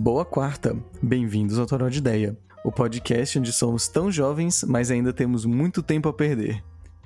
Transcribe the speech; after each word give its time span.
Boa 0.00 0.24
quarta, 0.24 0.76
bem-vindos 1.02 1.58
ao 1.58 1.66
Toró 1.66 1.88
de 1.88 1.98
Ideia, 1.98 2.38
o 2.64 2.70
podcast 2.70 3.36
onde 3.36 3.52
somos 3.52 3.88
tão 3.88 4.12
jovens, 4.12 4.62
mas 4.62 4.92
ainda 4.92 5.12
temos 5.12 5.44
muito 5.44 5.82
tempo 5.82 6.08
a 6.08 6.12
perder. 6.12 6.62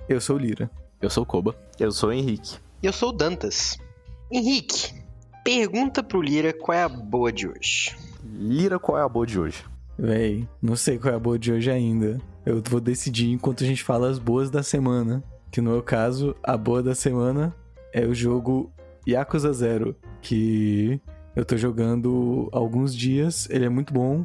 Eu 0.07 0.21
sou 0.21 0.37
Lira. 0.37 0.71
Eu 1.01 1.09
sou 1.09 1.23
o 1.23 1.27
Koba. 1.27 1.57
Eu 1.81 1.91
sou 1.91 2.11
o 2.11 2.13
Henrique. 2.13 2.59
E 2.83 2.87
eu 2.87 2.93
sou 2.93 3.09
o 3.09 3.13
Dantas. 3.13 3.79
Henrique, 4.31 4.93
pergunta 5.43 6.03
pro 6.03 6.21
Lira 6.21 6.53
qual 6.53 6.77
é 6.77 6.83
a 6.83 6.89
boa 6.89 7.33
de 7.33 7.49
hoje. 7.49 7.97
Lira, 8.23 8.79
qual 8.79 8.99
é 8.99 9.03
a 9.03 9.09
boa 9.09 9.27
de 9.27 9.41
hoje? 9.41 9.65
Véi, 9.99 10.47
não 10.61 10.77
sei 10.77 10.99
qual 10.99 11.15
é 11.15 11.17
a 11.17 11.21
boa 11.21 11.39
de 11.39 11.51
hoje 11.51 11.71
ainda. 11.71 12.21
Eu 12.45 12.63
vou 12.69 12.79
decidir 12.79 13.31
enquanto 13.31 13.65
a 13.65 13.67
gente 13.67 13.83
fala 13.83 14.11
as 14.11 14.19
boas 14.19 14.51
da 14.51 14.63
semana. 14.63 15.25
Que 15.51 15.63
no 15.63 15.71
meu 15.71 15.83
caso, 15.83 16.37
a 16.43 16.59
boa 16.59 16.83
da 16.83 16.95
semana 16.95 17.57
é 17.91 18.05
o 18.07 18.15
jogo 18.15 18.71
Yakuza 19.09 19.51
Zero, 19.55 19.97
que 20.21 21.01
eu 21.35 21.45
tô 21.45 21.57
jogando 21.57 22.49
alguns 22.53 22.95
dias. 22.95 23.49
Ele 23.51 23.65
é 23.65 23.69
muito 23.69 23.93
bom, 23.93 24.25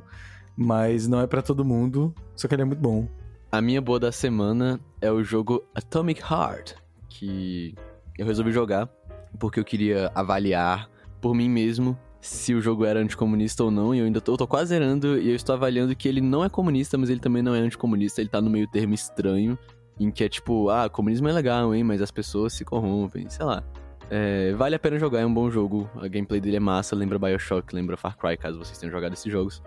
mas 0.55 1.07
não 1.07 1.19
é 1.21 1.27
para 1.27 1.41
todo 1.41 1.65
mundo, 1.65 2.13
só 2.35 2.47
que 2.47 2.55
ele 2.55 2.61
é 2.63 2.65
muito 2.65 2.81
bom. 2.81 3.07
A 3.51 3.61
minha 3.61 3.81
boa 3.81 3.99
da 3.99 4.11
semana 4.11 4.79
é 5.01 5.11
o 5.11 5.23
jogo 5.23 5.63
Atomic 5.73 6.21
Heart, 6.21 6.73
que 7.09 7.73
eu 8.17 8.25
resolvi 8.25 8.51
jogar 8.51 8.89
porque 9.37 9.59
eu 9.59 9.65
queria 9.65 10.11
avaliar 10.13 10.89
por 11.21 11.33
mim 11.33 11.49
mesmo 11.49 11.97
se 12.19 12.53
o 12.53 12.61
jogo 12.61 12.83
era 12.83 12.99
anticomunista 12.99 13.63
ou 13.63 13.71
não, 13.71 13.93
e 13.93 13.99
eu 13.99 14.05
ainda 14.05 14.19
tô, 14.19 14.33
eu 14.33 14.37
tô 14.37 14.47
quase 14.47 14.69
zerando 14.69 15.17
e 15.17 15.29
eu 15.29 15.35
estou 15.35 15.55
avaliando 15.55 15.95
que 15.95 16.07
ele 16.07 16.19
não 16.19 16.43
é 16.43 16.49
comunista, 16.49 16.97
mas 16.97 17.09
ele 17.09 17.19
também 17.19 17.41
não 17.41 17.55
é 17.55 17.59
anticomunista, 17.59 18.19
ele 18.19 18.29
tá 18.29 18.41
no 18.41 18.49
meio 18.49 18.67
termo 18.67 18.93
estranho, 18.93 19.57
em 19.99 20.11
que 20.11 20.23
é 20.23 20.29
tipo, 20.29 20.69
ah, 20.69 20.89
comunismo 20.89 21.27
é 21.29 21.31
legal, 21.31 21.73
hein, 21.73 21.83
mas 21.83 22.01
as 22.01 22.11
pessoas 22.11 22.53
se 22.53 22.65
corrompem, 22.65 23.29
sei 23.29 23.45
lá. 23.45 23.63
É, 24.09 24.53
vale 24.53 24.75
a 24.75 24.79
pena 24.79 24.97
jogar, 24.97 25.19
é 25.19 25.25
um 25.25 25.33
bom 25.33 25.49
jogo, 25.49 25.89
a 25.95 26.07
gameplay 26.07 26.39
dele 26.39 26.57
é 26.57 26.59
massa, 26.59 26.95
lembra 26.95 27.19
Bioshock, 27.19 27.75
lembra 27.75 27.97
Far 27.97 28.17
Cry, 28.17 28.37
caso 28.37 28.57
vocês 28.57 28.77
tenham 28.77 28.91
jogado 28.91 29.13
esses 29.13 29.31
jogos. 29.31 29.61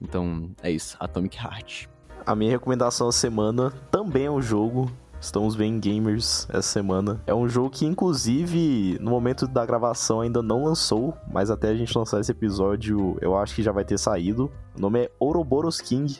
Então, 0.00 0.50
é 0.62 0.70
isso, 0.70 0.96
Atomic 1.00 1.38
Heart. 1.38 1.86
A 2.26 2.34
minha 2.34 2.50
recomendação 2.50 3.08
da 3.08 3.12
semana 3.12 3.70
também 3.90 4.26
é 4.26 4.30
um 4.30 4.42
jogo 4.42 4.90
Estamos 5.22 5.54
bem 5.54 5.78
gamers 5.78 6.48
essa 6.50 6.62
semana. 6.62 7.22
É 7.24 7.32
um 7.32 7.48
jogo 7.48 7.70
que, 7.70 7.86
inclusive, 7.86 8.98
no 9.00 9.08
momento 9.08 9.46
da 9.46 9.64
gravação 9.64 10.20
ainda 10.20 10.42
não 10.42 10.64
lançou, 10.64 11.16
mas 11.32 11.48
até 11.48 11.68
a 11.68 11.74
gente 11.76 11.96
lançar 11.96 12.20
esse 12.20 12.32
episódio, 12.32 13.16
eu 13.20 13.38
acho 13.38 13.54
que 13.54 13.62
já 13.62 13.70
vai 13.70 13.84
ter 13.84 13.96
saído. 13.98 14.50
O 14.76 14.80
nome 14.80 15.04
é 15.04 15.10
Ouroboros 15.20 15.80
King, 15.80 16.18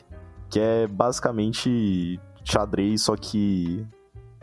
que 0.49 0.57
é 0.57 0.87
basicamente 0.87 2.17
xadrez, 2.45 3.01
só 3.01 3.17
que 3.17 3.85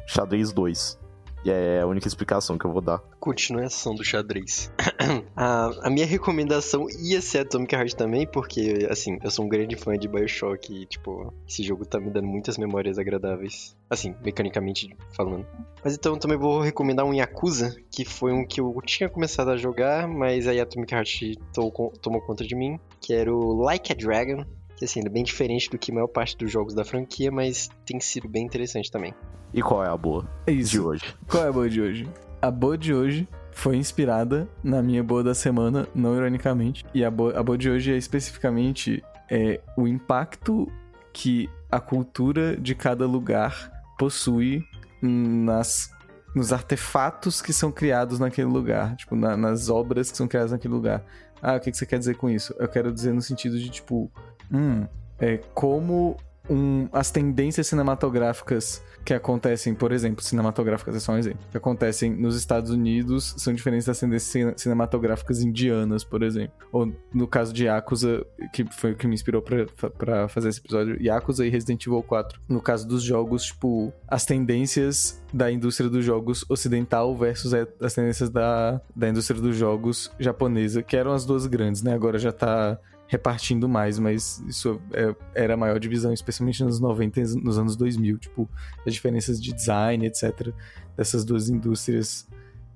xadrez 0.06 0.52
2. 0.52 0.99
E 1.44 1.50
é 1.50 1.80
a 1.80 1.86
única 1.86 2.06
explicação 2.06 2.58
que 2.58 2.64
eu 2.64 2.72
vou 2.72 2.82
dar. 2.82 2.98
Continuação 3.18 3.94
do 3.94 4.04
xadrez. 4.04 4.70
a, 5.34 5.70
a, 5.82 5.90
minha 5.90 6.06
recomendação 6.06 6.86
ia 7.02 7.20
ser 7.20 7.40
Atomic 7.40 7.74
Heart 7.74 7.94
também, 7.94 8.26
porque, 8.26 8.86
assim, 8.90 9.18
eu 9.22 9.30
sou 9.30 9.46
um 9.46 9.48
grande 9.48 9.76
fã 9.76 9.96
de 9.96 10.06
Bioshock 10.06 10.72
e, 10.72 10.86
tipo, 10.86 11.32
esse 11.48 11.62
jogo 11.62 11.86
tá 11.86 11.98
me 11.98 12.10
dando 12.10 12.26
muitas 12.26 12.58
memórias 12.58 12.98
agradáveis. 12.98 13.76
Assim, 13.88 14.14
mecanicamente 14.22 14.94
falando. 15.16 15.46
Mas 15.82 15.94
então 15.94 16.18
também 16.18 16.38
vou 16.38 16.60
recomendar 16.60 17.04
um 17.04 17.14
Yakuza, 17.14 17.74
que 17.90 18.04
foi 18.04 18.32
um 18.32 18.46
que 18.46 18.60
eu 18.60 18.74
tinha 18.84 19.08
começado 19.08 19.50
a 19.50 19.56
jogar, 19.56 20.06
mas 20.06 20.46
aí 20.46 20.60
Atomic 20.60 20.94
Heart 20.94 21.20
tomou 21.52 22.20
conta 22.20 22.44
de 22.44 22.54
mim, 22.54 22.78
que 23.00 23.12
era 23.14 23.32
o 23.34 23.62
Like 23.62 23.92
a 23.92 23.96
Dragon, 23.96 24.44
que 24.80 24.86
assim, 24.86 25.00
é 25.04 25.08
bem 25.10 25.22
diferente 25.22 25.68
do 25.68 25.78
que 25.78 25.92
a 25.92 25.94
maior 25.94 26.06
parte 26.06 26.34
dos 26.38 26.50
jogos 26.50 26.72
da 26.72 26.84
franquia, 26.84 27.30
mas 27.30 27.68
tem 27.84 28.00
sido 28.00 28.26
bem 28.26 28.46
interessante 28.46 28.90
também. 28.90 29.14
E 29.52 29.60
qual 29.60 29.84
é 29.84 29.88
a 29.88 29.96
boa 29.96 30.26
é 30.46 30.52
isso. 30.52 30.70
de 30.70 30.80
hoje? 30.80 31.16
Qual 31.28 31.44
é 31.44 31.48
a 31.48 31.52
boa 31.52 31.68
de 31.68 31.82
hoje? 31.82 32.08
A 32.40 32.50
boa 32.50 32.78
de 32.78 32.94
hoje 32.94 33.28
foi 33.52 33.76
inspirada 33.76 34.48
na 34.64 34.82
minha 34.82 35.04
boa 35.04 35.22
da 35.22 35.34
semana, 35.34 35.86
não 35.94 36.16
ironicamente. 36.16 36.86
E 36.94 37.04
a 37.04 37.10
boa, 37.10 37.38
a 37.38 37.42
boa 37.42 37.58
de 37.58 37.68
hoje 37.68 37.92
é 37.92 37.96
especificamente 37.98 39.04
é, 39.30 39.60
o 39.76 39.86
impacto 39.86 40.66
que 41.12 41.50
a 41.70 41.78
cultura 41.78 42.56
de 42.56 42.74
cada 42.74 43.06
lugar 43.06 43.70
possui 43.98 44.64
nas 45.02 45.90
nos 46.34 46.52
artefatos 46.52 47.42
que 47.42 47.52
são 47.52 47.72
criados 47.72 48.20
naquele 48.20 48.46
lugar, 48.46 48.94
tipo, 48.94 49.16
na, 49.16 49.36
nas 49.36 49.68
obras 49.68 50.12
que 50.12 50.16
são 50.16 50.28
criadas 50.28 50.52
naquele 50.52 50.72
lugar. 50.72 51.04
Ah, 51.42 51.56
o 51.56 51.60
que, 51.60 51.72
que 51.72 51.76
você 51.76 51.84
quer 51.84 51.98
dizer 51.98 52.16
com 52.16 52.30
isso? 52.30 52.54
Eu 52.56 52.68
quero 52.68 52.92
dizer 52.92 53.12
no 53.12 53.20
sentido 53.20 53.58
de, 53.58 53.68
tipo, 53.68 54.08
hum, 54.52 54.86
é 55.18 55.38
como 55.54 56.16
um, 56.48 56.88
as 56.92 57.10
tendências 57.10 57.68
cinematográficas 57.68 58.82
que 59.04 59.14
acontecem, 59.14 59.74
por 59.74 59.92
exemplo, 59.92 60.22
cinematográficas 60.22 60.94
é 60.94 61.00
só 61.00 61.12
um 61.12 61.18
exemplo, 61.18 61.40
que 61.50 61.56
acontecem 61.56 62.10
nos 62.10 62.36
Estados 62.36 62.70
Unidos 62.70 63.34
são 63.38 63.54
diferentes 63.54 63.86
das 63.86 63.98
tendências 63.98 64.60
cinematográficas 64.60 65.40
indianas, 65.40 66.04
por 66.04 66.22
exemplo. 66.22 66.52
Ou 66.70 66.92
no 67.14 67.26
caso 67.26 67.52
de 67.52 67.64
Yakuza, 67.64 68.26
que 68.52 68.64
foi 68.64 68.92
o 68.92 68.96
que 68.96 69.06
me 69.06 69.14
inspirou 69.14 69.42
para 69.42 70.28
fazer 70.28 70.50
esse 70.50 70.60
episódio, 70.60 71.00
Yakuza 71.00 71.46
e 71.46 71.48
Resident 71.48 71.86
Evil 71.86 72.02
4. 72.02 72.40
No 72.48 72.60
caso 72.60 72.86
dos 72.86 73.02
jogos, 73.02 73.46
tipo, 73.46 73.92
as 74.06 74.24
tendências 74.24 75.22
da 75.32 75.50
indústria 75.50 75.88
dos 75.88 76.04
jogos 76.04 76.44
ocidental 76.48 77.16
versus 77.16 77.54
as 77.54 77.94
tendências 77.94 78.28
da, 78.28 78.80
da 78.94 79.08
indústria 79.08 79.40
dos 79.40 79.56
jogos 79.56 80.10
japonesa, 80.18 80.82
que 80.82 80.96
eram 80.96 81.12
as 81.12 81.24
duas 81.24 81.46
grandes, 81.46 81.82
né? 81.82 81.94
Agora 81.94 82.18
já 82.18 82.32
tá 82.32 82.78
repartindo 83.10 83.68
mais, 83.68 83.98
mas 83.98 84.38
isso 84.46 84.80
é, 84.92 85.12
era 85.34 85.54
a 85.54 85.56
maior 85.56 85.80
divisão, 85.80 86.12
especialmente 86.12 86.62
nos 86.62 86.78
90 86.78 87.20
e 87.20 87.24
nos 87.42 87.58
anos 87.58 87.74
2000, 87.74 88.18
tipo, 88.18 88.48
as 88.86 88.94
diferenças 88.94 89.42
de 89.42 89.52
design, 89.52 90.06
etc, 90.06 90.54
dessas 90.96 91.24
duas 91.24 91.48
indústrias 91.48 92.28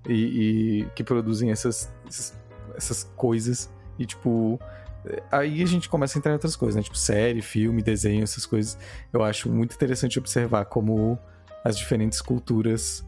e, 0.09 0.83
e 0.83 0.87
que 0.97 1.05
produzem 1.05 1.53
essas, 1.53 1.95
essas 2.75 3.05
coisas. 3.15 3.73
E, 3.97 4.05
tipo, 4.05 4.59
aí 5.31 5.63
a 5.63 5.67
gente 5.67 5.89
começa 5.89 6.19
a 6.19 6.19
entrar 6.19 6.33
em 6.33 6.35
outras 6.35 6.57
coisas, 6.57 6.75
né, 6.75 6.83
tipo, 6.83 6.99
série, 6.99 7.41
filme, 7.41 7.81
desenho, 7.81 8.25
essas 8.25 8.45
coisas, 8.45 8.77
eu 9.13 9.23
acho 9.23 9.49
muito 9.49 9.77
interessante 9.77 10.19
observar 10.19 10.65
como 10.65 11.17
as 11.65 11.79
diferentes 11.79 12.21
culturas 12.21 13.07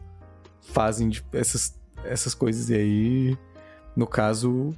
fazem 0.61 1.11
essas, 1.33 1.77
essas 2.05 2.33
coisas, 2.33 2.69
e 2.69 2.73
aí, 2.73 3.37
no 3.97 4.07
caso, 4.07 4.73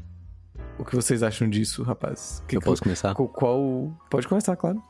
o 0.79 0.85
que 0.85 0.95
vocês 0.95 1.22
acham 1.22 1.50
disso, 1.50 1.84
rapaz? 1.84 2.44
Que, 2.47 2.57
eu 2.57 2.62
posso 2.62 2.81
começar? 2.81 3.13
Qual. 3.13 3.91
Pode 4.09 4.28
começar, 4.28 4.56
claro. 4.56 4.81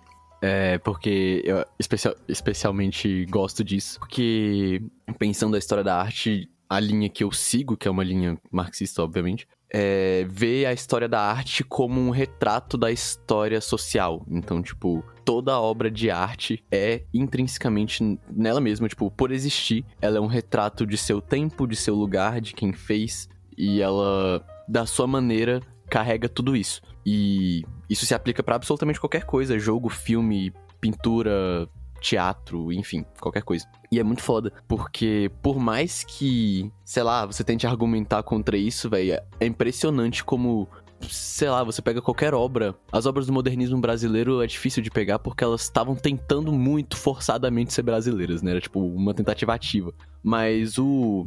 É, 0.41 0.77
porque 0.77 1.41
eu 1.43 1.65
especial, 1.77 2.15
especialmente 2.27 3.25
gosto 3.25 3.63
disso. 3.63 3.99
Porque, 3.99 4.81
pensando 5.17 5.55
a 5.55 5.59
história 5.59 5.83
da 5.83 5.97
arte, 5.97 6.49
a 6.69 6.79
linha 6.79 7.09
que 7.09 7.23
eu 7.23 7.31
sigo, 7.31 7.75
que 7.75 7.87
é 7.87 7.91
uma 7.91 8.03
linha 8.03 8.37
marxista, 8.51 9.03
obviamente, 9.03 9.47
é 9.71 10.25
ver 10.29 10.65
a 10.65 10.73
história 10.73 11.07
da 11.07 11.19
arte 11.19 11.63
como 11.63 11.99
um 11.99 12.09
retrato 12.09 12.77
da 12.77 12.91
história 12.91 13.59
social. 13.59 14.25
Então, 14.29 14.61
tipo, 14.61 15.03
toda 15.25 15.59
obra 15.59 15.91
de 15.91 16.09
arte 16.09 16.63
é 16.71 17.03
intrinsecamente 17.13 18.19
nela 18.31 18.61
mesma, 18.61 18.87
tipo, 18.87 19.11
por 19.11 19.31
existir, 19.31 19.85
ela 20.01 20.17
é 20.17 20.21
um 20.21 20.27
retrato 20.27 20.85
de 20.85 20.97
seu 20.97 21.21
tempo, 21.21 21.67
de 21.67 21.75
seu 21.75 21.95
lugar, 21.95 22.39
de 22.39 22.53
quem 22.53 22.73
fez, 22.73 23.27
e 23.57 23.81
ela, 23.81 24.45
da 24.67 24.85
sua 24.85 25.05
maneira, 25.05 25.61
carrega 25.89 26.29
tudo 26.29 26.55
isso. 26.55 26.81
E 27.05 27.63
isso 27.89 28.05
se 28.05 28.13
aplica 28.13 28.43
para 28.43 28.55
absolutamente 28.55 28.99
qualquer 28.99 29.25
coisa: 29.25 29.57
jogo, 29.59 29.89
filme, 29.89 30.53
pintura, 30.79 31.67
teatro, 31.99 32.71
enfim, 32.71 33.05
qualquer 33.19 33.43
coisa. 33.43 33.65
E 33.91 33.99
é 33.99 34.03
muito 34.03 34.21
foda, 34.21 34.53
porque 34.67 35.31
por 35.41 35.59
mais 35.59 36.03
que, 36.03 36.71
sei 36.85 37.03
lá, 37.03 37.25
você 37.25 37.43
tente 37.43 37.67
argumentar 37.67 38.23
contra 38.23 38.57
isso, 38.57 38.89
velho, 38.89 39.19
é 39.39 39.45
impressionante 39.45 40.23
como 40.23 40.67
sei 41.07 41.49
lá, 41.49 41.63
você 41.63 41.81
pega 41.81 42.01
qualquer 42.01 42.33
obra. 42.33 42.75
As 42.91 43.05
obras 43.05 43.25
do 43.25 43.33
modernismo 43.33 43.79
brasileiro 43.79 44.41
é 44.41 44.47
difícil 44.47 44.83
de 44.83 44.91
pegar 44.91 45.19
porque 45.19 45.43
elas 45.43 45.61
estavam 45.61 45.95
tentando 45.95 46.51
muito 46.51 46.97
forçadamente 46.97 47.73
ser 47.73 47.83
brasileiras, 47.83 48.41
né? 48.41 48.51
Era 48.51 48.61
tipo 48.61 48.79
uma 48.79 49.13
tentativa 49.13 49.53
ativa. 49.53 49.93
Mas 50.21 50.77
o, 50.77 51.25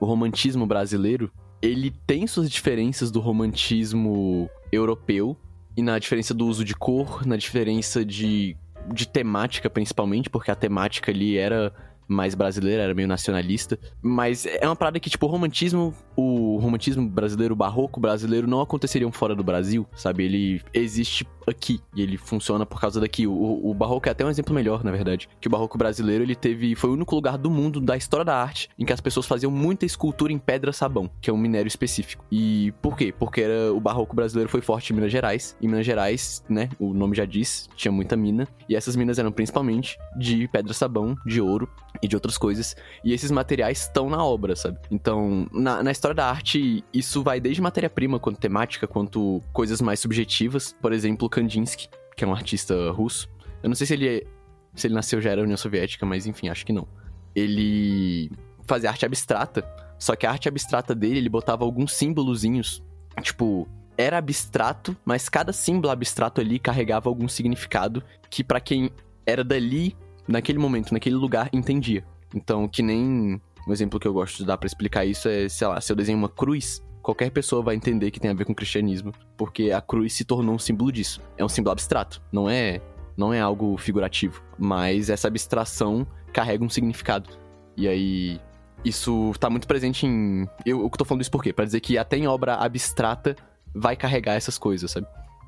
o 0.00 0.06
romantismo 0.06 0.66
brasileiro, 0.66 1.30
ele 1.64 1.90
tem 2.06 2.26
suas 2.26 2.50
diferenças 2.50 3.10
do 3.10 3.20
romantismo 3.20 4.50
europeu 4.70 5.36
e 5.76 5.82
na 5.82 5.98
diferença 5.98 6.34
do 6.34 6.46
uso 6.46 6.64
de 6.64 6.74
cor, 6.74 7.26
na 7.26 7.36
diferença 7.36 8.04
de, 8.04 8.56
de 8.92 9.08
temática 9.08 9.70
principalmente, 9.70 10.28
porque 10.28 10.50
a 10.50 10.54
temática 10.54 11.10
ali 11.10 11.38
era 11.38 11.72
mais 12.08 12.34
brasileira, 12.34 12.82
era 12.82 12.94
meio 12.94 13.08
nacionalista. 13.08 13.78
Mas 14.02 14.46
é 14.46 14.66
uma 14.66 14.76
parada 14.76 15.00
que, 15.00 15.10
tipo, 15.10 15.26
o 15.26 15.28
romantismo, 15.28 15.94
o 16.16 16.58
romantismo 16.58 17.08
brasileiro, 17.08 17.56
barroco 17.56 18.00
brasileiro 18.00 18.46
não 18.46 18.60
aconteceriam 18.60 19.10
fora 19.10 19.34
do 19.34 19.44
Brasil, 19.44 19.86
sabe? 19.94 20.24
Ele 20.24 20.62
existe 20.72 21.26
aqui 21.46 21.80
e 21.94 22.02
ele 22.02 22.16
funciona 22.16 22.64
por 22.64 22.80
causa 22.80 23.00
daqui. 23.00 23.26
O, 23.26 23.70
o 23.70 23.74
barroco 23.74 24.08
é 24.08 24.12
até 24.12 24.24
um 24.24 24.30
exemplo 24.30 24.54
melhor, 24.54 24.82
na 24.84 24.90
verdade. 24.90 25.28
Que 25.40 25.48
o 25.48 25.50
barroco 25.50 25.76
brasileiro, 25.76 26.24
ele 26.24 26.34
teve. 26.34 26.74
Foi 26.74 26.90
o 26.90 26.92
único 26.94 27.14
lugar 27.14 27.38
do 27.38 27.50
mundo, 27.50 27.80
da 27.80 27.96
história 27.96 28.24
da 28.24 28.36
arte, 28.36 28.68
em 28.78 28.84
que 28.84 28.92
as 28.92 29.00
pessoas 29.00 29.26
faziam 29.26 29.50
muita 29.50 29.84
escultura 29.84 30.32
em 30.32 30.38
pedra-sabão, 30.38 31.10
que 31.20 31.30
é 31.30 31.32
um 31.32 31.36
minério 31.38 31.68
específico. 31.68 32.24
E 32.30 32.72
por 32.82 32.96
quê? 32.96 33.14
Porque 33.16 33.42
era, 33.42 33.72
o 33.72 33.80
barroco 33.80 34.14
brasileiro 34.14 34.50
foi 34.50 34.60
forte 34.60 34.92
em 34.92 34.96
Minas 34.96 35.12
Gerais. 35.12 35.56
Em 35.60 35.68
Minas 35.68 35.86
Gerais, 35.86 36.44
né? 36.48 36.68
O 36.78 36.92
nome 36.94 37.16
já 37.16 37.24
diz, 37.24 37.68
tinha 37.76 37.92
muita 37.92 38.16
mina. 38.16 38.48
E 38.68 38.76
essas 38.76 38.96
minas 38.96 39.18
eram 39.18 39.32
principalmente 39.32 39.98
de 40.16 40.48
pedra-sabão, 40.48 41.16
de 41.26 41.40
ouro 41.40 41.68
e 42.04 42.08
de 42.08 42.14
outras 42.14 42.36
coisas. 42.36 42.76
E 43.02 43.14
esses 43.14 43.30
materiais 43.30 43.80
estão 43.80 44.10
na 44.10 44.22
obra, 44.22 44.54
sabe? 44.54 44.78
Então, 44.90 45.48
na, 45.50 45.82
na 45.82 45.90
história 45.90 46.14
da 46.14 46.28
arte, 46.28 46.84
isso 46.92 47.22
vai 47.22 47.40
desde 47.40 47.62
matéria-prima, 47.62 48.20
quanto 48.20 48.38
temática, 48.38 48.86
quanto 48.86 49.40
coisas 49.54 49.80
mais 49.80 50.00
subjetivas. 50.00 50.76
Por 50.82 50.92
exemplo, 50.92 51.30
Kandinsky, 51.30 51.88
que 52.14 52.22
é 52.22 52.26
um 52.26 52.34
artista 52.34 52.90
russo. 52.90 53.26
Eu 53.62 53.70
não 53.70 53.74
sei 53.74 53.86
se 53.86 53.94
ele, 53.94 54.26
se 54.74 54.86
ele 54.86 54.94
nasceu 54.94 55.18
já 55.18 55.30
era 55.30 55.40
União 55.40 55.56
Soviética, 55.56 56.04
mas 56.04 56.26
enfim, 56.26 56.50
acho 56.50 56.66
que 56.66 56.74
não. 56.74 56.86
Ele 57.34 58.30
fazia 58.66 58.90
arte 58.90 59.06
abstrata, 59.06 59.66
só 59.98 60.14
que 60.14 60.26
a 60.26 60.30
arte 60.30 60.46
abstrata 60.46 60.94
dele, 60.94 61.16
ele 61.16 61.30
botava 61.30 61.64
alguns 61.64 61.94
símbolozinhos, 61.94 62.82
tipo, 63.22 63.66
era 63.96 64.18
abstrato, 64.18 64.94
mas 65.06 65.30
cada 65.30 65.54
símbolo 65.54 65.90
abstrato 65.90 66.42
ali 66.42 66.58
carregava 66.58 67.08
algum 67.08 67.28
significado 67.28 68.02
que 68.28 68.44
para 68.44 68.60
quem 68.60 68.90
era 69.24 69.42
dali, 69.42 69.96
naquele 70.26 70.58
momento, 70.58 70.92
naquele 70.92 71.16
lugar, 71.16 71.48
entendia. 71.52 72.04
Então, 72.34 72.66
que 72.66 72.82
nem 72.82 73.40
um 73.66 73.72
exemplo 73.72 73.98
que 73.98 74.06
eu 74.06 74.12
gosto 74.12 74.38
de 74.38 74.44
dar 74.44 74.58
para 74.58 74.66
explicar 74.66 75.04
isso 75.04 75.28
é, 75.28 75.48
sei 75.48 75.66
lá, 75.66 75.80
se 75.80 75.90
eu 75.90 75.96
desenho 75.96 76.18
uma 76.18 76.28
cruz, 76.28 76.82
qualquer 77.02 77.30
pessoa 77.30 77.62
vai 77.62 77.74
entender 77.74 78.10
que 78.10 78.20
tem 78.20 78.30
a 78.30 78.34
ver 78.34 78.44
com 78.44 78.54
cristianismo, 78.54 79.12
porque 79.36 79.70
a 79.70 79.80
cruz 79.80 80.12
se 80.14 80.24
tornou 80.24 80.54
um 80.54 80.58
símbolo 80.58 80.90
disso. 80.90 81.20
É 81.36 81.44
um 81.44 81.48
símbolo 81.48 81.72
abstrato, 81.72 82.20
não 82.32 82.48
é, 82.48 82.80
não 83.16 83.32
é 83.32 83.40
algo 83.40 83.76
figurativo, 83.76 84.42
mas 84.58 85.10
essa 85.10 85.28
abstração 85.28 86.06
carrega 86.32 86.64
um 86.64 86.68
significado. 86.68 87.30
E 87.76 87.88
aí 87.88 88.40
isso 88.84 89.32
tá 89.40 89.48
muito 89.48 89.66
presente 89.66 90.06
em 90.06 90.46
eu, 90.64 90.82
eu 90.82 90.90
tô 90.90 91.04
falando 91.04 91.22
isso 91.22 91.30
por 91.30 91.42
quê? 91.42 91.52
Para 91.52 91.64
dizer 91.64 91.80
que 91.80 91.96
até 91.96 92.16
em 92.16 92.26
obra 92.26 92.56
abstrata 92.56 93.34
vai 93.74 93.96
carregar 93.96 94.34
essas 94.34 94.58
coisas, 94.58 94.90
sabe? 94.90 95.06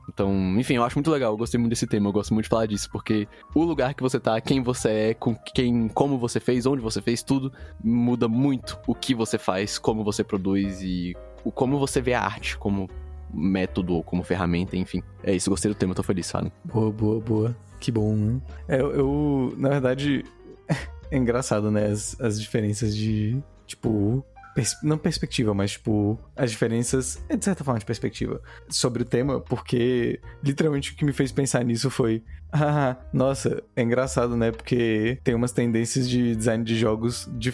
Então, 0.08 0.58
enfim, 0.58 0.74
eu 0.74 0.84
acho 0.84 0.96
muito 0.96 1.10
legal, 1.10 1.32
eu 1.32 1.36
gostei 1.36 1.58
muito 1.58 1.70
desse 1.70 1.86
tema, 1.86 2.08
eu 2.08 2.12
gosto 2.12 2.32
muito 2.32 2.44
de 2.44 2.50
falar 2.50 2.66
disso, 2.66 2.88
porque 2.90 3.26
o 3.54 3.64
lugar 3.64 3.94
que 3.94 4.02
você 4.02 4.20
tá, 4.20 4.40
quem 4.40 4.62
você 4.62 4.88
é, 4.88 5.14
com 5.14 5.34
quem, 5.34 5.88
como 5.88 6.18
você 6.18 6.38
fez, 6.38 6.64
onde 6.66 6.80
você 6.80 7.02
fez, 7.02 7.22
tudo 7.22 7.52
muda 7.82 8.28
muito 8.28 8.78
o 8.86 8.94
que 8.94 9.14
você 9.14 9.36
faz, 9.36 9.78
como 9.78 10.04
você 10.04 10.22
produz 10.22 10.80
e 10.80 11.14
o 11.44 11.50
como 11.50 11.78
você 11.78 12.00
vê 12.00 12.14
a 12.14 12.22
arte 12.22 12.56
como 12.56 12.88
método 13.32 13.94
ou 13.94 14.02
como 14.02 14.22
ferramenta, 14.22 14.76
enfim. 14.76 15.02
É 15.22 15.34
isso, 15.34 15.50
gostei 15.50 15.70
do 15.70 15.74
tema, 15.74 15.94
tô 15.94 16.02
feliz, 16.02 16.26
sabe? 16.26 16.52
Boa, 16.64 16.90
boa, 16.90 17.20
boa. 17.20 17.56
Que 17.80 17.90
bom. 17.90 18.14
Né? 18.14 18.40
É, 18.68 18.80
eu, 18.80 19.52
na 19.56 19.68
verdade, 19.68 20.24
é 21.10 21.16
engraçado, 21.16 21.70
né? 21.70 21.86
As, 21.86 22.18
as 22.20 22.40
diferenças 22.40 22.96
de, 22.96 23.42
tipo, 23.66 24.24
pers 24.56 24.74
não 24.82 24.96
perspectiva, 24.96 25.52
mas 25.52 25.72
tipo, 25.72 26.18
as 26.34 26.50
diferenças, 26.50 27.22
é 27.28 27.36
de 27.36 27.44
certa 27.44 27.62
forma, 27.62 27.78
de 27.78 27.84
perspectiva 27.84 28.40
sobre 28.68 29.02
o 29.02 29.04
tema, 29.04 29.38
porque 29.38 30.18
literalmente 30.42 30.92
o 30.92 30.96
que 30.96 31.04
me 31.04 31.12
fez 31.12 31.30
pensar 31.30 31.62
nisso 31.62 31.90
foi. 31.90 32.24
Ah, 32.58 32.96
nossa, 33.12 33.62
é 33.74 33.82
engraçado, 33.82 34.34
né? 34.34 34.50
Porque 34.50 35.18
tem 35.22 35.34
umas 35.34 35.52
tendências 35.52 36.08
de 36.08 36.34
design 36.34 36.64
de 36.64 36.76
jogos 36.78 37.28
de, 37.36 37.52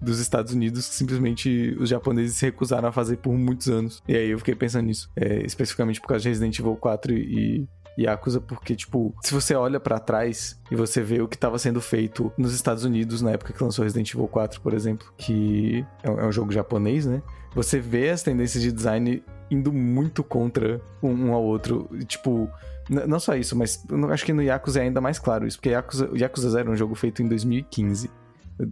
dos 0.00 0.20
Estados 0.20 0.52
Unidos 0.52 0.88
que 0.88 0.94
simplesmente 0.94 1.74
os 1.80 1.88
japoneses 1.88 2.36
se 2.36 2.44
recusaram 2.44 2.86
a 2.86 2.92
fazer 2.92 3.16
por 3.16 3.32
muitos 3.32 3.68
anos. 3.68 4.02
E 4.06 4.14
aí 4.14 4.30
eu 4.30 4.38
fiquei 4.38 4.54
pensando 4.54 4.86
nisso. 4.86 5.10
É, 5.16 5.38
especificamente 5.38 6.00
por 6.00 6.08
causa 6.08 6.22
de 6.22 6.28
Resident 6.28 6.56
Evil 6.60 6.76
4 6.76 7.12
e, 7.14 7.66
Yakuza, 7.98 8.40
porque, 8.40 8.76
tipo, 8.76 9.14
se 9.22 9.32
você 9.32 9.54
olha 9.54 9.80
para 9.80 9.98
trás 9.98 10.60
e 10.70 10.76
você 10.76 11.02
vê 11.02 11.20
o 11.20 11.28
que 11.28 11.36
estava 11.36 11.58
sendo 11.58 11.80
feito 11.80 12.32
nos 12.36 12.52
Estados 12.52 12.84
Unidos 12.84 13.22
na 13.22 13.32
época 13.32 13.52
que 13.52 13.62
lançou 13.62 13.82
Resident 13.82 14.12
Evil 14.12 14.28
4, 14.28 14.60
por 14.60 14.74
exemplo, 14.74 15.06
que 15.16 15.84
é 16.02 16.10
um, 16.10 16.20
é 16.20 16.26
um 16.26 16.32
jogo 16.32 16.52
japonês, 16.52 17.06
né? 17.06 17.22
Você 17.54 17.80
vê 17.80 18.10
as 18.10 18.22
tendências 18.22 18.62
de 18.62 18.70
design 18.70 19.22
indo 19.50 19.72
muito 19.72 20.22
contra 20.22 20.80
um, 21.02 21.32
ao 21.32 21.42
outro. 21.42 21.88
Tipo, 22.06 22.50
não 22.88 23.18
só 23.18 23.34
isso, 23.34 23.56
mas 23.56 23.82
acho 24.12 24.24
que 24.24 24.32
no 24.32 24.42
Yakuza 24.42 24.80
é 24.80 24.82
ainda 24.82 25.00
mais 25.00 25.18
claro 25.18 25.46
isso, 25.46 25.56
porque 25.56 25.70
Yakuza, 25.70 26.10
Yakuza 26.14 26.50
Zero 26.50 26.70
é 26.70 26.72
um 26.72 26.76
jogo 26.76 26.94
feito 26.94 27.22
em 27.22 27.28
2015. 27.28 28.10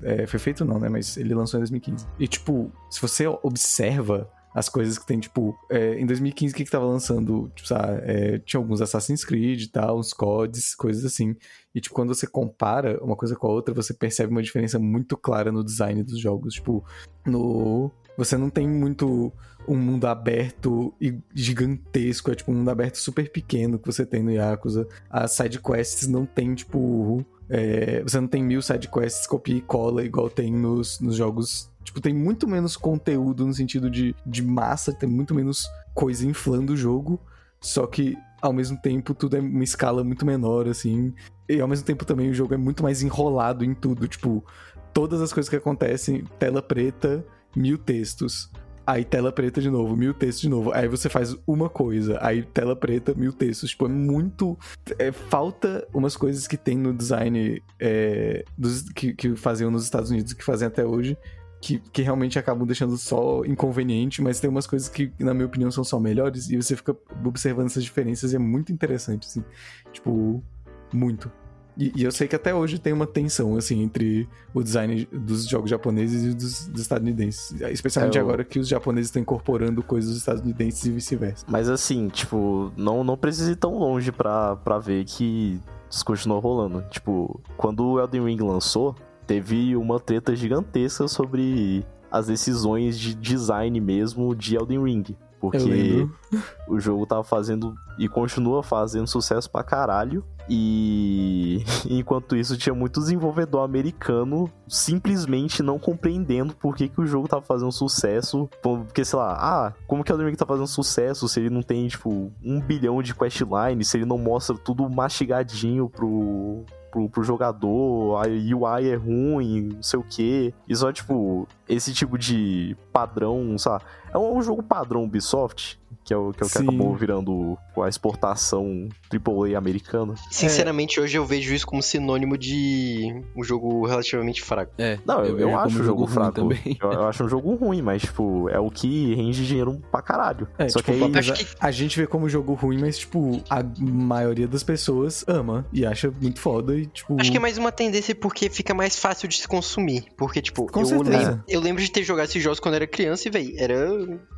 É, 0.03 0.27
foi 0.27 0.39
feito 0.39 0.65
não, 0.65 0.79
né? 0.79 0.89
Mas 0.89 1.17
ele 1.17 1.35
lançou 1.35 1.59
em 1.59 1.63
2015. 1.63 2.07
E, 2.19 2.29
tipo, 2.29 2.73
se 2.91 3.01
você 3.01 3.27
observa 3.27 4.29
as 4.55 4.69
coisas 4.69 4.97
que 4.97 5.05
tem, 5.05 5.19
tipo, 5.19 5.59
é, 5.69 5.99
em 5.99 6.07
2015 6.07 6.55
o 6.55 6.57
que 6.57 6.65
que 6.65 6.71
tava 6.71 6.87
lançando? 6.87 7.51
Tipo, 7.57 7.69
sabe, 7.69 8.03
é, 8.05 8.39
tinha 8.39 8.61
alguns 8.61 8.81
Assassin's 8.81 9.25
Creed 9.25 9.63
e 9.63 9.69
tal, 9.69 9.99
uns 9.99 10.13
CODs, 10.13 10.77
coisas 10.77 11.05
assim. 11.05 11.35
E, 11.75 11.81
tipo, 11.81 11.93
quando 11.93 12.15
você 12.15 12.25
compara 12.25 13.03
uma 13.03 13.17
coisa 13.17 13.35
com 13.35 13.49
a 13.49 13.51
outra, 13.51 13.75
você 13.75 13.93
percebe 13.93 14.31
uma 14.31 14.43
diferença 14.43 14.79
muito 14.79 15.17
clara 15.17 15.51
no 15.51 15.65
design 15.65 16.01
dos 16.05 16.21
jogos. 16.21 16.55
Tipo, 16.55 16.85
no... 17.27 17.91
Você 18.17 18.37
não 18.37 18.49
tem 18.49 18.69
muito 18.69 19.33
um 19.67 19.77
mundo 19.77 20.07
aberto 20.07 20.95
e 21.01 21.19
gigantesco, 21.35 22.31
é 22.31 22.37
tipo 22.37 22.53
um 22.53 22.55
mundo 22.55 22.71
aberto 22.71 22.97
super 22.97 23.29
pequeno 23.33 23.77
que 23.77 23.87
você 23.87 24.07
tem 24.07 24.23
no 24.23 24.31
Yakuza. 24.31 24.87
As 25.11 25.33
side 25.33 25.59
quests 25.61 26.07
não 26.07 26.25
tem, 26.25 26.55
tipo... 26.55 27.27
É, 27.51 28.03
você 28.05 28.21
não 28.21 28.29
tem 28.29 28.43
mil 28.43 28.63
side 28.63 28.89
quests 28.89 29.27
copia 29.27 29.57
e 29.57 29.61
cola 29.61 30.05
igual 30.05 30.31
tem 30.31 30.51
nos, 30.53 31.01
nos 31.01 31.17
jogos 31.17 31.71
Tipo, 31.85 32.01
tem 32.01 32.15
muito 32.15 32.49
menos 32.49 32.77
conteúdo 32.77 33.47
no 33.47 33.53
sentido 33.53 33.91
de, 33.91 34.17
de 34.27 34.43
massa, 34.43 34.93
tem 34.93 35.09
muito 35.09 35.35
menos 35.35 35.69
coisa 35.95 36.27
inflando 36.27 36.73
o 36.73 36.77
jogo. 36.77 37.21
Só 37.61 37.87
que, 37.87 38.17
ao 38.43 38.53
mesmo 38.53 38.77
tempo, 38.81 39.15
tudo 39.15 39.37
é 39.37 39.41
uma 39.41 39.65
escala 39.65 40.03
muito 40.03 40.27
menor, 40.27 40.69
assim. 40.69 41.15
E 41.49 41.61
ao 41.61 41.69
mesmo 41.69 41.85
tempo 41.85 42.05
também 42.05 42.31
o 42.31 42.35
jogo 42.35 42.55
é 42.55 42.57
muito 42.57 42.83
mais 42.83 43.03
enrolado 43.03 43.65
em 43.65 43.75
tudo. 43.75 44.09
Tipo, 44.09 44.45
todas 44.93 45.21
as 45.21 45.33
coisas 45.33 45.49
que 45.49 45.57
acontecem, 45.57 46.25
tela 46.39 46.63
preta, 46.63 47.25
mil 47.57 47.79
textos. 47.79 48.51
Aí 48.87 49.03
tela 49.03 49.33
preta 49.33 49.63
de 49.63 49.71
novo, 49.71 49.97
mil 49.97 50.13
textos 50.13 50.43
de 50.43 50.49
novo. 50.49 50.71
Aí 50.73 50.87
você 50.89 51.09
faz 51.09 51.35
uma 51.47 51.71
coisa, 51.71 52.19
aí 52.21 52.43
tela 52.43 52.77
preta, 52.77 53.15
mil 53.15 53.33
textos. 53.33 53.71
Tipo, 53.71 53.87
é 53.87 53.89
muito. 53.89 54.59
É, 54.99 55.11
falta 55.11 55.87
umas 55.95 56.17
coisas 56.17 56.47
que 56.47 56.59
tem 56.59 56.77
no 56.77 56.93
design 56.93 57.63
é, 57.81 58.45
dos, 58.59 58.83
que, 58.91 59.15
que 59.15 59.35
faziam 59.37 59.71
nos 59.71 59.85
Estados 59.85 60.11
Unidos, 60.11 60.35
que 60.35 60.45
fazem 60.45 60.69
até 60.69 60.85
hoje 60.85 61.17
que, 61.65 61.79
que 61.79 62.03
realmente 62.03 62.39
acabam 62.39 62.67
deixando 62.67 62.95
só 62.99 63.43
inconveniente, 63.47 64.21
mas 64.21 64.39
tem 64.39 64.51
umas 64.51 64.67
coisas 64.67 64.87
que, 64.87 65.11
na 65.19 65.33
minha 65.33 65.47
opinião, 65.47 65.71
são 65.71 65.83
só 65.83 65.99
melhores, 65.99 66.51
e 66.51 66.57
você 66.57 66.77
fica 66.77 66.95
observando 67.25 67.67
essas 67.67 67.83
diferenças 67.83 68.35
e 68.35 68.37
é 68.37 68.39
muito 68.39 68.71
interessante, 68.71 69.27
assim. 69.27 69.43
Tipo, 69.91 70.45
muito. 70.93 71.33
E, 71.75 71.91
e, 71.97 72.05
eu 72.05 72.13
sei 72.13 72.29
que 72.29 72.37
até 72.37 72.55
hoje 72.55 72.79
tem 72.79 72.93
uma 72.93 73.07
tensão, 73.07 73.57
assim, 73.57 73.83
entre 73.83 74.29
o 74.53 74.63
design 74.63 75.09
dos 75.11 75.49
jogos 75.49 75.71
japoneses 75.71 76.33
e 76.33 76.35
dos, 76.35 76.69
dos 76.69 76.83
estadunidenses. 76.83 77.59
Especialmente 77.63 78.19
é, 78.19 78.21
eu... 78.21 78.27
agora 78.27 78.45
que 78.45 78.59
os 78.59 78.69
japoneses 78.69 79.09
estão 79.09 79.23
incorporando 79.23 79.83
coisas 79.83 80.11
dos 80.11 80.19
estadunidenses 80.19 80.85
e 80.85 80.91
vice-versa. 80.91 81.47
Mas 81.49 81.71
assim, 81.71 82.09
tipo, 82.09 82.75
não, 82.77 83.03
não 83.03 83.17
precisa 83.17 83.51
ir 83.51 83.57
tão 83.57 83.79
longe 83.79 84.13
pra, 84.13 84.55
pra 84.57 84.79
ver 84.79 85.07
que 85.07 85.59
isso 85.91 86.05
continua 86.05 86.39
rolando. 86.39 86.85
Tipo, 86.91 87.41
quando 87.57 87.87
o 87.87 87.99
Elden 87.99 88.23
Ring 88.27 88.41
lançou, 88.43 88.95
teve 89.27 89.77
uma 89.77 89.99
treta 89.99 90.35
gigantesca 90.35 91.09
sobre 91.09 91.85
as 92.11 92.29
decisões 92.29 92.99
de 92.99 93.15
design 93.15 93.81
mesmo 93.81 94.35
de 94.35 94.57
Elden 94.57 94.85
Ring. 94.85 95.17
Porque 95.41 96.09
o 96.69 96.81
jogo 96.81 97.05
tava 97.05 97.25
fazendo 97.25 97.75
e 97.99 98.09
continua 98.09 98.63
fazendo 98.63 99.07
sucesso 99.07 99.51
pra 99.51 99.63
caralho. 99.63 100.25
E 100.49 101.65
enquanto 101.91 102.37
isso, 102.37 102.57
tinha 102.57 102.75
muito 102.75 103.01
desenvolvedor 103.01 103.65
americano 103.65 104.51
simplesmente 104.69 105.63
não 105.63 105.79
compreendendo 105.79 106.55
por 106.55 106.77
que, 106.77 106.89
que 106.89 107.01
o 107.01 107.07
jogo 107.07 107.29
tava 107.29 107.43
fazendo 107.43 107.73
sucesso. 107.73 108.49
Porque, 108.63 109.05
sei 109.05 109.19
lá, 109.19 109.37
ah, 109.39 109.73
como 109.87 110.05
que 110.05 110.13
Elden 110.13 110.29
Ring 110.29 110.37
tá 110.37 110.47
fazendo 110.47 110.67
sucesso 110.67 111.29
se 111.29 111.41
ele 111.41 111.51
não 111.51 111.63
tem, 111.63 111.89
tipo, 111.89 112.33
um 112.43 112.61
bilhão 112.61 113.03
de 113.03 113.15
questlines, 113.15 113.89
se 113.89 113.97
ele 113.99 114.07
não 114.07 114.19
mostra 114.19 114.57
tudo 114.57 114.89
mastigadinho 114.89 115.89
pro, 115.89 116.65
pro, 116.95 117.09
pro 117.09 117.25
jogador, 117.25 118.23
a 118.23 118.29
UI 118.29 118.89
é 118.89 118.95
ruim, 118.95 119.71
não 119.75 119.83
sei 119.83 119.99
o 119.99 120.05
que. 120.05 120.55
E 120.69 120.77
só, 120.77 120.93
tipo, 120.93 121.49
esse 121.69 121.93
tipo 121.93 122.19
de 122.19 122.77
padrão, 122.93 123.57
sabe? 123.59 123.85
É 124.13 124.19
um, 124.19 124.41
jogo 124.41 124.63
padrão 124.63 125.03
Ubisoft, 125.03 125.77
que 126.05 126.15
é 126.15 126.17
o 126.17 126.33
que, 126.33 126.43
é 126.43 126.47
o 126.47 126.49
que 126.49 126.59
acabou 126.59 126.95
virando 126.95 127.59
a 127.83 127.89
exportação 127.89 128.89
AAA 129.11 129.59
americana. 129.59 130.15
Sinceramente, 130.31 131.01
é. 131.01 131.03
hoje 131.03 131.19
eu 131.19 131.27
vejo 131.27 131.53
isso 131.53 131.67
como 131.67 131.83
sinônimo 131.83 132.39
de 132.39 133.23
um 133.35 133.43
jogo 133.43 133.85
relativamente 133.87 134.41
fraco. 134.41 134.73
É. 134.79 135.01
Não, 135.05 135.25
eu, 135.25 135.39
eu, 135.39 135.49
eu 135.49 135.59
acho 135.59 135.81
o 135.81 135.85
jogo, 135.85 136.01
jogo 136.01 136.07
fraco. 136.07 136.33
Também. 136.33 136.79
Eu, 136.81 136.93
eu, 136.93 137.09
acho 137.09 137.25
um 137.25 137.29
jogo 137.29 137.55
ruim, 137.57 137.83
mas, 137.83 138.03
tipo, 138.03 138.49
é 138.51 138.59
o 138.59 138.71
que 138.71 139.15
rende 139.17 139.45
dinheiro 139.45 139.83
pra 139.91 140.01
caralho. 140.01 140.47
É, 140.59 140.69
Só 140.69 140.79
tipo, 140.79 140.93
que, 141.11 141.19
aí, 141.19 141.23
que 141.33 141.47
a 141.59 141.71
gente 141.73 141.99
vê 141.99 142.07
como 142.07 142.29
jogo 142.29 142.55
ruim, 142.55 142.79
mas, 142.79 142.99
tipo, 142.99 143.43
a 143.51 143.65
maioria 143.81 144.47
das 144.47 144.63
pessoas 144.63 145.25
ama 145.27 145.67
e 145.73 145.85
acha 145.85 146.13
muito 146.21 146.39
foda 146.39 146.77
e, 146.77 146.87
tipo... 146.87 147.17
Acho 147.19 147.31
que 147.33 147.37
é 147.37 147.41
mais 147.41 147.59
uma 147.59 147.73
tendência 147.73 148.15
porque 148.15 148.49
fica 148.49 148.75
mais 148.75 148.97
fácil 148.97 149.27
de 149.27 149.39
se 149.39 149.49
consumir. 149.49 150.05
Porque, 150.17 150.41
tipo, 150.41 150.67
Com 150.71 150.83
eu, 150.83 151.03
lembro, 151.03 151.43
eu 151.55 151.61
lembro 151.61 151.83
de 151.83 151.91
ter 151.91 152.03
jogado 152.03 152.29
esses 152.29 152.43
jogos 152.43 152.59
quando 152.59 152.75
era 152.75 152.87
criança 152.87 153.29
e, 153.29 153.31
véi, 153.31 153.55
era, 153.57 153.77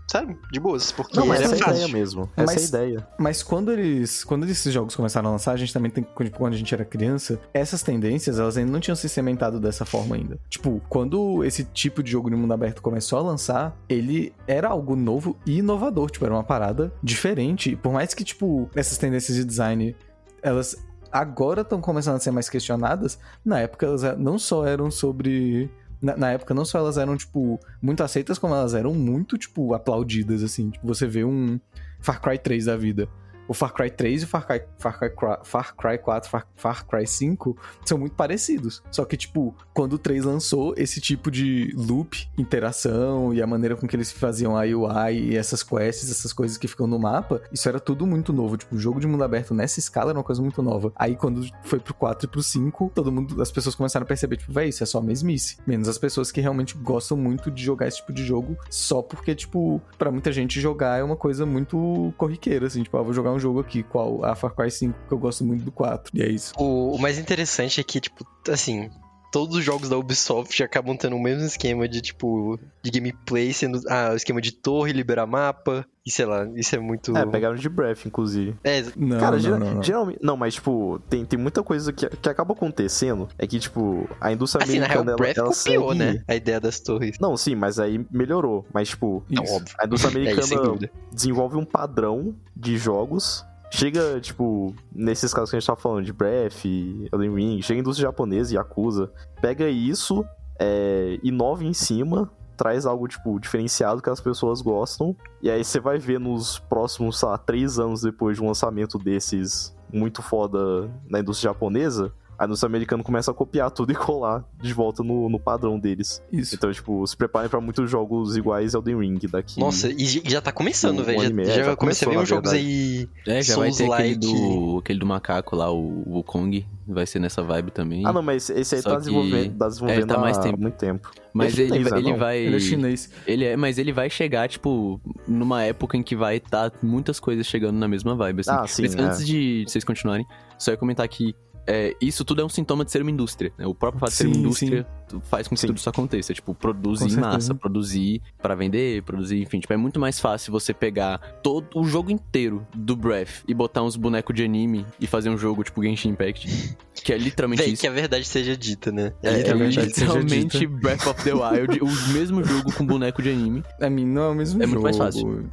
sabe, 0.06 0.36
de 0.52 0.60
boas. 0.60 0.92
Porque 0.92 1.18
não, 1.18 1.26
mas 1.26 1.40
era 1.40 1.54
essa 1.54 1.64
é 1.64 1.68
a 1.68 1.70
ideia 1.70 1.88
mesmo. 1.88 2.30
Essa 2.36 2.52
mas, 2.52 2.56
é 2.56 2.64
a 2.64 2.84
ideia. 2.84 3.08
Mas 3.18 3.42
quando 3.42 3.72
eles. 3.72 4.22
Quando 4.22 4.44
esses 4.44 4.72
jogos 4.72 4.94
começaram 4.94 5.30
a 5.30 5.32
lançar, 5.32 5.52
a 5.52 5.56
gente 5.56 5.72
também 5.72 5.90
tem. 5.90 6.04
Tipo, 6.04 6.38
quando 6.38 6.52
a 6.52 6.56
gente 6.56 6.74
era 6.74 6.84
criança, 6.84 7.40
essas 7.54 7.82
tendências, 7.82 8.38
elas 8.38 8.56
ainda 8.56 8.70
não 8.70 8.80
tinham 8.80 8.94
se 8.94 9.08
cementado 9.08 9.58
dessa 9.58 9.84
forma 9.84 10.14
ainda. 10.14 10.38
Tipo, 10.50 10.82
quando 10.88 11.42
esse 11.42 11.64
tipo 11.64 12.02
de 12.02 12.10
jogo 12.10 12.28
de 12.28 12.36
mundo 12.36 12.52
aberto 12.52 12.82
começou 12.82 13.18
a 13.18 13.22
lançar, 13.22 13.76
ele 13.88 14.34
era 14.46 14.68
algo 14.68 14.94
novo 14.94 15.36
e 15.46 15.58
inovador. 15.58 16.10
Tipo, 16.10 16.26
era 16.26 16.34
uma 16.34 16.44
parada 16.44 16.92
diferente. 17.02 17.74
Por 17.76 17.92
mais 17.92 18.12
que, 18.12 18.24
tipo, 18.24 18.68
essas 18.74 18.98
tendências 18.98 19.36
de 19.36 19.44
design, 19.44 19.96
elas 20.42 20.76
agora 21.10 21.62
estão 21.62 21.80
começando 21.80 22.16
a 22.16 22.20
ser 22.20 22.30
mais 22.30 22.48
questionadas, 22.48 23.18
na 23.44 23.60
época 23.60 23.86
elas 23.86 24.02
não 24.18 24.38
só 24.38 24.66
eram 24.66 24.90
sobre. 24.90 25.70
Na, 26.06 26.16
na, 26.16 26.30
época, 26.30 26.54
não 26.54 26.64
só 26.64 26.78
elas 26.78 26.96
eram, 26.96 27.16
tipo, 27.16 27.58
muito 27.82 28.00
aceitas, 28.00 28.38
como 28.38 28.54
elas 28.54 28.74
eram 28.74 28.94
muito, 28.94 29.36
tipo, 29.36 29.74
aplaudidas, 29.74 30.40
assim. 30.40 30.70
Tipo, 30.70 30.86
você 30.86 31.04
vê 31.04 31.24
um 31.24 31.58
Far 31.98 32.20
Cry 32.22 32.38
3 32.38 32.66
da 32.66 32.76
vida 32.76 33.08
o 33.48 33.54
Far 33.54 33.72
Cry 33.72 33.90
3 33.90 34.22
e 34.22 34.24
o 34.24 34.28
Far 34.28 34.46
Cry, 34.46 34.62
Far 34.78 34.98
Cry, 34.98 35.10
Far 35.44 35.76
Cry 35.76 35.98
4, 35.98 36.30
Far, 36.30 36.46
Far 36.56 36.86
Cry 36.86 37.06
5 37.06 37.56
são 37.84 37.98
muito 37.98 38.14
parecidos. 38.14 38.82
Só 38.90 39.04
que, 39.04 39.16
tipo, 39.16 39.54
quando 39.74 39.94
o 39.94 39.98
3 39.98 40.24
lançou, 40.24 40.74
esse 40.76 41.00
tipo 41.00 41.30
de 41.30 41.72
loop, 41.76 42.28
interação 42.36 43.32
e 43.32 43.42
a 43.42 43.46
maneira 43.46 43.76
com 43.76 43.86
que 43.86 43.96
eles 43.96 44.12
faziam 44.12 44.56
a 44.56 44.62
UI 44.62 45.30
e 45.30 45.36
essas 45.36 45.62
quests, 45.62 46.10
essas 46.10 46.32
coisas 46.32 46.56
que 46.56 46.68
ficam 46.68 46.86
no 46.86 46.98
mapa, 46.98 47.42
isso 47.52 47.68
era 47.68 47.78
tudo 47.78 48.06
muito 48.06 48.32
novo. 48.32 48.56
Tipo, 48.56 48.74
o 48.74 48.78
jogo 48.78 49.00
de 49.00 49.06
mundo 49.06 49.24
aberto 49.24 49.54
nessa 49.54 49.78
escala 49.78 50.10
era 50.10 50.18
uma 50.18 50.24
coisa 50.24 50.42
muito 50.42 50.62
nova. 50.62 50.92
Aí, 50.96 51.16
quando 51.16 51.46
foi 51.62 51.78
pro 51.78 51.94
4 51.94 52.26
e 52.26 52.30
pro 52.30 52.42
5, 52.42 52.92
todo 52.94 53.12
mundo, 53.12 53.40
as 53.40 53.50
pessoas 53.50 53.74
começaram 53.74 54.04
a 54.04 54.06
perceber, 54.06 54.36
tipo, 54.36 54.52
véi, 54.52 54.68
isso 54.68 54.82
é 54.82 54.86
só 54.86 55.00
mesmice. 55.00 55.58
Menos 55.66 55.88
as 55.88 55.98
pessoas 55.98 56.32
que 56.32 56.40
realmente 56.40 56.76
gostam 56.76 57.16
muito 57.16 57.50
de 57.50 57.62
jogar 57.62 57.86
esse 57.86 57.98
tipo 57.98 58.12
de 58.12 58.24
jogo 58.24 58.56
só 58.70 59.02
porque, 59.02 59.34
tipo, 59.34 59.80
para 59.98 60.10
muita 60.10 60.32
gente 60.32 60.60
jogar 60.60 60.98
é 60.98 61.02
uma 61.02 61.16
coisa 61.16 61.46
muito 61.46 62.12
corriqueira, 62.16 62.66
assim, 62.66 62.82
tipo, 62.82 62.96
ah, 62.96 63.02
vou 63.02 63.12
jogar 63.12 63.32
um 63.32 63.35
jogo 63.38 63.60
aqui, 63.60 63.82
qual? 63.82 64.24
A 64.24 64.34
Far 64.34 64.54
Cry 64.54 64.70
5, 64.70 64.98
que 65.08 65.12
eu 65.12 65.18
gosto 65.18 65.44
muito 65.44 65.64
do 65.64 65.72
4. 65.72 66.10
E 66.14 66.22
é 66.22 66.28
isso. 66.28 66.52
O, 66.58 66.94
o 66.94 66.98
mais 66.98 67.18
interessante 67.18 67.80
é 67.80 67.84
que, 67.84 68.00
tipo, 68.00 68.26
assim, 68.48 68.90
todos 69.30 69.56
os 69.56 69.64
jogos 69.64 69.88
da 69.88 69.96
Ubisoft 69.96 70.62
acabam 70.62 70.96
tendo 70.96 71.16
o 71.16 71.22
mesmo 71.22 71.44
esquema 71.44 71.88
de, 71.88 72.00
tipo, 72.00 72.58
de 72.82 72.90
gameplay, 72.90 73.52
sendo, 73.52 73.80
ah, 73.88 74.10
o 74.12 74.16
esquema 74.16 74.40
de 74.40 74.52
torre, 74.52 74.92
liberar 74.92 75.26
mapa, 75.26 75.86
e 76.04 76.10
sei 76.10 76.24
lá, 76.24 76.48
isso 76.54 76.74
é 76.74 76.78
muito... 76.78 77.16
É, 77.16 77.26
pegaram 77.26 77.56
de 77.56 77.68
Breath, 77.68 78.06
inclusive. 78.06 78.54
É, 78.62 78.84
não, 78.96 79.18
Cara, 79.18 79.32
não, 79.32 79.38
geral, 79.40 79.58
não, 79.58 79.74
não. 79.74 79.82
geralmente... 79.82 80.18
Não, 80.22 80.36
mas, 80.36 80.54
tipo, 80.54 81.00
tem, 81.10 81.24
tem 81.24 81.38
muita 81.38 81.62
coisa 81.62 81.92
que, 81.92 82.08
que 82.08 82.28
acaba 82.28 82.52
acontecendo, 82.54 83.28
é 83.38 83.46
que, 83.46 83.58
tipo, 83.58 84.08
a 84.20 84.32
indústria 84.32 84.62
assim, 84.64 84.78
na 84.78 84.86
real, 84.86 85.02
americana, 85.02 85.14
o 85.14 85.16
Breath 85.16 85.36
ela, 85.38 85.46
ela 85.48 85.54
copiou, 85.56 85.88
segue... 85.92 85.98
né, 85.98 86.24
a 86.28 86.34
ideia 86.34 86.60
das 86.60 86.78
torres. 86.80 87.18
Não, 87.20 87.36
sim, 87.36 87.54
mas 87.54 87.78
aí 87.78 88.04
melhorou. 88.10 88.64
Mas, 88.72 88.88
tipo, 88.90 89.24
Não, 89.28 89.42
Isso. 89.42 89.54
óbvio. 89.54 89.74
a 89.78 89.84
indústria 89.86 90.10
É 90.16 90.30
americana 90.32 90.62
dúvida. 90.62 90.90
desenvolve 91.12 91.56
um 91.56 91.64
padrão 91.64 92.34
de 92.56 92.76
jogos. 92.78 93.44
Chega, 93.70 94.20
tipo, 94.20 94.74
nesses 94.92 95.34
casos 95.34 95.50
que 95.50 95.56
a 95.56 95.60
gente 95.60 95.66
tá 95.66 95.76
falando, 95.76 96.04
de 96.04 96.12
Breath, 96.12 96.64
Elden 96.64 97.34
Ring, 97.34 97.62
chega 97.62 97.80
a 97.80 97.82
indústria 97.82 98.08
japonesa 98.08 98.54
e 98.54 98.58
acusa. 98.58 99.10
Pega 99.40 99.68
isso, 99.68 100.24
é, 100.58 101.18
inova 101.22 101.64
em 101.64 101.74
cima, 101.74 102.30
traz 102.56 102.86
algo, 102.86 103.06
tipo, 103.06 103.38
diferenciado 103.38 104.00
que 104.00 104.08
as 104.08 104.20
pessoas 104.20 104.62
gostam. 104.62 105.16
E 105.42 105.50
aí 105.50 105.64
você 105.64 105.80
vai 105.80 105.98
ver 105.98 106.18
nos 106.20 106.58
próximos, 106.58 107.18
sei 107.18 107.28
lá, 107.28 107.38
três 107.38 107.78
anos 107.78 108.02
depois 108.02 108.36
de 108.36 108.42
um 108.42 108.46
lançamento 108.46 108.98
desses 108.98 109.76
muito 109.92 110.22
foda 110.22 110.90
na 111.08 111.20
indústria 111.20 111.50
japonesa, 111.52 112.12
a 112.38 112.44
indústria 112.44 112.66
americana 112.68 113.02
começa 113.02 113.30
a 113.30 113.34
copiar 113.34 113.70
tudo 113.70 113.92
e 113.92 113.94
colar 113.94 114.44
de 114.60 114.72
volta 114.72 115.02
no, 115.02 115.28
no 115.28 115.38
padrão 115.38 115.78
deles. 115.78 116.22
Isso. 116.32 116.54
Então, 116.54 116.70
tipo, 116.72 117.06
se 117.06 117.16
preparem 117.16 117.48
pra 117.48 117.60
muitos 117.60 117.90
jogos 117.90 118.36
iguais 118.36 118.74
Elden 118.74 118.98
Ring 119.00 119.18
daqui. 119.30 119.58
Nossa, 119.60 119.88
e 119.90 120.04
já 120.28 120.40
tá 120.40 120.52
começando, 120.52 121.00
Um 121.00 121.04
velho. 121.04 121.20
Já, 121.44 121.52
é, 121.52 121.56
já 121.56 121.62
já 121.64 121.76
comecei 121.76 122.06
a 122.06 122.10
ver 122.10 122.14
começou, 122.16 122.22
uns 122.22 122.28
jogos 122.28 122.52
aí. 122.52 123.08
É, 123.26 123.42
já 123.42 123.56
vai 123.56 123.70
ter 123.70 123.90
aquele 123.90 124.14
Souls-like. 124.14 124.16
do, 124.16 124.78
aquele 124.78 124.98
do 124.98 125.06
macaco 125.06 125.56
lá, 125.56 125.70
o 125.72 126.04
Wukong. 126.08 126.66
Vai 126.88 127.04
ser 127.04 127.18
nessa 127.18 127.42
vibe 127.42 127.72
também. 127.72 128.06
Ah, 128.06 128.12
não, 128.12 128.22
mas 128.22 128.48
esse 128.48 128.76
aí 128.76 128.80
Só 128.82 128.90
tá 128.90 128.94
que- 128.94 129.00
desenvolvendo, 129.02 129.56
tá 129.58 129.66
desenvolvendo 129.66 130.04
é, 130.04 130.06
tá 130.06 130.18
mais 130.20 130.38
há 130.38 130.42
tempo. 130.42 130.60
muito 130.60 130.74
tempo. 130.76 131.10
Mas 131.34 131.58
é 131.58 131.62
ele, 131.62 131.72
chinês, 131.72 131.90
né, 131.90 131.98
ele 131.98 132.10
não? 132.12 132.16
vai. 132.18 132.38
Ele 132.38 132.56
é 132.56 132.60
chinês. 132.60 133.10
Ele 133.26 133.44
é, 133.44 133.56
mas 133.56 133.76
ele 133.78 133.92
vai 133.92 134.08
chegar, 134.08 134.48
tipo, 134.48 135.00
numa 135.26 135.64
época 135.64 135.96
em 135.96 136.02
que 136.02 136.14
vai 136.14 136.36
estar 136.36 136.70
muitas 136.80 137.18
coisas 137.18 137.44
chegando 137.44 137.76
na 137.76 137.88
mesma 137.88 138.14
vibe, 138.14 138.40
assim. 138.42 138.50
Ah, 138.52 138.66
sim, 138.68 138.82
Mas 138.82 138.94
é. 138.94 139.00
antes 139.00 139.26
de 139.26 139.64
vocês 139.66 139.82
continuarem, 139.82 140.24
só 140.56 140.70
ia 140.70 140.76
comentar 140.76 141.08
que 141.08 141.34
é, 141.66 141.94
isso 142.00 142.24
tudo 142.24 142.42
é 142.42 142.44
um 142.44 142.48
sintoma 142.48 142.84
de 142.84 142.92
ser 142.92 143.02
uma 143.02 143.10
indústria. 143.10 143.52
Né? 143.58 143.66
O 143.66 143.74
próprio 143.74 144.00
fato 144.00 144.10
de 144.10 144.16
ser 144.16 144.26
uma 144.26 144.34
Sim, 144.34 144.40
indústria 144.40 144.86
faz 145.24 145.48
com 145.48 145.54
que 145.54 145.60
Sim. 145.60 145.66
tudo 145.68 145.76
isso 145.78 145.88
aconteça. 145.88 146.32
Tipo, 146.34 146.52
Com 146.54 146.60
produzir 146.60 147.10
certeza. 147.10 147.20
massa, 147.20 147.54
produzir 147.54 148.20
pra 148.40 148.54
vender, 148.54 149.02
produzir, 149.02 149.40
enfim. 149.42 149.60
Tipo, 149.60 149.72
é 149.72 149.76
muito 149.76 149.98
mais 150.00 150.18
fácil 150.20 150.52
você 150.52 150.72
pegar 150.74 151.18
todo 151.42 151.66
o 151.74 151.84
jogo 151.84 152.10
inteiro 152.10 152.66
do 152.74 152.96
Breath 152.96 153.44
e 153.46 153.54
botar 153.54 153.82
uns 153.82 153.96
bonecos 153.96 154.34
de 154.34 154.44
anime 154.44 154.84
e 155.00 155.06
fazer 155.06 155.30
um 155.30 155.36
jogo 155.38 155.62
tipo 155.64 155.82
Genshin 155.82 156.10
Impact. 156.10 156.76
Que 156.94 157.12
é 157.12 157.18
literalmente 157.18 157.62
Véi, 157.62 157.72
isso. 157.72 157.80
que 157.82 157.86
a 157.86 157.92
verdade 157.92 158.24
seja 158.24 158.56
dita, 158.56 158.90
né? 158.90 159.12
É, 159.22 159.28
é 159.28 159.36
literalmente 159.38 159.80
literalmente 159.80 160.58
dita. 160.58 160.72
Breath 160.76 161.06
of 161.06 161.22
the 161.24 161.32
Wild, 161.32 161.80
o 161.80 162.12
mesmo 162.12 162.42
jogo 162.42 162.72
com 162.72 162.84
boneco 162.84 163.22
de 163.22 163.30
anime. 163.30 163.62
A 163.80 163.88
mim 163.88 164.04
não 164.06 164.22
é 164.22 164.28
o 164.30 164.34
mesmo 164.34 164.62
É 164.62 164.66
jogo. 164.66 164.80
muito 164.80 164.82
mais 164.82 164.96
fácil. 164.96 165.48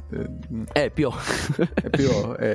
É, 0.74 0.88
pior. 0.90 1.20
É, 1.58 1.86
é 1.86 1.90
pior, 1.90 2.36
é. 2.40 2.54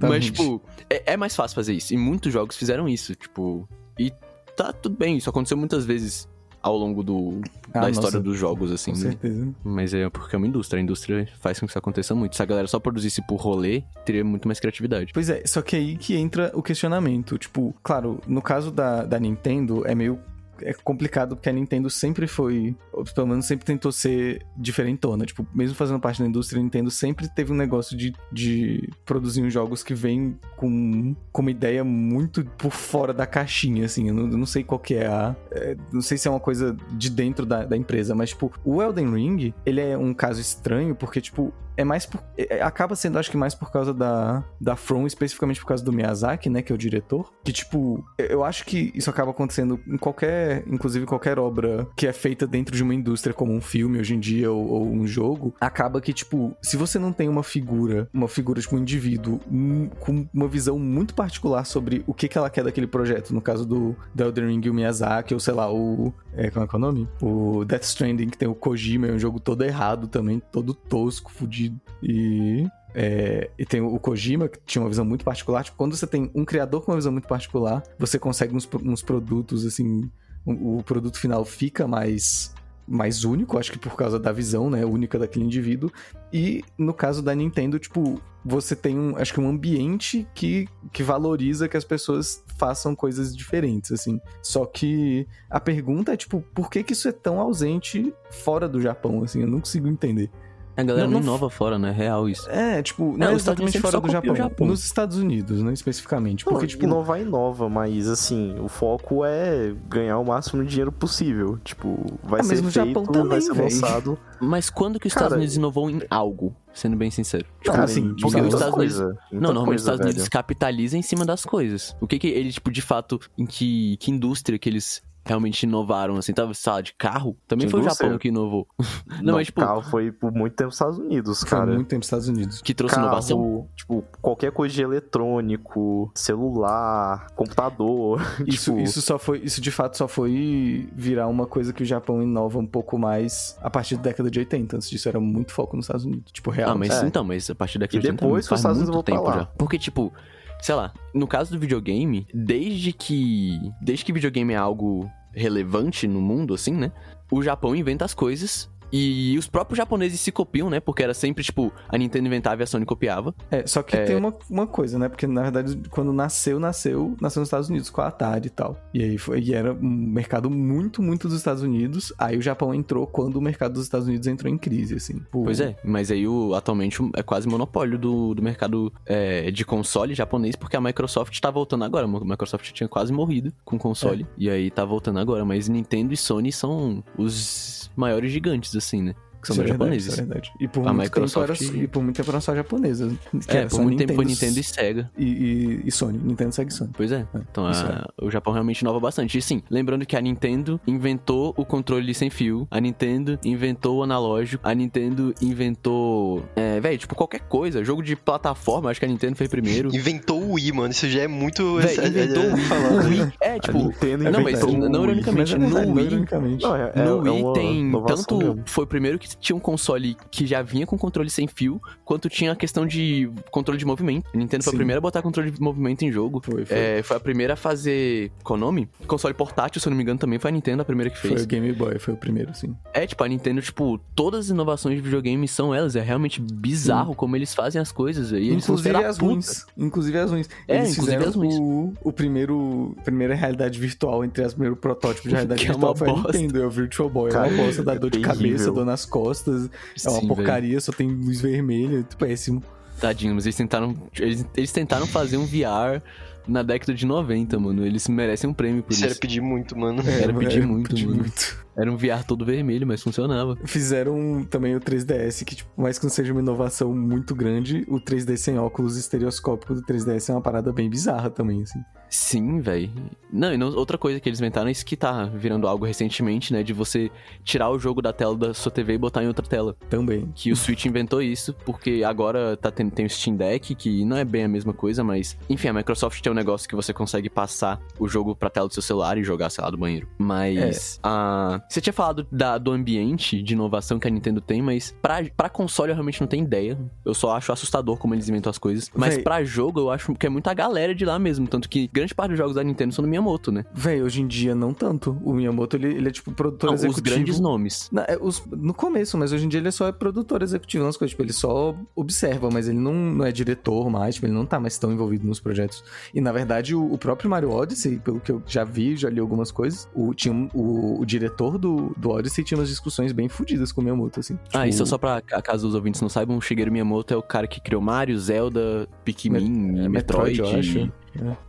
Mas, 0.00 0.24
tipo, 0.26 0.60
é, 0.88 1.12
é 1.12 1.16
mais 1.16 1.34
fácil 1.36 1.54
fazer 1.54 1.74
isso. 1.74 1.94
E 1.94 1.96
muitos 1.96 2.32
jogos 2.32 2.56
fizeram 2.56 2.88
isso, 2.88 3.14
tipo. 3.14 3.68
E 3.98 4.12
tá 4.56 4.72
tudo 4.72 4.96
bem, 4.96 5.16
isso 5.16 5.28
aconteceu 5.30 5.56
muitas 5.56 5.84
vezes 5.84 6.28
ao 6.62 6.76
longo 6.76 7.02
do, 7.02 7.40
Ah, 7.68 7.72
da 7.72 7.80
nossa, 7.80 7.90
história 7.92 8.20
dos 8.20 8.38
jogos, 8.38 8.70
assim. 8.70 8.90
Com 8.92 8.96
certeza. 8.96 9.48
Mas 9.64 9.94
é 9.94 10.08
porque 10.10 10.34
é 10.34 10.38
uma 10.38 10.46
indústria. 10.46 10.80
A 10.80 10.82
indústria 10.82 11.28
faz 11.40 11.58
com 11.58 11.66
que 11.66 11.70
isso 11.72 11.78
aconteça 11.78 12.14
muito. 12.14 12.36
Se 12.36 12.42
a 12.42 12.46
galera 12.46 12.66
só 12.66 12.78
produzisse 12.78 13.20
por 13.26 13.36
rolê, 13.40 13.82
teria 14.04 14.24
muito 14.24 14.46
mais 14.48 14.60
criatividade. 14.60 15.12
Pois 15.12 15.28
é, 15.30 15.42
só 15.46 15.62
que 15.62 15.76
aí 15.76 15.96
que 15.96 16.16
entra 16.16 16.50
o 16.54 16.62
questionamento. 16.62 17.38
Tipo, 17.38 17.74
claro, 17.82 18.20
no 18.26 18.42
caso 18.42 18.70
da, 18.70 19.04
da 19.04 19.18
Nintendo, 19.18 19.86
é 19.86 19.94
meio 19.94 20.18
é 20.62 20.72
complicado 20.72 21.36
porque 21.36 21.48
a 21.48 21.52
Nintendo 21.52 21.88
sempre 21.90 22.26
foi, 22.26 22.76
pelo 23.14 23.26
menos 23.26 23.46
sempre 23.46 23.64
tentou 23.64 23.92
ser 23.92 24.44
diferentona. 24.56 25.24
Tipo, 25.24 25.46
mesmo 25.54 25.74
fazendo 25.74 26.00
parte 26.00 26.22
da 26.22 26.28
indústria, 26.28 26.60
a 26.60 26.62
Nintendo 26.62 26.90
sempre 26.90 27.28
teve 27.28 27.52
um 27.52 27.56
negócio 27.56 27.96
de, 27.96 28.14
de 28.32 28.88
produzir 29.04 29.42
uns 29.42 29.52
jogos 29.52 29.82
que 29.82 29.94
vêm 29.94 30.38
com, 30.56 31.14
com 31.32 31.42
uma 31.42 31.50
ideia 31.50 31.84
muito 31.84 32.44
por 32.58 32.72
fora 32.72 33.12
da 33.12 33.26
caixinha, 33.26 33.84
assim. 33.86 34.08
Eu 34.08 34.14
não, 34.14 34.30
eu 34.30 34.38
não 34.38 34.46
sei 34.46 34.64
qual 34.64 34.78
que 34.78 34.94
é 34.94 35.06
a. 35.06 35.34
é, 35.50 35.76
não 35.92 36.02
sei 36.02 36.18
se 36.18 36.28
é 36.28 36.30
uma 36.30 36.40
coisa 36.40 36.76
de 36.92 37.10
dentro 37.10 37.44
da, 37.44 37.64
da 37.64 37.76
empresa, 37.76 38.14
mas, 38.14 38.30
tipo, 38.30 38.52
o 38.64 38.82
Elden 38.82 39.12
Ring, 39.12 39.54
ele 39.64 39.80
é 39.80 39.96
um 39.96 40.14
caso 40.14 40.40
estranho 40.40 40.94
porque, 40.94 41.20
tipo, 41.20 41.52
é 41.76 41.84
mais 41.84 42.06
por. 42.06 42.22
é- 42.36 42.58
é- 42.58 42.62
acaba 42.62 42.94
sendo, 42.94 43.18
acho 43.18 43.30
que 43.30 43.36
mais 43.36 43.54
por 43.54 43.70
causa 43.70 43.92
da, 43.94 44.44
da 44.60 44.76
From, 44.76 45.06
especificamente 45.06 45.60
por 45.60 45.66
causa 45.66 45.84
do 45.84 45.92
Miyazaki, 45.92 46.48
né? 46.50 46.62
Que 46.62 46.72
é 46.72 46.74
o 46.74 46.78
diretor. 46.78 47.30
Que, 47.44 47.52
tipo, 47.52 48.04
eu- 48.18 48.44
acho 48.44 48.64
que 48.64 48.90
isso 48.94 49.08
acaba 49.10 49.30
acontecendo 49.30 49.78
em 49.86 49.96
qualquer. 49.96 50.64
Inclusive, 50.66 51.06
qualquer 51.06 51.38
obra 51.38 51.86
que 51.96 52.06
é 52.06 52.12
feita 52.12 52.46
dentro 52.46 52.74
de 52.74 52.82
uma 52.82 52.94
indústria, 52.94 53.32
como 53.34 53.52
um 53.52 53.60
filme 53.60 53.98
hoje 53.98 54.14
em 54.14 54.20
dia, 54.20 54.50
ou, 54.50 54.66
ou 54.68 54.86
um 54.92 55.06
jogo. 55.06 55.54
Acaba 55.60 56.00
que, 56.00 56.12
tipo, 56.12 56.54
se 56.62 56.76
você 56.76 56.98
não 56.98 57.12
tem 57.12 57.28
uma 57.28 57.42
figura, 57.42 58.08
uma 58.12 58.28
figura, 58.28 58.60
tipo, 58.60 58.76
um 58.76 58.78
indivíduo 58.80 59.40
hum, 59.50 59.88
com 60.00 60.26
uma 60.32 60.48
visão 60.48 60.78
muito 60.78 61.14
particular 61.14 61.64
sobre 61.64 62.02
o 62.06 62.14
que, 62.14 62.28
que 62.28 62.36
ela 62.38 62.50
quer 62.50 62.64
daquele 62.64 62.86
projeto, 62.86 63.32
no 63.34 63.40
caso 63.40 63.64
do, 63.66 63.96
do 64.14 64.24
Elden 64.24 64.46
Ring 64.48 64.60
e 64.64 64.70
o 64.70 64.74
Miyazaki, 64.74 65.34
ou 65.34 65.40
sei 65.40 65.54
lá, 65.54 65.72
o. 65.72 66.12
É, 66.34 66.50
como 66.50 66.64
é 66.64 66.68
que 66.68 66.74
é 66.74 66.78
o 66.78 66.80
nome? 66.80 67.08
O 67.20 67.64
Death 67.64 67.82
Stranding, 67.84 68.28
que 68.28 68.38
tem 68.38 68.48
o 68.48 68.54
Kojima, 68.54 69.08
é 69.08 69.12
um 69.12 69.18
jogo 69.18 69.40
todo 69.40 69.62
errado 69.64 70.06
também, 70.08 70.40
todo 70.52 70.72
tosco, 70.74 71.30
fudido. 71.30 71.59
E. 72.02 72.66
é, 72.94 73.50
e 73.58 73.64
tem 73.64 73.80
o 73.80 73.98
Kojima, 73.98 74.48
que 74.48 74.58
tinha 74.64 74.82
uma 74.82 74.88
visão 74.88 75.04
muito 75.04 75.24
particular. 75.24 75.64
Tipo, 75.64 75.76
quando 75.76 75.96
você 75.96 76.06
tem 76.06 76.30
um 76.34 76.44
criador 76.44 76.82
com 76.82 76.92
uma 76.92 76.96
visão 76.96 77.12
muito 77.12 77.28
particular, 77.28 77.82
você 77.98 78.18
consegue 78.18 78.54
uns, 78.54 78.68
uns 78.84 79.02
produtos, 79.02 79.66
assim. 79.66 80.10
O, 80.44 80.78
o 80.78 80.82
produto 80.82 81.18
final 81.18 81.44
fica 81.44 81.86
mais. 81.86 82.54
Mais 82.88 83.22
único, 83.22 83.56
acho 83.56 83.70
que 83.70 83.78
por 83.78 83.94
causa 83.94 84.18
da 84.18 84.32
visão, 84.32 84.68
né? 84.68 84.84
Única 84.84 85.16
daquele 85.16 85.44
indivíduo. 85.44 85.92
E 86.32 86.64
no 86.76 86.92
caso 86.92 87.22
da 87.22 87.32
Nintendo, 87.32 87.78
tipo, 87.78 88.20
você 88.44 88.74
tem 88.74 88.98
um, 88.98 89.16
acho 89.16 89.32
que 89.32 89.40
um 89.40 89.48
ambiente 89.48 90.26
que, 90.34 90.68
que 90.92 91.02
valoriza 91.02 91.68
que 91.68 91.76
as 91.76 91.84
pessoas 91.84 92.42
façam 92.56 92.94
coisas 92.94 93.36
diferentes, 93.36 93.92
assim. 93.92 94.20
Só 94.42 94.64
que 94.64 95.26
a 95.48 95.60
pergunta 95.60 96.12
é, 96.12 96.16
tipo, 96.16 96.42
por 96.54 96.70
que 96.70 96.82
que 96.82 96.92
isso 96.92 97.08
é 97.08 97.12
tão 97.12 97.38
ausente 97.38 98.12
fora 98.30 98.68
do 98.68 98.80
Japão, 98.80 99.22
assim? 99.22 99.42
Eu 99.42 99.48
não 99.48 99.60
consigo 99.60 99.88
entender. 99.88 100.30
A 100.76 100.82
galera 100.82 101.06
Não- 101.06 101.14
não, 101.14 101.20
não- 101.20 101.26
inova 101.26 101.50
fora, 101.50 101.78
né? 101.78 101.90
Real 101.90 102.28
isso. 102.28 102.48
É, 102.48 102.82
tipo, 102.82 103.16
não 103.18 103.26
É, 103.26 103.32
é, 103.32 103.34
exatamente 103.34 103.76
Unidos 103.76 103.80
fora 103.90 104.00
do 104.00 104.08
Japão. 104.10 104.36
Japão. 104.36 104.66
Nos 104.66 104.84
Estados 104.84 105.16
Unidos, 105.18 105.62
né, 105.62 105.72
especificamente. 105.72 106.44
Porque, 106.44 106.60
Não, 106.60 106.66
tipo, 106.66 106.84
inovar 106.84 107.20
inova, 107.20 107.68
mas 107.68 108.08
assim, 108.08 108.54
o 108.60 108.68
foco 108.68 109.24
é 109.24 109.74
ganhar 109.88 110.18
o 110.18 110.24
máximo 110.24 110.62
de 110.62 110.70
dinheiro 110.70 110.92
possível. 110.92 111.58
Tipo, 111.64 111.98
vai 112.22 112.40
Ah, 112.40 112.44
ser 112.44 112.56
feito, 112.56 112.70
Japão 112.70 113.04
vai 113.04 113.12
também, 113.12 113.40
ser 113.40 113.52
véi. 113.54 113.64
lançado. 113.64 114.18
Mas 114.40 114.70
quando 114.70 114.98
que 114.98 115.06
os 115.08 115.12
Cara, 115.12 115.26
Estados 115.26 115.36
Unidos 115.38 115.56
inovou 115.56 115.90
em 115.90 116.00
algo? 116.08 116.54
Sendo 116.72 116.96
bem 116.96 117.10
sincero. 117.10 117.44
Não, 117.66 117.72
Cara, 117.72 117.84
assim, 117.84 118.14
porque 118.20 118.40
os 118.40 118.54
Estados 118.54 118.74
coisa, 118.74 119.04
Unidos- 119.06 119.22
não, 119.32 119.40
normalmente 119.52 119.76
os 119.76 119.82
Estados 119.82 120.00
Unidos 120.00 120.22
velho. 120.22 120.30
capitalizam 120.30 120.98
em 121.00 121.02
cima 121.02 121.26
das 121.26 121.44
coisas. 121.44 121.96
O 122.00 122.06
que 122.06 122.18
que 122.18 122.28
ele, 122.28 122.52
tipo, 122.52 122.70
de 122.70 122.80
fato, 122.80 123.18
em 123.36 123.44
que, 123.44 123.96
que 123.98 124.10
indústria 124.10 124.56
que 124.58 124.68
eles 124.68 125.02
realmente 125.30 125.62
inovaram, 125.62 126.16
assim, 126.16 126.32
tava, 126.32 126.52
sala 126.54 126.82
de 126.82 126.92
carro? 126.92 127.36
Também 127.46 127.68
foi 127.68 127.80
o? 127.80 127.82
Japão 127.84 128.18
que 128.18 128.28
inovou. 128.28 128.66
Não, 129.06 129.22
Não, 129.22 129.34
mas, 129.34 129.46
tipo, 129.46 129.60
carro 129.60 129.80
foi 129.82 130.10
por 130.10 130.32
muito 130.32 130.54
tempo 130.54 130.66
nos 130.66 130.74
Estados 130.74 130.98
Unidos, 130.98 131.40
foi 131.40 131.48
cara. 131.50 131.66
muito 131.72 131.86
tempo 131.88 132.00
nos 132.00 132.06
Estados 132.06 132.28
Unidos. 132.28 132.60
que 132.60 132.74
trouxe 132.74 132.96
Carro, 132.96 133.06
inovação. 133.06 133.68
tipo, 133.76 134.04
qualquer 134.20 134.50
coisa 134.50 134.74
de 134.74 134.82
eletrônico, 134.82 136.10
celular, 136.14 137.28
computador. 137.36 138.20
Isso, 138.46 138.72
tipo, 138.72 138.82
isso 138.82 139.00
só 139.02 139.18
foi, 139.18 139.38
isso 139.44 139.60
de 139.60 139.70
fato 139.70 139.96
só 139.96 140.08
foi 140.08 140.88
virar 140.94 141.28
uma 141.28 141.46
coisa 141.46 141.72
que 141.72 141.82
o 141.82 141.86
Japão 141.86 142.22
inova 142.22 142.58
um 142.58 142.66
pouco 142.66 142.98
mais 142.98 143.56
a 143.62 143.70
partir 143.70 143.96
da 143.96 144.02
década 144.02 144.30
de 144.30 144.38
80. 144.38 144.76
Antes 144.76 144.90
disso 144.90 145.08
era 145.08 145.20
muito 145.20 145.52
foco 145.52 145.76
nos 145.76 145.84
Estados 145.84 146.04
Unidos, 146.04 146.32
tipo 146.32 146.50
real. 146.50 146.70
Ah, 146.70 146.74
mas 146.74 147.02
É. 147.02 147.06
então, 147.06 147.22
mas 147.24 147.48
a 147.50 147.54
partir 147.54 147.78
daqui 147.78 147.96
E 147.98 148.00
depois 148.00 148.48
que 148.48 148.54
os 148.54 148.60
Estados 148.60 148.78
Unidos 148.78 148.92
vão 148.94 149.02
pra 149.04 149.20
lá. 149.20 149.46
Porque, 149.56 149.78
tipo, 149.78 150.12
sei 150.60 150.74
lá, 150.74 150.92
no 151.14 151.26
caso 151.26 151.52
do 151.52 151.58
videogame, 151.58 152.26
desde 152.34 152.92
que. 152.92 153.58
Desde 153.80 154.04
que 154.04 154.12
videogame 154.12 154.52
é 154.52 154.56
algo 154.56 155.08
relevante 155.32 156.06
no 156.06 156.20
mundo, 156.20 156.54
assim, 156.54 156.72
né? 156.72 156.92
O 157.30 157.42
Japão 157.42 157.74
inventa 157.74 158.04
as 158.04 158.14
coisas 158.14 158.70
e 158.92 159.36
os 159.38 159.46
próprios 159.46 159.76
japoneses 159.78 160.20
se 160.20 160.32
copiam, 160.32 160.68
né? 160.70 160.80
Porque 160.80 161.02
era 161.02 161.14
sempre, 161.14 161.42
tipo, 161.44 161.72
a 161.88 161.96
Nintendo 161.98 162.26
inventava 162.26 162.62
e 162.62 162.64
a 162.64 162.66
Sony 162.66 162.84
copiava. 162.84 163.34
É, 163.50 163.66
só 163.66 163.82
que 163.82 163.96
É. 163.96 164.04
tem 164.04 164.16
uma, 164.16 164.34
uma 164.48 164.66
coisa, 164.66 164.98
né? 164.98 165.08
Porque, 165.08 165.26
na 165.26 165.42
verdade, 165.42 165.80
quando 165.90 166.12
nasceu, 166.12 166.58
nasceu, 166.60 167.16
nasceu 167.20 167.40
nos 167.40 167.48
Estados 167.48 167.68
Unidos, 167.68 167.90
com 167.90 168.00
a 168.00 168.08
Atari 168.08 168.46
e 168.46 168.50
tal. 168.50 168.76
E 168.92 169.02
aí 169.02 169.18
foi, 169.18 169.40
e 169.40 169.54
era 169.54 169.72
um 169.72 169.78
mercado 169.88 170.50
muito, 170.50 171.02
muito 171.02 171.28
dos 171.28 171.36
Estados 171.36 171.62
Unidos. 171.62 172.12
Aí 172.18 172.36
o 172.36 172.42
Japão 172.42 172.74
entrou 172.74 173.06
quando 173.06 173.36
o 173.36 173.40
mercado 173.40 173.74
dos 173.74 173.84
Estados 173.84 174.06
Unidos 174.08 174.26
entrou 174.26 174.52
em 174.52 174.58
crise, 174.58 174.94
assim. 174.94 175.18
Por- 175.30 175.44
Pois 175.44 175.60
é, 175.60 175.76
mas 175.84 176.10
aí 176.10 176.26
o, 176.26 176.54
atualmente 176.54 176.98
é 177.16 177.22
quase 177.22 177.48
monopólio 177.48 177.98
do, 177.98 178.34
do 178.34 178.42
mercado 178.42 178.92
é, 179.06 179.50
de 179.50 179.64
console 179.64 180.14
japonês, 180.14 180.56
porque 180.56 180.76
a 180.76 180.80
Microsoft 180.80 181.38
tá 181.40 181.50
voltando 181.50 181.84
agora. 181.84 182.06
A 182.06 182.08
Microsoft 182.08 182.70
tinha 182.72 182.88
quase 182.88 183.12
morrido 183.12 183.52
com 183.64 183.78
console, 183.78 184.26
e 184.36 184.48
aí 184.50 184.70
tá 184.70 184.84
voltando 184.84 185.18
agora. 185.18 185.44
Mas 185.44 185.68
Nintendo 185.68 186.12
e 186.12 186.16
Sony 186.16 186.50
são 186.52 187.02
os 187.16 187.90
maiores 187.96 188.30
gigantes, 188.32 188.74
assim, 188.80 189.02
né? 189.02 189.14
Que 189.40 189.46
são 189.46 189.54
Isso 189.54 189.62
é 189.62 189.66
verdade, 189.68 189.78
japoneses. 190.00 190.12
é 190.12 190.16
verdade. 190.16 190.52
E 190.60 190.68
por, 190.68 190.80
A 190.86 190.92
muito 190.92 191.04
Microsoft- 191.04 191.58
tempo 191.58 191.72
era, 191.74 191.82
e 191.84 191.88
por 191.88 192.02
muito 192.02 192.16
tempo 192.16 192.30
era 192.30 192.40
só 192.40 192.54
japonesa. 192.54 193.08
que 193.30 193.36
É, 193.50 193.56
era 193.60 193.68
por 193.68 193.76
só 193.76 193.82
muito 193.82 193.98
tempo 193.98 194.14
foi 194.14 194.24
Nintendo 194.24 194.50
Nintendo 194.54 194.60
e 194.60 194.62
Sega. 194.64 195.10
e, 195.16 195.24
e, 195.24 195.82
e 195.86 195.90
Sony. 195.90 196.18
Nintendo 196.18 196.52
segue 196.52 196.72
Sony. 196.72 196.90
Pois 196.94 197.10
é. 197.12 197.26
É, 197.34 197.38
Então 197.50 197.66
a- 197.66 198.08
o 198.20 198.30
Japão 198.30 198.52
realmente 198.52 198.80
inova 198.80 199.00
bastante. 199.00 199.38
E 199.38 199.42
sim, 199.42 199.62
lembrando 199.70 200.04
que 200.04 200.16
a 200.16 200.20
Nintendo 200.20 200.80
inventou 200.86 201.54
o 201.56 201.64
controle 201.64 202.12
sem 202.14 202.28
fio, 202.30 202.66
a 202.70 202.80
Nintendo 202.80 203.38
inventou 203.44 203.98
o 203.98 204.02
analógico, 204.02 204.60
a 204.66 204.74
Nintendo 204.74 205.34
inventou. 205.40 206.44
É, 206.56 206.80
velho, 206.80 206.98
tipo, 206.98 207.14
qualquer 207.14 207.40
coisa. 207.40 207.82
Jogo 207.84 208.02
de 208.02 208.16
plataforma, 208.16 208.90
acho 208.90 209.00
que 209.00 209.06
a 209.06 209.08
Nintendo 209.08 209.36
foi 209.36 209.48
primeiro. 209.48 209.94
Inventou 209.94 210.42
o 210.42 210.52
Wii, 210.54 210.72
mano. 210.72 210.90
Isso 210.90 211.08
já 211.08 211.22
é 211.22 211.28
muito. 211.28 211.76
Véi, 211.78 211.96
é- 211.96 212.00
é- 212.04 212.08
inventou 212.08 212.42
é- 212.42 212.52
o 212.54 212.56
falando. 212.58 213.08
Wii. 213.08 213.20
É, 213.40 213.54
A 213.54 213.58
tipo. 213.60 213.78
Nintendo 213.78 214.24
não, 214.30 214.42
mas 214.42 214.60
não 214.60 214.68
Wii. 214.68 214.90
ironicamente, 215.04 215.54
é 215.54 215.58
verdade, 215.58 215.86
no 215.86 215.86
não 215.86 215.94
Wii. 215.94 216.06
ironicamente. 216.06 216.62
Não, 216.62 216.76
é, 216.76 216.92
é, 216.94 217.04
no 217.04 217.26
é 217.26 217.30
Wii 217.30 217.52
tem 217.54 217.92
tanto. 218.06 218.58
Foi 218.66 218.84
o 218.84 218.86
primeiro 218.86 219.18
que 219.18 219.29
tinha 219.38 219.56
um 219.56 219.60
console 219.60 220.16
que 220.30 220.46
já 220.46 220.62
vinha 220.62 220.86
com 220.86 220.96
controle 220.98 221.30
sem 221.30 221.46
fio, 221.46 221.80
quanto 222.04 222.28
tinha 222.28 222.52
a 222.52 222.56
questão 222.56 222.86
de 222.86 223.30
controle 223.50 223.78
de 223.78 223.84
movimento. 223.84 224.26
A 224.34 224.36
Nintendo 224.36 224.64
foi 224.64 224.70
a 224.70 224.72
Sim. 224.72 224.76
primeira 224.78 224.98
a 224.98 225.00
botar 225.00 225.22
controle 225.22 225.50
de 225.50 225.60
movimento 225.60 226.02
em 226.02 226.10
jogo. 226.12 226.40
Foi, 226.44 226.64
foi. 226.64 226.76
É, 226.76 227.02
foi 227.02 227.16
a 227.16 227.20
primeira 227.20 227.54
a 227.54 227.56
fazer. 227.56 228.30
Qual 228.42 228.56
o 228.56 228.60
nome? 228.60 228.88
Console 229.06 229.34
portátil, 229.34 229.80
se 229.80 229.86
eu 229.88 229.90
não 229.90 229.96
me 229.96 230.02
engano, 230.02 230.18
também 230.18 230.38
foi 230.38 230.50
a 230.50 230.52
Nintendo 230.52 230.82
a 230.82 230.84
primeira 230.84 231.10
que 231.10 231.18
Foi 231.18 231.30
fez. 231.30 231.42
o 231.42 231.46
Game 231.46 231.72
Boy, 231.72 231.98
foi 231.98 232.14
o 232.14 232.16
primeiro, 232.16 232.54
sim. 232.54 232.74
É, 232.94 233.06
tipo, 233.06 233.22
a 233.22 233.28
Nintendo, 233.28 233.60
tipo, 233.60 233.98
todas 234.14 234.46
as 234.46 234.50
inovações 234.50 234.96
de 234.96 235.02
videogame 235.02 235.46
são 235.46 235.74
elas. 235.74 235.96
É 235.96 236.00
realmente 236.00 236.40
bizarro 236.40 237.14
como 237.14 237.36
eles 237.36 237.54
fazem 237.54 237.80
as 237.80 237.92
coisas. 237.92 238.28
são 238.28 238.38
Inclusive 238.38 238.96
as 238.96 239.18
puta. 239.18 239.30
ruins. 239.32 239.66
Inclusive 239.76 240.18
as 240.18 240.30
ruins. 240.30 240.48
É, 240.66 240.78
Eles 240.78 240.92
inclusive 240.92 241.16
fizeram 241.16 241.28
as 241.28 241.34
ruins. 241.34 241.54
O, 241.58 241.92
o 242.02 242.12
primeiro. 242.12 242.96
Primeira 243.04 243.34
realidade 243.34 243.78
virtual, 243.78 244.24
entre 244.24 244.44
as 244.44 244.52
primeiros 244.54 244.78
protótipos 244.78 245.28
de 245.28 245.30
realidade 245.34 245.60
Que 245.60 245.66
é 245.66 245.70
virtual 245.72 245.92
uma 245.92 245.96
foi 245.98 246.08
a 246.08 246.12
bosta. 246.12 246.32
Nintendo. 246.38 246.62
É 246.62 246.66
o 246.66 246.70
Virtual 246.70 247.10
Boy. 247.10 247.28
É 247.30 247.32
Cara, 247.32 247.48
uma 247.48 247.64
bosta, 247.64 247.82
dá 247.82 247.94
é 247.94 247.98
dor 247.98 248.10
de 248.10 248.18
terrível. 248.20 248.34
cabeça, 248.36 248.72
dor 248.72 248.84
nas 248.84 249.04
costas. 249.04 249.19
É 249.28 250.08
uma 250.10 250.20
Sim, 250.20 250.28
porcaria, 250.28 250.80
só 250.80 250.92
tem 250.92 251.08
luz 251.08 251.40
vermelha. 251.40 252.02
tipo, 252.02 252.16
Péssimo. 252.24 252.62
Tadinho, 253.00 253.34
mas 253.34 253.46
eles 253.46 253.56
tentaram. 253.56 253.94
Eles, 254.18 254.44
eles 254.54 254.72
tentaram 254.72 255.06
fazer 255.06 255.38
um 255.38 255.46
VR 255.46 256.02
na 256.46 256.62
década 256.62 256.92
de 256.92 257.06
90, 257.06 257.58
mano. 257.58 257.86
Eles 257.86 258.06
merecem 258.08 258.50
um 258.50 258.52
prêmio 258.52 258.82
por 258.82 258.92
Isso 258.92 259.00
isso. 259.00 259.10
era 259.10 259.18
pedir 259.18 259.40
muito, 259.40 259.78
mano. 259.78 260.02
Era 260.06 260.34
pedir 260.34 260.62
é, 260.62 260.66
muito, 260.66 260.90
pedir 260.90 261.06
mano. 261.06 261.20
muito. 261.20 261.58
Era 261.76 261.90
um 261.90 261.96
VR 261.96 262.24
todo 262.26 262.44
vermelho, 262.44 262.86
mas 262.86 263.02
funcionava. 263.02 263.56
Fizeram 263.64 264.44
também 264.44 264.76
o 264.76 264.80
3DS, 264.80 265.44
que, 265.44 265.54
tipo, 265.54 265.70
por 265.74 265.82
mais 265.82 265.98
que 265.98 266.04
não 266.04 266.10
seja 266.10 266.32
uma 266.32 266.42
inovação 266.42 266.94
muito 266.94 267.34
grande, 267.34 267.86
o 267.88 267.98
3D 267.98 268.36
sem 268.36 268.58
óculos 268.58 268.98
estereoscópico 268.98 269.74
do 269.74 269.82
3DS 269.82 270.28
é 270.28 270.32
uma 270.32 270.42
parada 270.42 270.70
bem 270.72 270.90
bizarra 270.90 271.30
também, 271.30 271.62
assim. 271.62 271.80
Sim, 272.10 272.60
velho. 272.60 272.90
Não, 273.32 273.54
e 273.54 273.56
não- 273.56 273.68
outra 273.76 273.96
coisa 273.96 274.18
que 274.18 274.28
eles 274.28 274.40
inventaram 274.40 274.66
é 274.68 274.72
isso 274.72 274.84
que 274.84 274.96
tá 274.96 275.24
virando 275.26 275.68
algo 275.68 275.84
recentemente, 275.86 276.52
né? 276.52 276.64
De 276.64 276.72
você 276.72 277.08
tirar 277.44 277.70
o 277.70 277.78
jogo 277.78 278.02
da 278.02 278.12
tela 278.12 278.36
da 278.36 278.52
sua 278.52 278.72
TV 278.72 278.94
e 278.94 278.98
botar 278.98 279.22
em 279.22 279.28
outra 279.28 279.46
tela. 279.46 279.76
Também. 279.88 280.28
Que 280.34 280.50
o 280.50 280.56
Switch 280.56 280.84
inventou 280.86 281.22
isso, 281.22 281.54
porque 281.64 282.02
agora 282.04 282.56
tá 282.56 282.70
tendo, 282.72 282.90
tem 282.90 283.06
o 283.06 283.10
Steam 283.10 283.36
Deck, 283.36 283.74
que 283.76 284.04
não 284.04 284.16
é 284.16 284.24
bem 284.24 284.42
a 284.44 284.48
mesma 284.48 284.72
coisa, 284.72 285.04
mas. 285.04 285.38
Enfim, 285.48 285.68
a 285.68 285.72
Microsoft 285.72 286.20
tem 286.20 286.32
um 286.32 286.34
negócio 286.34 286.68
que 286.68 286.74
você 286.74 286.92
consegue 286.92 287.30
passar 287.30 287.80
o 288.00 288.08
jogo 288.08 288.34
pra 288.34 288.50
tela 288.50 288.66
do 288.66 288.74
seu 288.74 288.82
celular 288.82 289.16
e 289.16 289.22
jogar, 289.22 289.48
sei 289.50 289.62
lá, 289.62 289.70
do 289.70 289.78
banheiro. 289.78 290.08
Mas. 290.18 290.98
a 291.04 291.62
Você 291.68 291.80
tinha 291.80 291.92
falado 291.92 292.26
da- 292.32 292.58
do 292.58 292.72
ambiente 292.72 293.40
de 293.40 293.52
inovação 293.54 294.00
que 294.00 294.08
a 294.08 294.10
Nintendo 294.10 294.40
tem, 294.40 294.60
mas 294.60 294.92
pra, 295.00 295.22
pra 295.36 295.48
console 295.48 295.90
eu 295.92 295.94
realmente 295.94 296.20
não 296.20 296.26
tenho 296.26 296.44
ideia. 296.44 296.76
Eu 297.04 297.14
só 297.14 297.36
acho 297.36 297.52
assustador 297.52 297.96
como 297.96 298.14
eles 298.14 298.28
inventam 298.28 298.50
as 298.50 298.58
coisas. 298.58 298.90
Mas 298.94 299.14
Véi. 299.14 299.22
pra 299.22 299.44
jogo 299.44 299.78
eu 299.78 299.90
acho 299.90 300.12
que 300.14 300.26
é 300.26 300.28
muita 300.30 300.52
galera 300.52 300.92
de 300.94 301.04
lá 301.04 301.16
mesmo. 301.18 301.46
Tanto 301.46 301.68
que 301.68 301.86
grande 302.00 302.14
parte 302.14 302.30
dos 302.30 302.38
jogos 302.38 302.54
da 302.54 302.62
Nintendo 302.64 302.92
são 302.94 303.02
do 303.02 303.08
Miyamoto, 303.08 303.50
né? 303.52 303.64
Véi, 303.74 304.02
hoje 304.02 304.20
em 304.22 304.26
dia 304.26 304.54
não 304.54 304.72
tanto. 304.74 305.16
O 305.24 305.32
Miyamoto, 305.32 305.76
ele, 305.76 305.88
ele 305.88 306.08
é 306.08 306.10
tipo 306.10 306.32
produtor 306.32 306.68
Não, 306.68 306.74
os 306.74 306.82
executivo. 306.84 307.14
grandes 307.16 307.40
nomes. 307.40 307.88
Na- 307.92 308.04
é, 308.08 308.18
os- 308.20 308.42
no 308.50 308.74
começo, 308.74 309.16
mas 309.18 309.32
hoje 309.32 309.44
em 309.46 309.48
dia 309.48 309.60
ele 309.60 309.70
só 309.70 309.86
é 309.88 309.92
produtor 309.92 310.42
executivo 310.42 310.84
nas 310.84 310.96
coisas. 310.96 311.10
Tipo, 311.12 311.22
ele 311.22 311.32
só 311.32 311.74
observa, 311.94 312.48
mas 312.52 312.68
ele 312.68 312.78
não, 312.78 312.92
não 312.94 313.24
é 313.24 313.32
diretor 313.32 313.88
mais, 313.90 314.14
tipo, 314.16 314.26
ele 314.26 314.32
não 314.34 314.44
tá 314.46 314.58
mais 314.60 314.76
tão 314.78 314.92
envolvido 314.92 315.26
nos 315.26 315.40
projetos. 315.40 315.82
E 316.14 316.20
na 316.20 316.32
verdade, 316.32 316.74
o, 316.74 316.92
o 316.92 316.98
próprio 316.98 317.28
Mario 317.30 317.50
Odyssey, 317.50 317.98
pelo 317.98 318.20
que 318.20 318.32
eu 318.32 318.42
já 318.46 318.64
vi, 318.64 318.96
já 318.96 319.08
li 319.10 319.20
algumas 319.20 319.50
coisas, 319.50 319.88
o, 319.94 320.14
tinha, 320.14 320.34
o, 320.54 321.00
o 321.00 321.04
diretor 321.06 321.58
do, 321.58 321.92
do 321.96 322.10
Odyssey 322.10 322.44
tinha 322.44 322.58
umas 322.58 322.68
discussões 322.68 323.12
bem 323.12 323.28
fodidas 323.28 323.72
com 323.72 323.80
o 323.80 323.84
Miyamoto, 323.84 324.20
assim. 324.20 324.38
Ah, 324.52 324.60
Tipo, 324.60 324.66
isso 324.66 324.86
só 324.86 324.98
pra 324.98 325.20
caso 325.20 325.68
os 325.68 325.74
ouvintes 325.74 326.00
não 326.00 326.08
saibam, 326.08 326.36
o 326.36 326.40
Shigeru 326.40 326.72
Miyamoto 326.72 327.12
é 327.12 327.16
o 327.16 327.22
cara 327.22 327.46
que 327.46 327.60
criou 327.60 327.80
Mario, 327.82 328.18
Zelda, 328.18 328.88
Pikmin, 329.04 329.80
é, 329.80 329.84
e 329.84 329.88
Metroid. 329.88 329.90
Metroid, 329.90 330.38
eu 330.40 330.46
acho. 330.58 330.92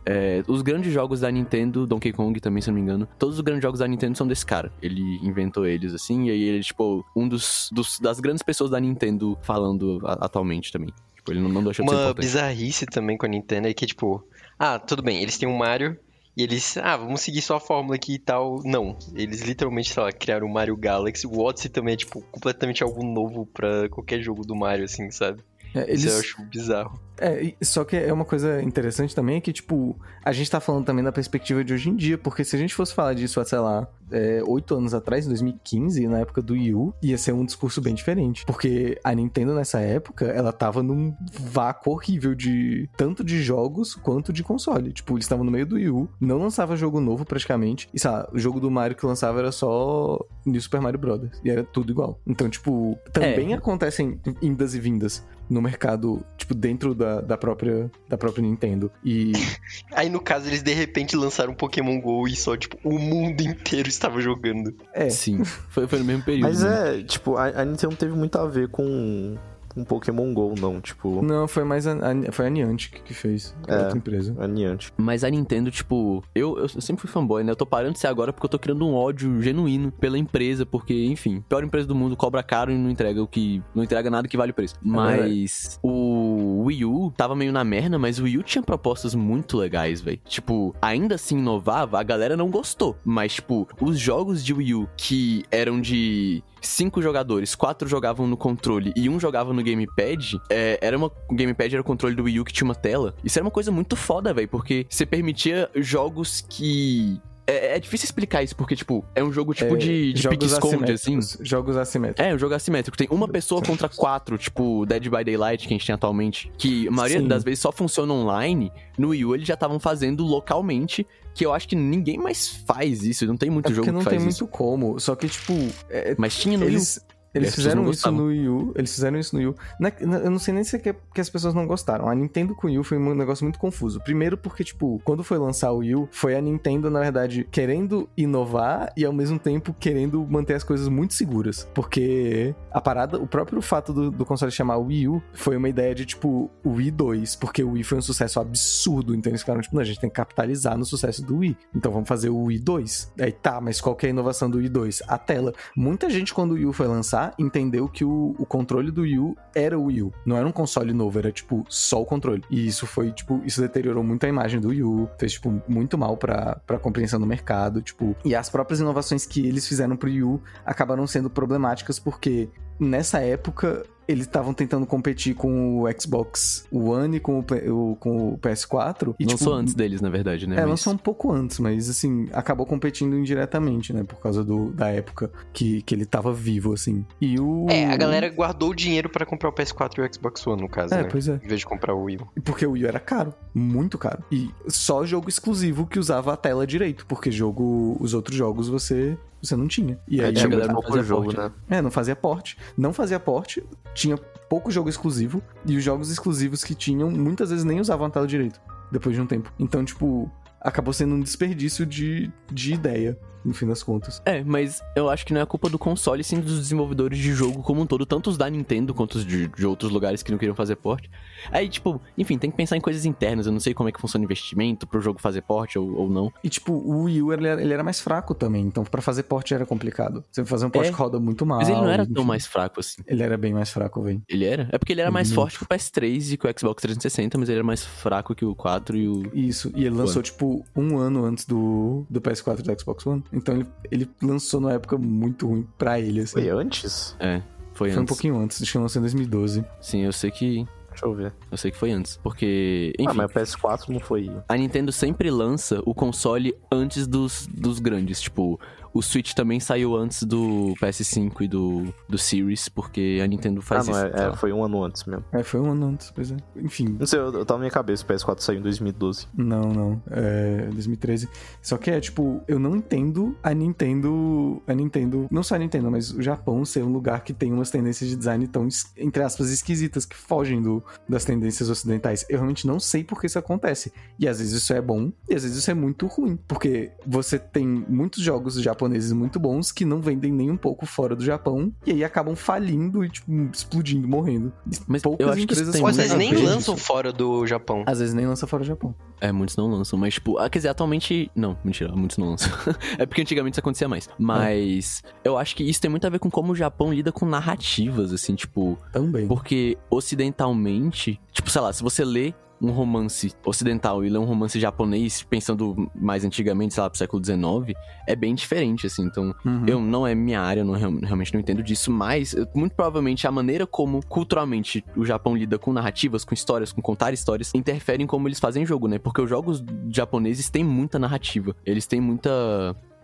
É, 0.04 0.42
os 0.48 0.62
grandes 0.62 0.92
jogos 0.92 1.20
da 1.20 1.30
Nintendo, 1.30 1.86
Donkey 1.86 2.12
Kong 2.12 2.38
também, 2.40 2.60
se 2.62 2.68
não 2.68 2.74
me 2.74 2.80
engano, 2.80 3.08
todos 3.18 3.36
os 3.36 3.40
grandes 3.40 3.62
jogos 3.62 3.80
da 3.80 3.86
Nintendo 3.88 4.16
são 4.16 4.26
desse 4.26 4.44
cara. 4.44 4.72
Ele 4.82 5.18
inventou 5.22 5.66
eles, 5.66 5.94
assim, 5.94 6.26
e 6.26 6.30
aí 6.30 6.42
ele, 6.42 6.62
tipo, 6.62 7.04
um 7.16 7.28
dos, 7.28 7.68
dos- 7.72 7.98
das 8.00 8.20
grandes 8.20 8.42
pessoas 8.42 8.70
da 8.70 8.80
Nintendo 8.80 9.38
falando 9.42 10.00
a- 10.04 10.24
atualmente 10.26 10.72
também. 10.72 10.90
Tipo, 11.16 11.32
ele 11.32 11.40
não, 11.40 11.48
não 11.48 11.62
deixou 11.64 11.84
de 11.84 11.90
ser 11.90 11.96
Uma 11.96 12.14
bizarrice 12.14 12.86
também 12.86 13.16
com 13.16 13.26
a 13.26 13.28
Nintendo 13.28 13.68
é 13.68 13.74
que, 13.74 13.86
tipo, 13.86 14.26
ah, 14.58 14.78
tudo 14.78 15.02
bem, 15.02 15.22
eles 15.22 15.38
têm 15.38 15.48
um 15.48 15.56
Mario 15.56 15.96
e 16.36 16.42
eles, 16.42 16.76
ah, 16.78 16.96
vamos 16.96 17.20
seguir 17.20 17.42
sua 17.42 17.60
fórmula 17.60 17.94
aqui 17.94 18.14
e 18.14 18.18
tal. 18.18 18.60
Não, 18.64 18.96
eles 19.14 19.42
literalmente, 19.42 19.92
sei 19.92 20.02
lá, 20.02 20.10
criaram 20.10 20.46
o 20.46 20.52
Mario 20.52 20.76
Galaxy. 20.76 21.26
O 21.26 21.38
Odyssey 21.40 21.70
também 21.70 21.94
é, 21.94 21.96
tipo, 21.96 22.22
completamente 22.32 22.82
algo 22.82 23.04
novo 23.04 23.46
pra 23.46 23.88
qualquer 23.90 24.20
jogo 24.22 24.42
do 24.44 24.56
Mario, 24.56 24.84
assim, 24.86 25.10
sabe? 25.10 25.42
É, 25.74 25.88
eles, 25.88 26.04
Isso 26.04 26.14
eu 26.14 26.18
acho 26.20 26.42
bizarro. 26.46 27.00
É, 27.18 27.54
só 27.62 27.84
que 27.84 27.94
é 27.96 28.12
uma 28.12 28.24
coisa 28.24 28.60
interessante 28.62 29.14
também 29.14 29.36
é 29.36 29.40
que, 29.40 29.52
tipo, 29.52 29.96
a 30.24 30.32
gente 30.32 30.50
tá 30.50 30.58
falando 30.60 30.84
também 30.84 31.04
da 31.04 31.12
perspectiva 31.12 31.62
de 31.62 31.72
hoje 31.72 31.88
em 31.88 31.94
dia, 31.94 32.18
porque 32.18 32.42
se 32.42 32.56
a 32.56 32.58
gente 32.58 32.74
fosse 32.74 32.92
falar 32.92 33.14
disso 33.14 33.42
sei 33.44 33.58
lá, 33.58 33.86
é, 34.10 34.42
oito 34.46 34.74
anos 34.74 34.92
atrás, 34.92 35.24
em 35.24 35.28
2015, 35.28 36.08
na 36.08 36.18
época 36.20 36.42
do 36.42 36.54
Wii 36.54 36.74
U, 36.74 36.92
ia 37.02 37.16
ser 37.16 37.32
um 37.32 37.44
discurso 37.44 37.80
bem 37.80 37.94
diferente. 37.94 38.44
Porque 38.44 38.98
a 39.04 39.14
Nintendo, 39.14 39.54
nessa 39.54 39.78
época, 39.80 40.24
ela 40.26 40.52
tava 40.52 40.82
num 40.82 41.14
vácuo 41.32 41.92
horrível 41.92 42.34
de 42.34 42.88
tanto 42.96 43.22
de 43.22 43.40
jogos 43.42 43.94
quanto 43.94 44.32
de 44.32 44.42
console. 44.42 44.92
Tipo, 44.92 45.14
eles 45.14 45.24
estavam 45.24 45.44
no 45.44 45.50
meio 45.50 45.66
do 45.66 45.76
Wii 45.76 45.90
U, 45.90 46.08
não 46.20 46.38
lançava 46.38 46.74
jogo 46.76 47.00
novo 47.00 47.24
praticamente, 47.24 47.88
e 47.94 48.00
sabe, 48.00 48.28
o 48.32 48.38
jogo 48.38 48.58
do 48.58 48.70
Mario 48.70 48.96
que 48.96 49.06
lançava 49.06 49.38
era 49.38 49.52
só 49.52 50.18
New 50.44 50.60
Super 50.60 50.80
Mario 50.80 50.98
Brothers, 50.98 51.40
e 51.44 51.50
era 51.50 51.62
tudo 51.62 51.92
igual. 51.92 52.18
Então, 52.26 52.48
tipo, 52.50 52.98
também 53.12 53.52
É. 53.52 53.56
acontecem 53.56 54.18
indas 54.42 54.74
e 54.74 54.80
vindas 54.80 55.24
no 55.52 55.60
mercado, 55.60 56.24
tipo, 56.36 56.54
dentro 56.54 56.94
da, 56.94 57.20
da, 57.20 57.36
própria, 57.36 57.90
da 58.08 58.16
própria 58.16 58.42
Nintendo. 58.42 58.90
E 59.04 59.32
Aí, 59.92 60.08
no 60.08 60.20
caso, 60.20 60.48
eles 60.48 60.62
de 60.62 60.72
repente 60.72 61.16
lançaram 61.16 61.52
um 61.52 61.54
Pokémon 61.54 62.00
GO 62.00 62.26
e 62.26 62.34
só, 62.34 62.56
tipo, 62.56 62.76
o 62.82 62.98
mundo 62.98 63.40
inteiro 63.42 63.88
estava 63.88 64.20
jogando. 64.20 64.74
é, 64.94 65.10
Sim, 65.10 65.44
foi, 65.44 65.86
foi 65.86 65.98
no 65.98 66.04
mesmo 66.04 66.24
período. 66.24 66.48
Mas 66.48 66.62
né? 66.62 67.00
é, 67.00 67.02
tipo, 67.02 67.36
a, 67.36 67.48
a 67.48 67.64
Nintendo 67.64 67.90
não 67.90 67.96
teve 67.96 68.14
muito 68.14 68.38
a 68.38 68.46
ver 68.46 68.68
com, 68.68 69.36
com 69.74 69.84
Pokémon 69.84 70.32
GO, 70.34 70.54
não. 70.60 70.80
Tipo, 70.80 71.22
não, 71.22 71.46
foi 71.48 71.64
mais 71.64 71.86
a, 71.86 71.92
a- 71.94 72.32
foi 72.32 72.46
a 72.46 72.50
Niantic 72.50 73.02
que 73.02 73.14
fez, 73.14 73.54
é 73.66 73.74
É. 73.74 73.78
outra 73.80 73.98
empresa. 73.98 74.34
a 74.38 74.46
Niantic. 74.46 74.92
Mas 74.96 75.24
a 75.24 75.30
Nintendo, 75.30 75.70
tipo, 75.70 76.22
eu, 76.34 76.58
eu 76.58 76.68
sempre 76.68 77.00
fui 77.02 77.10
fanboy, 77.10 77.42
né? 77.44 77.52
Eu 77.52 77.56
tô 77.56 77.66
parando 77.66 77.94
de 77.94 77.98
ser 77.98 78.06
agora 78.08 78.32
porque 78.32 78.44
eu 78.46 78.50
tô 78.50 78.58
criando 78.58 78.86
um 78.86 78.94
ódio 78.94 79.40
genuíno 79.42 79.90
pela 79.92 80.18
empresa, 80.18 80.64
porque, 80.66 81.04
enfim, 81.06 81.42
pior 81.48 81.62
empresa 81.64 81.86
do 81.86 81.94
mundo, 81.94 82.16
cobra 82.16 82.42
caro 82.42 82.70
e 82.72 82.76
não 82.78 82.90
entrega 82.90 83.22
o 83.22 83.26
que. 83.26 83.62
Não 83.74 83.82
entrega 83.82 84.10
nada 84.10 84.28
que 84.28 84.36
vale 84.36 84.50
o 84.52 84.54
preço. 84.54 84.74
Mas 84.82 85.78
o 85.82 86.64
Wii 86.66 86.84
U 86.84 87.10
tava 87.16 87.34
meio 87.34 87.52
na 87.52 87.64
merda, 87.64 87.98
mas 87.98 88.18
o 88.18 88.24
Wii 88.24 88.38
U 88.38 88.42
tinha 88.42 88.62
propostas 88.62 89.14
muito 89.14 89.56
legais, 89.56 90.00
velho. 90.00 90.18
Tipo, 90.24 90.74
ainda 90.80 91.14
assim 91.16 91.38
inovava, 91.38 91.98
a 91.98 92.02
galera 92.02 92.36
não 92.36 92.50
gostou. 92.50 92.96
Mas, 93.04 93.34
tipo, 93.34 93.68
os 93.80 93.98
jogos 93.98 94.44
de 94.44 94.52
Wii 94.54 94.74
U 94.74 94.88
que 94.96 95.44
eram 95.50 95.80
de 95.80 96.42
cinco 96.62 97.02
jogadores, 97.02 97.54
quatro 97.54 97.88
jogavam 97.88 98.26
no 98.26 98.36
controle 98.36 98.92
e 98.96 99.08
um 99.08 99.18
jogava 99.20 99.52
no 99.52 99.62
gamepad, 99.62 100.40
é, 100.48 100.78
era 100.80 100.96
uma, 100.96 101.10
o 101.28 101.34
gamepad 101.34 101.74
era 101.74 101.80
o 101.80 101.84
controle 101.84 102.14
do 102.14 102.24
Wii 102.24 102.40
U 102.40 102.44
que 102.44 102.52
tinha 102.52 102.64
uma 102.66 102.74
tela. 102.74 103.14
Isso 103.24 103.38
era 103.38 103.44
uma 103.44 103.50
coisa 103.50 103.70
muito 103.70 103.96
foda, 103.96 104.32
velho, 104.32 104.48
porque 104.48 104.86
você 104.88 105.04
permitia 105.04 105.68
jogos 105.74 106.40
que 106.48 107.20
É, 107.44 107.74
é 107.76 107.80
difícil 107.80 108.04
explicar 108.06 108.44
isso, 108.44 108.54
porque, 108.54 108.76
tipo, 108.76 109.04
é 109.16 109.22
um 109.22 109.32
jogo 109.32 109.52
tipo 109.52 109.74
É, 109.74 109.76
de, 109.76 110.12
de 110.12 110.28
pique-esconde, 110.28 110.92
assim. 110.92 111.18
Jogos 111.40 111.76
assimétricos. 111.76 112.24
É, 112.24 112.32
um 112.32 112.38
jogo 112.38 112.54
assimétrico. 112.54 112.96
Tem 112.96 113.08
uma 113.10 113.26
pessoa 113.26 113.60
contra 113.60 113.88
quatro, 113.88 114.38
tipo 114.38 114.86
Dead 114.86 115.02
by 115.08 115.24
Daylight, 115.24 115.66
que 115.66 115.74
a 115.74 115.76
gente 115.76 115.84
tem 115.84 115.92
atualmente. 115.92 116.52
Que 116.56 116.86
a 116.86 116.90
maioria 116.92 117.18
Sim. 117.20 117.26
das 117.26 117.42
vezes 117.42 117.58
só 117.58 117.72
funciona 117.72 118.12
online. 118.14 118.70
No 118.96 119.08
Wii 119.08 119.24
U 119.24 119.34
eles 119.34 119.48
já 119.48 119.54
estavam 119.54 119.80
fazendo 119.80 120.24
localmente. 120.24 121.04
Que 121.34 121.46
eu 121.46 121.52
acho 121.52 121.66
que 121.68 121.74
ninguém 121.76 122.18
mais 122.18 122.46
faz 122.48 123.02
isso. 123.04 123.26
Não 123.26 123.36
tem 123.36 123.48
muito 123.48 123.66
É 123.66 123.70
jogo 123.70 123.80
porque 123.86 123.92
não 123.92 124.00
que 124.00 124.08
tem 124.10 124.18
faz 124.20 124.34
isso. 124.34 124.44
muito 124.44 124.56
como. 124.56 125.00
Só 125.00 125.14
que, 125.14 125.28
tipo, 125.28 125.52
é- 125.88 126.14
Mas 126.18 126.36
tinha 126.36 126.58
no 126.58 126.64
eles, 126.66 127.00
eles 127.34 127.54
fizeram 127.54 127.82
isso 127.90 128.10
no 128.10 128.24
Wii 128.26 128.48
U. 128.48 128.72
Eles 128.76 128.94
fizeram 128.94 129.18
isso 129.18 129.34
no 129.34 129.38
Wii 129.40 129.48
U. 129.48 129.54
É- 129.82 130.06
não- 130.06 130.18
eu 130.18 130.30
não 130.30 130.38
sei 130.38 130.52
nem 130.54 130.64
se 130.64 130.76
é 130.76 130.78
que, 130.78 130.88
é 130.90 130.94
que 131.14 131.20
as 131.20 131.30
pessoas 131.30 131.54
não 131.54 131.66
gostaram. 131.66 132.08
A 132.08 132.14
Nintendo 132.14 132.54
com 132.54 132.66
o 132.66 132.70
Wii 132.70 132.78
U 132.78 132.84
foi 132.84 132.98
um 132.98 133.14
negócio 133.14 133.44
muito 133.44 133.58
confuso. 133.58 134.00
Primeiro 134.00 134.36
porque, 134.36 134.62
tipo, 134.64 135.00
quando 135.04 135.24
foi 135.24 135.38
lançar 135.38 135.72
o 135.72 135.78
Wii 135.78 135.94
U, 135.96 136.08
foi 136.12 136.34
a 136.36 136.40
Nintendo, 136.40 136.90
na 136.90 137.00
verdade, 137.00 137.46
querendo 137.50 138.08
inovar 138.16 138.92
e 138.96 139.04
ao 139.04 139.12
mesmo 139.12 139.38
tempo 139.38 139.74
querendo 139.78 140.26
manter 140.28 140.54
as 140.54 140.64
coisas 140.64 140.88
muito 140.88 141.14
seguras. 141.14 141.68
Porque 141.74 142.54
a 142.70 142.80
parada, 142.80 143.18
o 143.18 143.26
próprio 143.26 143.60
fato 143.62 143.92
do, 143.92 144.10
do 144.10 144.24
console 144.26 144.50
chamar 144.52 144.76
Wii 144.78 145.08
U 145.08 145.22
foi 145.32 145.56
uma 145.56 145.68
ideia 145.68 145.94
de, 145.94 146.04
tipo, 146.06 146.50
o 146.64 146.70
Wii 146.74 146.90
2. 146.90 147.36
Porque 147.36 147.62
o 147.62 147.72
Wii 147.72 147.82
foi 147.84 147.98
um 147.98 148.02
sucesso 148.02 148.40
absurdo. 148.40 149.14
Então 149.14 149.30
eles 149.30 149.40
ficaram, 149.40 149.60
tipo, 149.60 149.74
não, 149.74 149.82
a 149.82 149.84
gente 149.84 150.00
tem 150.00 150.10
que 150.10 150.16
capitalizar 150.16 150.76
no 150.76 150.84
sucesso 150.84 151.22
do 151.24 151.38
Wii. 151.38 151.56
Então 151.74 151.92
vamos 151.92 152.08
fazer 152.08 152.28
o 152.30 152.44
Wii 152.44 152.58
2. 152.58 153.12
Aí 153.20 153.32
tá, 153.32 153.60
mas 153.60 153.80
qual 153.80 153.94
que 153.96 154.06
é 154.06 154.08
a 154.08 154.10
inovação 154.10 154.50
do 154.50 154.58
Wii 154.58 154.68
2? 154.68 155.02
A 155.08 155.18
tela. 155.18 155.52
Muita 155.76 156.08
gente, 156.10 156.32
quando 156.34 156.52
o 156.52 156.54
Wii 156.54 156.66
U 156.66 156.72
foi 156.72 156.86
lançar, 156.86 157.21
entendeu 157.38 157.88
que 157.88 158.04
o, 158.04 158.34
o 158.38 158.46
controle 158.46 158.90
do 158.90 159.02
Wii 159.02 159.18
U 159.18 159.36
era 159.54 159.78
o 159.78 159.84
Wii 159.84 160.02
U. 160.02 160.12
Não 160.24 160.36
era 160.36 160.46
um 160.46 160.52
console 160.52 160.92
novo, 160.92 161.18
era, 161.18 161.30
tipo, 161.30 161.64
só 161.68 162.00
o 162.00 162.04
controle. 162.04 162.42
E 162.50 162.66
isso 162.66 162.86
foi, 162.86 163.12
tipo, 163.12 163.40
isso 163.44 163.60
deteriorou 163.60 164.02
muito 164.02 164.24
a 164.24 164.28
imagem 164.28 164.60
do 164.60 164.68
Wii 164.68 164.82
U. 164.82 165.08
Fez, 165.18 165.32
tipo, 165.32 165.62
muito 165.68 165.96
mal 165.98 166.16
pra, 166.16 166.60
pra 166.66 166.78
compreensão 166.78 167.20
do 167.20 167.26
mercado, 167.26 167.82
tipo... 167.82 168.16
E 168.24 168.34
as 168.34 168.48
próprias 168.48 168.80
inovações 168.80 169.26
que 169.26 169.46
eles 169.46 169.66
fizeram 169.66 169.96
pro 169.96 170.08
Wii 170.08 170.22
U 170.22 170.40
acabaram 170.64 171.06
sendo 171.06 171.28
problemáticas 171.30 171.98
porque... 171.98 172.48
Nessa 172.80 173.20
época, 173.20 173.84
eles 174.08 174.26
estavam 174.26 174.52
tentando 174.52 174.84
competir 174.86 175.34
com 175.34 175.80
o 175.82 175.84
Xbox 176.00 176.66
One 176.72 177.16
e 177.16 177.20
com 177.20 177.38
o, 177.38 177.44
o- 177.92 177.96
com 177.96 178.32
o 178.34 178.38
PS4. 178.38 179.14
E, 179.18 179.24
Lançou 179.24 179.38
tipo, 179.38 179.50
antes 179.52 179.74
deles, 179.74 180.00
na 180.00 180.10
verdade, 180.10 180.46
né? 180.46 180.56
é, 180.56 180.60
Mas- 180.60 180.68
lançou 180.70 180.92
um 180.92 180.96
pouco 180.98 181.30
antes, 181.32 181.58
mas 181.58 181.88
assim, 181.88 182.28
acabou 182.32 182.66
competindo 182.66 183.16
indiretamente, 183.16 183.92
né? 183.92 184.02
Por 184.04 184.16
causa 184.20 184.42
do, 184.44 184.70
da 184.72 184.88
época 184.88 185.30
que, 185.52 185.82
que 185.82 185.94
ele 185.94 186.04
tava 186.04 186.32
vivo, 186.32 186.72
assim. 186.72 187.04
E 187.20 187.38
o. 187.40 187.66
É, 187.70 187.86
a 187.86 187.96
galera 187.96 188.28
guardou 188.28 188.70
o 188.70 188.74
dinheiro 188.74 189.08
pra 189.08 189.24
comprar 189.24 189.48
o 189.48 189.52
PS4 189.52 189.98
e 189.98 190.00
o 190.02 190.14
Xbox 190.14 190.46
One, 190.46 190.62
no 190.62 190.68
caso, 190.68 190.94
É, 190.94 191.02
né? 191.02 191.08
pois 191.10 191.28
é. 191.28 191.40
Em 191.42 191.48
vez 191.48 191.60
de 191.60 191.66
comprar 191.66 191.94
o 191.94 192.02
Wii. 192.04 192.18
Porque 192.44 192.66
o 192.66 192.72
Wii 192.72 192.86
era 192.86 193.00
caro, 193.00 193.32
muito 193.54 193.96
caro. 193.98 194.22
E 194.30 194.50
só 194.68 195.04
jogo 195.06 195.28
exclusivo 195.28 195.86
que 195.86 195.98
usava 195.98 196.32
a 196.32 196.36
tela 196.36 196.66
direito, 196.66 197.06
porque 197.06 197.30
jogo, 197.30 197.96
os 198.00 198.14
outros 198.14 198.36
jogos 198.36 198.68
você, 198.68 199.16
você 199.42 199.56
não 199.56 199.66
tinha. 199.66 199.98
E 200.06 200.20
É, 200.20 200.26
aí, 200.26 200.32
tinha 200.32 200.46
a 200.46 200.50
galera 200.50 200.72
muito 200.72 200.82
pouco 200.82 200.96
fazia 200.96 201.02
jogo, 201.02 201.24
porte, 201.24 201.38
né? 201.38 201.52
É, 201.68 201.82
não 201.82 201.90
fazia 201.90 202.16
porte. 202.16 202.56
Não 202.76 202.92
fazia 202.92 203.18
porte, 203.18 203.62
tinha 203.94 204.16
pouco 204.48 204.70
jogo 204.70 204.88
exclusivo, 204.88 205.42
e 205.66 205.76
os 205.76 205.82
jogos 205.82 206.10
exclusivos 206.10 206.62
que 206.62 206.74
tinham, 206.74 207.10
muitas 207.10 207.50
vezes 207.50 207.64
nem 207.64 207.80
usavam 207.80 208.06
a 208.06 208.10
tela 208.10 208.26
direito, 208.26 208.60
depois 208.90 209.14
de 209.14 209.20
um 209.20 209.26
tempo. 209.26 209.52
Então, 209.58 209.84
tipo, 209.84 210.30
acabou 210.60 210.92
sendo 210.92 211.14
um 211.14 211.20
desperdício 211.20 211.84
de, 211.84 212.30
de 212.50 212.74
ideia, 212.74 213.18
no 213.44 213.52
fim 213.52 213.66
das 213.66 213.82
contas. 213.82 214.22
É, 214.24 214.44
mas 214.44 214.80
eu 214.94 215.10
acho 215.10 215.26
que 215.26 215.34
não 215.34 215.40
é 215.40 215.46
culpa 215.46 215.68
do 215.68 215.78
console, 215.78 216.22
sim 216.22 216.40
dos 216.40 216.58
desenvolvedores 216.58 217.18
de 217.18 217.32
jogo 217.32 217.62
como 217.62 217.80
um 217.80 217.86
todo, 217.86 218.06
tanto 218.06 218.30
os 218.30 218.38
da 218.38 218.48
Nintendo 218.48 218.94
quanto 218.94 219.16
os 219.16 219.26
de, 219.26 219.48
de 219.48 219.66
outros 219.66 219.90
lugares 219.90 220.22
que 220.22 220.30
não 220.30 220.38
queriam 220.38 220.54
fazer 220.54 220.76
porte. 220.76 221.10
Aí, 221.50 221.68
tipo, 221.68 222.00
enfim, 222.16 222.38
tem 222.38 222.50
que 222.50 222.56
pensar 222.56 222.76
em 222.76 222.80
coisas 222.80 223.04
internas. 223.04 223.46
Eu 223.46 223.52
não 223.52 223.60
sei 223.60 223.74
como 223.74 223.88
é 223.88 223.92
que 223.92 224.00
funciona 224.00 224.22
o 224.22 224.26
investimento 224.26 224.86
pro 224.86 225.00
jogo 225.00 225.20
fazer 225.20 225.42
porte 225.42 225.78
ou, 225.78 225.94
ou 225.96 226.10
não. 226.10 226.32
E, 226.42 226.48
tipo, 226.48 226.72
o 226.72 227.04
Wii 227.04 227.22
U, 227.22 227.32
ele 227.32 227.46
era, 227.48 227.62
ele 227.62 227.72
era 227.72 227.82
mais 227.82 228.00
fraco 228.00 228.34
também, 228.34 228.64
então 228.64 228.84
pra 228.84 229.00
fazer 229.02 229.24
porte 229.24 229.54
era 229.54 229.64
complicado. 229.66 230.24
Você 230.30 230.44
fazer 230.44 230.66
um 230.66 230.70
porte 230.70 230.88
É. 230.88 230.92
que 230.92 230.96
roda 230.98 231.18
muito 231.18 231.44
mal. 231.46 231.58
Mas 231.58 231.68
ele 231.68 231.78
não 231.80 231.88
era 231.90 232.04
tão 232.04 232.12
enfim. 232.22 232.24
mais 232.28 232.46
fraco 232.46 232.80
assim. 232.80 233.02
Ele 233.06 233.22
era 233.22 233.36
bem 233.36 233.52
mais 233.52 233.70
fraco, 233.70 234.02
velho. 234.02 234.22
Ele 234.28 234.44
era? 234.44 234.68
É 234.72 234.78
porque 234.78 234.92
ele 234.92 235.00
era 235.00 235.10
mais 235.10 235.32
forte 235.32 235.58
que 235.58 235.64
o 235.64 235.66
PS3 235.66 236.32
e 236.32 236.36
que 236.36 236.46
o 236.46 236.50
Xbox 236.58 236.82
360, 236.82 237.38
mas 237.38 237.48
ele 237.48 237.58
era 237.58 237.64
mais 237.66 237.84
fraco 237.84 238.34
que 238.34 238.44
o 238.44 238.54
4 238.54 238.96
e 238.96 239.08
o. 239.08 239.22
Isso, 239.34 239.70
e 239.74 239.84
ele 239.84 239.94
lançou, 239.96 240.22
tipo, 240.22 240.64
um 240.76 240.98
ano 240.98 241.24
antes 241.24 241.44
do, 241.44 242.04
do 242.08 242.20
PS4 242.20 242.60
e 242.60 242.62
do 242.62 242.80
Xbox 242.80 243.06
One. 243.06 243.22
Então 243.32 243.54
ele, 243.56 243.66
ele 243.90 244.10
lançou 244.22 244.60
numa 244.60 244.72
época 244.74 244.96
muito 244.98 245.46
ruim 245.46 245.66
pra 245.78 245.98
ele, 246.00 246.20
assim. 246.20 246.32
Foi 246.32 246.48
antes? 246.50 247.16
É, 247.20 247.40
foi, 247.74 247.90
Foi 247.90 247.98
um 247.98 248.02
antes. 248.02 248.08
pouquinho 248.14 248.38
antes, 248.38 248.60
acho 248.62 248.72
que 248.72 248.78
lançou 248.78 249.00
em 249.00 249.02
2012. 249.04 249.64
Sim, 249.80 250.00
eu 250.02 250.12
sei 250.12 250.30
que. 250.30 250.66
Deixa 250.92 251.06
eu 251.06 251.14
ver. 251.14 251.32
Eu 251.50 251.56
sei 251.58 251.70
que 251.70 251.76
foi 251.76 251.90
antes. 251.90 252.16
Porque, 252.22 252.92
enfim, 252.98 253.10
Ah, 253.10 253.14
mas 253.14 253.30
o 253.30 253.34
PS4 253.34 253.88
não 253.88 254.00
foi. 254.00 254.30
a 254.48 254.56
Nintendo 254.56 254.92
sempre 254.92 255.30
lança 255.30 255.80
o 255.84 255.94
console 255.94 256.54
antes 256.70 257.06
dos, 257.06 257.46
dos 257.46 257.78
grandes. 257.78 258.20
Tipo, 258.20 258.58
o 258.92 259.02
Switch 259.02 259.32
também 259.32 259.58
saiu 259.58 259.96
antes 259.96 260.22
do 260.22 260.74
PS5 260.80 261.40
e 261.40 261.48
do, 261.48 261.94
do 262.08 262.18
Series, 262.18 262.68
porque 262.68 263.20
a 263.22 263.26
Nintendo 263.26 263.62
faz 263.62 263.88
ah, 263.88 263.92
não, 263.92 263.98
isso. 263.98 264.16
é, 264.16 264.20
é, 264.20 264.26
lá. 264.28 264.36
foi 264.36 264.52
um 264.52 264.64
ano 264.64 264.84
antes 264.84 265.04
mesmo. 265.04 265.24
É, 265.32 265.42
foi 265.42 265.60
um 265.60 265.70
ano 265.70 265.86
antes, 265.86 266.10
pois 266.10 266.30
é. 266.30 266.36
Enfim, 266.56 266.96
Não 266.98 267.06
sei, 267.06 267.18
eu, 267.18 267.32
eu 267.32 267.44
tava 267.44 267.58
na 267.58 267.62
minha 267.62 267.70
cabeça, 267.70 268.04
o 268.04 268.06
PS4 268.06 268.40
saiu 268.40 268.58
em 268.58 268.62
2012. 268.62 269.26
não, 269.34 269.72
não. 269.72 270.02
É 270.10 270.68
2013. 270.72 271.28
Só 271.60 271.78
que 271.78 271.90
é, 271.90 272.00
tipo, 272.00 272.42
eu 272.46 272.58
não 272.58 272.76
entendo 272.76 273.36
a 273.42 273.54
Nintendo. 273.54 274.62
A 274.66 274.74
Nintendo. 274.74 275.26
Não 275.30 275.42
só 275.42 275.54
a 275.54 275.58
Nintendo, 275.58 275.90
mas 275.90 276.10
o 276.10 276.20
Japão 276.20 276.64
ser 276.64 276.82
um 276.82 276.92
lugar 276.92 277.24
que 277.24 277.32
tem 277.32 277.52
umas 277.52 277.70
tendências 277.70 278.10
de 278.10 278.16
design 278.16 278.46
tão, 278.46 278.68
entre 278.96 279.22
aspas, 279.22 279.50
esquisitas, 279.50 280.04
que 280.04 280.16
fogem 280.16 280.60
do, 280.60 280.82
das 281.08 281.24
tendências 281.24 281.70
ocidentais. 281.70 282.24
Eu 282.28 282.38
realmente 282.38 282.66
não 282.66 282.78
sei 282.78 283.04
por 283.04 283.20
que 283.20 283.26
isso 283.26 283.38
acontece. 283.38 283.92
E 284.18 284.28
às 284.28 284.38
vezes 284.38 284.54
isso 284.54 284.72
é 284.72 284.80
bom, 284.80 285.10
e 285.28 285.34
às 285.34 285.42
vezes 285.42 285.58
isso 285.58 285.70
é 285.70 285.74
muito 285.74 286.06
ruim. 286.06 286.38
Porque 286.46 286.90
você 287.06 287.38
tem 287.38 287.66
muitos 287.66 288.22
jogos 288.22 288.60
japoneses 288.60 288.81
muito 289.12 289.38
bons 289.38 289.72
que 289.72 289.84
não 289.84 290.00
vendem 290.00 290.32
nem 290.32 290.50
um 290.50 290.56
pouco 290.56 290.86
fora 290.86 291.14
do 291.14 291.24
Japão, 291.24 291.72
e 291.86 291.92
aí 291.92 292.04
acabam 292.04 292.34
falindo 292.34 293.04
e, 293.04 293.08
tipo, 293.08 293.30
explodindo, 293.52 294.08
morrendo. 294.08 294.52
Mas 294.86 295.02
Poucas 295.02 295.26
eu 295.26 295.32
acho 295.32 295.46
que 295.46 295.52
isso 295.52 295.62
empresas 295.62 295.80
Ou 295.80 295.86
às 295.86 295.96
vezes 295.96 296.14
nem 296.14 296.34
lançam 296.34 296.76
fora 296.76 297.12
do 297.12 297.46
Japão. 297.46 297.84
Às 297.86 297.98
vezes 298.00 298.14
nem 298.14 298.26
lança 298.26 298.46
fora 298.46 298.62
do 298.62 298.66
Japão. 298.66 298.94
É, 299.20 299.30
muitos 299.30 299.56
não 299.56 299.68
lançam, 299.68 299.98
mas 299.98 300.14
tipo, 300.14 300.38
ah, 300.38 300.48
quer 300.50 300.58
dizer, 300.58 300.68
atualmente. 300.68 301.30
Não, 301.34 301.56
mentira, 301.64 301.94
muitos 301.94 302.18
não 302.18 302.30
lançam. 302.30 302.50
é 302.98 303.06
porque 303.06 303.22
antigamente 303.22 303.54
isso 303.54 303.60
acontecia 303.60 303.88
mais. 303.88 304.08
Mas 304.18 305.02
eu 305.24 305.38
acho 305.38 305.54
que 305.54 305.62
isso 305.62 305.80
tem 305.80 305.90
muito 305.90 306.06
a 306.06 306.10
ver 306.10 306.18
com 306.18 306.30
como 306.30 306.52
o 306.52 306.56
Japão 306.56 306.92
lida 306.92 307.12
com 307.12 307.26
narrativas, 307.26 308.12
assim, 308.12 308.34
tipo. 308.34 308.78
Também. 308.92 309.26
Porque 309.26 309.78
ocidentalmente, 309.88 311.20
tipo, 311.32 311.50
sei 311.50 311.60
lá, 311.60 311.72
se 311.72 311.82
você 311.82 312.04
lê 312.04 312.34
um 312.62 312.70
romance 312.70 313.32
ocidental 313.44 314.04
e 314.04 314.08
lê 314.08 314.16
um 314.18 314.24
romance 314.24 314.58
japonês, 314.60 315.22
pensando 315.22 315.90
mais 315.94 316.24
antigamente, 316.24 316.74
sei 316.74 316.82
lá, 316.82 316.88
pro 316.88 316.96
século 316.98 317.22
XIX, 317.24 317.76
é 318.06 318.14
bem 318.14 318.34
diferente, 318.34 318.86
assim. 318.86 319.02
Então, 319.04 319.34
Uhum. 319.44 319.66
eu 319.66 319.80
não 319.80 320.06
é 320.06 320.14
minha 320.14 320.40
área, 320.40 320.60
eu 320.60 320.64
não, 320.64 320.74
real- 320.74 320.92
realmente 321.02 321.34
não 321.34 321.40
entendo 321.40 321.62
disso, 321.62 321.90
mas 321.90 322.32
eu- 322.34 322.46
muito 322.54 322.74
provavelmente 322.74 323.26
a 323.26 323.32
maneira 323.32 323.66
como 323.66 324.00
culturalmente 324.06 324.84
o 324.96 325.04
Japão 325.04 325.36
lida 325.36 325.58
com 325.58 325.72
narrativas, 325.72 326.24
com 326.24 326.34
histórias, 326.34 326.72
com 326.72 326.80
contar 326.80 327.12
histórias, 327.12 327.52
interfere 327.54 328.02
em 328.02 328.06
como 328.06 328.28
eles 328.28 328.38
fazem 328.38 328.64
jogo, 328.64 328.86
né? 328.86 328.98
Porque 328.98 329.20
os 329.20 329.28
jogos 329.28 329.62
japoneses 329.90 330.48
têm 330.48 330.62
muita 330.62 330.98
narrativa. 330.98 331.56
Eles 331.66 331.86
têm 331.86 332.00
muita. 332.00 332.30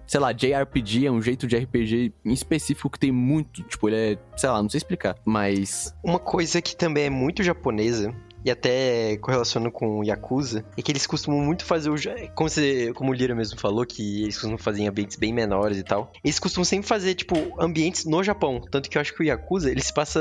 Sei 0.07 0.19
lá, 0.19 0.33
JRPG 0.33 1.07
é 1.07 1.11
um 1.11 1.21
jeito 1.21 1.47
de 1.47 1.55
RPG 1.57 2.13
em 2.25 2.33
específico 2.33 2.89
que 2.89 2.99
tem 2.99 3.13
muito. 3.13 3.63
Tipo, 3.65 3.89
ele 3.91 3.97
é. 3.97 4.19
Sei 4.39 4.49
lá, 4.49 4.63
não 4.63 4.71
sei 4.71 4.79
explicar. 4.79 5.17
Mas. 5.25 5.95
Uma 6.03 6.19
coisa 6.19 6.63
que 6.63 6.75
também 6.75 7.05
é 7.05 7.11
muito 7.11 7.43
japonesa, 7.43 8.15
e 8.45 8.51
até 8.51 9.17
correlaciona 9.19 9.71
com 9.71 9.99
o 10.01 10.05
Yakuza, 10.05 10.65
é 10.77 10.83
que 10.83 10.91
eles 10.93 11.07
costumam 11.07 11.41
muito 11.41 11.65
fazer 11.65 11.91
o. 11.91 11.97
ja- 11.97 12.15
Como, 12.35 12.49
você, 12.49 12.93
como 12.95 13.11
o 13.11 13.15
Lira 13.15 13.35
mesmo 13.35 13.59
falou, 13.59 13.85
que 13.87 14.23
eles 14.23 14.35
costumam 14.37 14.59
fazer 14.59 14.83
em 14.83 14.89
ambientes 14.89 15.17
bem 15.17 15.33
menores 15.33 15.79
e 15.79 15.83
tal. 15.83 16.13
Eles 16.25 16.39
costumam 16.39 16.65
sempre 16.65 16.87
fazer, 16.87 17.15
tipo, 17.15 17.35
ambientes 17.61 18.05
no 18.05 18.23
Japão. 18.23 18.61
Tanto 18.71 18.89
que 18.89 18.97
eu 18.97 19.01
acho 19.03 19.15
que 19.15 19.23
o 19.23 19.25
Yakuza, 19.27 19.71
ele 19.71 19.83
se 19.83 19.93
passa. 19.93 20.21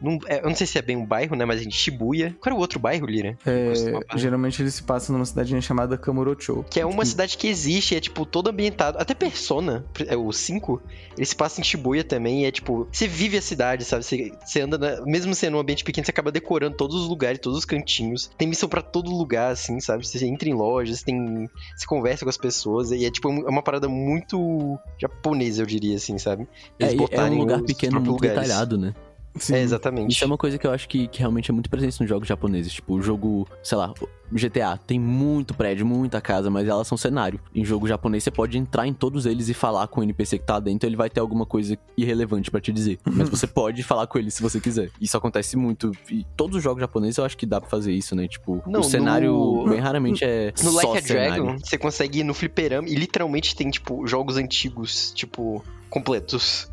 Num, 0.00 0.18
é, 0.26 0.40
eu 0.40 0.48
não 0.48 0.54
sei 0.54 0.66
se 0.66 0.78
é 0.78 0.82
bem 0.82 0.96
um 0.96 1.04
bairro, 1.06 1.34
né? 1.36 1.44
Mas 1.44 1.62
em 1.64 1.70
Shibuya. 1.70 2.30
Qual 2.40 2.50
era 2.52 2.54
o 2.54 2.58
outro 2.58 2.78
bairro, 2.78 3.06
Lira? 3.06 3.36
É, 3.46 3.72
geralmente 4.18 4.62
ele 4.62 4.70
se 4.70 4.82
passa 4.82 5.12
numa 5.12 5.24
cidadinha 5.24 5.60
chamada 5.60 5.96
Kamurocho. 5.98 6.64
Que 6.70 6.80
é 6.80 6.86
uma 6.86 7.04
cidade 7.04 7.36
que 7.36 7.46
existe, 7.48 7.94
é 7.94 8.00
tipo 8.00 8.24
todo 8.24 8.48
ambientado. 8.48 8.98
Até 8.98 9.14
Persona, 9.14 9.84
é 10.06 10.16
o 10.16 10.32
5, 10.32 10.80
ele 11.16 11.26
se 11.26 11.36
passa 11.36 11.60
em 11.60 11.64
Shibuya 11.64 12.04
também. 12.04 12.42
E 12.42 12.44
é 12.46 12.50
tipo, 12.50 12.88
você 12.90 13.06
vive 13.06 13.36
a 13.36 13.42
cidade, 13.42 13.84
sabe? 13.84 14.04
Você, 14.04 14.32
você 14.44 14.60
anda, 14.62 14.78
na- 14.78 15.04
mesmo 15.04 15.34
sendo 15.34 15.56
um 15.56 15.60
ambiente 15.60 15.84
pequeno, 15.84 16.04
você 16.04 16.10
acaba 16.10 16.30
decorando 16.32 16.76
todos 16.76 16.96
os 17.02 17.08
lugares, 17.08 17.39
todos 17.40 17.58
os 17.58 17.64
cantinhos. 17.64 18.30
Tem 18.38 18.48
missão 18.48 18.68
pra 18.68 18.82
todo 18.82 19.10
lugar, 19.10 19.52
assim, 19.52 19.80
sabe? 19.80 20.06
Você 20.06 20.24
entra 20.26 20.48
em 20.48 20.54
lojas, 20.54 21.02
tem. 21.02 21.48
Você 21.76 21.86
conversa 21.86 22.24
com 22.24 22.30
as 22.30 22.36
pessoas. 22.36 22.90
E 22.90 23.04
é 23.04 23.10
tipo, 23.10 23.28
é 23.28 23.48
uma 23.50 23.62
parada 23.62 23.88
muito 23.88 24.78
japonesa, 24.98 25.62
eu 25.62 25.66
diria, 25.66 25.96
assim, 25.96 26.18
sabe? 26.18 26.48
É, 26.78 26.84
Eles 26.84 26.92
é 26.92 26.96
um 26.96 26.98
botarem 26.98 27.38
lugar 27.38 27.62
pequeno 27.62 27.96
muito 28.00 28.12
lugares. 28.12 28.40
detalhado, 28.42 28.78
né? 28.78 28.94
Sim. 29.36 29.54
É, 29.54 29.60
exatamente. 29.62 30.12
Isso 30.12 30.24
é 30.24 30.26
uma 30.26 30.36
coisa 30.36 30.58
que 30.58 30.66
eu 30.66 30.70
acho 30.72 30.88
que, 30.88 31.06
que 31.08 31.18
realmente 31.20 31.50
é 31.50 31.54
muito 31.54 31.70
presente 31.70 32.00
nos 32.00 32.08
jogos 32.08 32.26
japoneses. 32.28 32.72
Tipo, 32.72 32.94
o 32.94 33.02
jogo, 33.02 33.46
sei 33.62 33.78
lá, 33.78 33.94
GTA 34.32 34.76
tem 34.76 34.98
muito 34.98 35.54
prédio, 35.54 35.86
muita 35.86 36.20
casa, 36.20 36.50
mas 36.50 36.66
elas 36.68 36.86
são 36.86 36.98
cenário. 36.98 37.40
Em 37.54 37.64
jogo 37.64 37.86
japonês, 37.86 38.24
você 38.24 38.30
pode 38.30 38.58
entrar 38.58 38.86
em 38.86 38.92
todos 38.92 39.26
eles 39.26 39.48
e 39.48 39.54
falar 39.54 39.86
com 39.88 40.00
o 40.00 40.04
NPC 40.04 40.38
que 40.38 40.44
tá 40.46 40.58
dentro, 40.58 40.88
ele 40.88 40.96
vai 40.96 41.08
ter 41.08 41.20
alguma 41.20 41.46
coisa 41.46 41.78
irrelevante 41.96 42.50
pra 42.50 42.60
te 42.60 42.72
dizer. 42.72 42.98
Mas 43.04 43.28
você 43.28 43.46
pode 43.46 43.82
falar 43.82 44.06
com 44.08 44.18
ele 44.18 44.30
se 44.30 44.42
você 44.42 44.60
quiser. 44.60 44.90
Isso 45.00 45.16
acontece 45.16 45.56
muito. 45.56 45.92
E 46.10 46.26
todos 46.36 46.56
os 46.56 46.62
jogos 46.62 46.80
japoneses 46.80 47.16
eu 47.18 47.24
acho 47.24 47.36
que 47.36 47.46
dá 47.46 47.60
pra 47.60 47.70
fazer 47.70 47.92
isso, 47.92 48.14
né? 48.16 48.26
Tipo, 48.26 48.62
Não, 48.66 48.80
o 48.80 48.84
cenário 48.84 49.32
no- 49.32 49.68
bem 49.70 49.78
raramente 49.80 50.24
é 50.24 50.52
No 50.62 50.70
só 50.70 50.76
Like 50.92 50.98
a 50.98 51.02
cenário. 51.02 51.44
Dragon, 51.44 51.58
você 51.58 51.78
consegue 51.78 52.20
ir 52.20 52.24
no 52.24 52.34
fliperama 52.34 52.88
e 52.88 52.94
literalmente 52.94 53.54
tem, 53.54 53.70
tipo, 53.70 54.06
jogos 54.06 54.36
antigos, 54.36 55.12
tipo, 55.12 55.64
completos. 55.88 56.68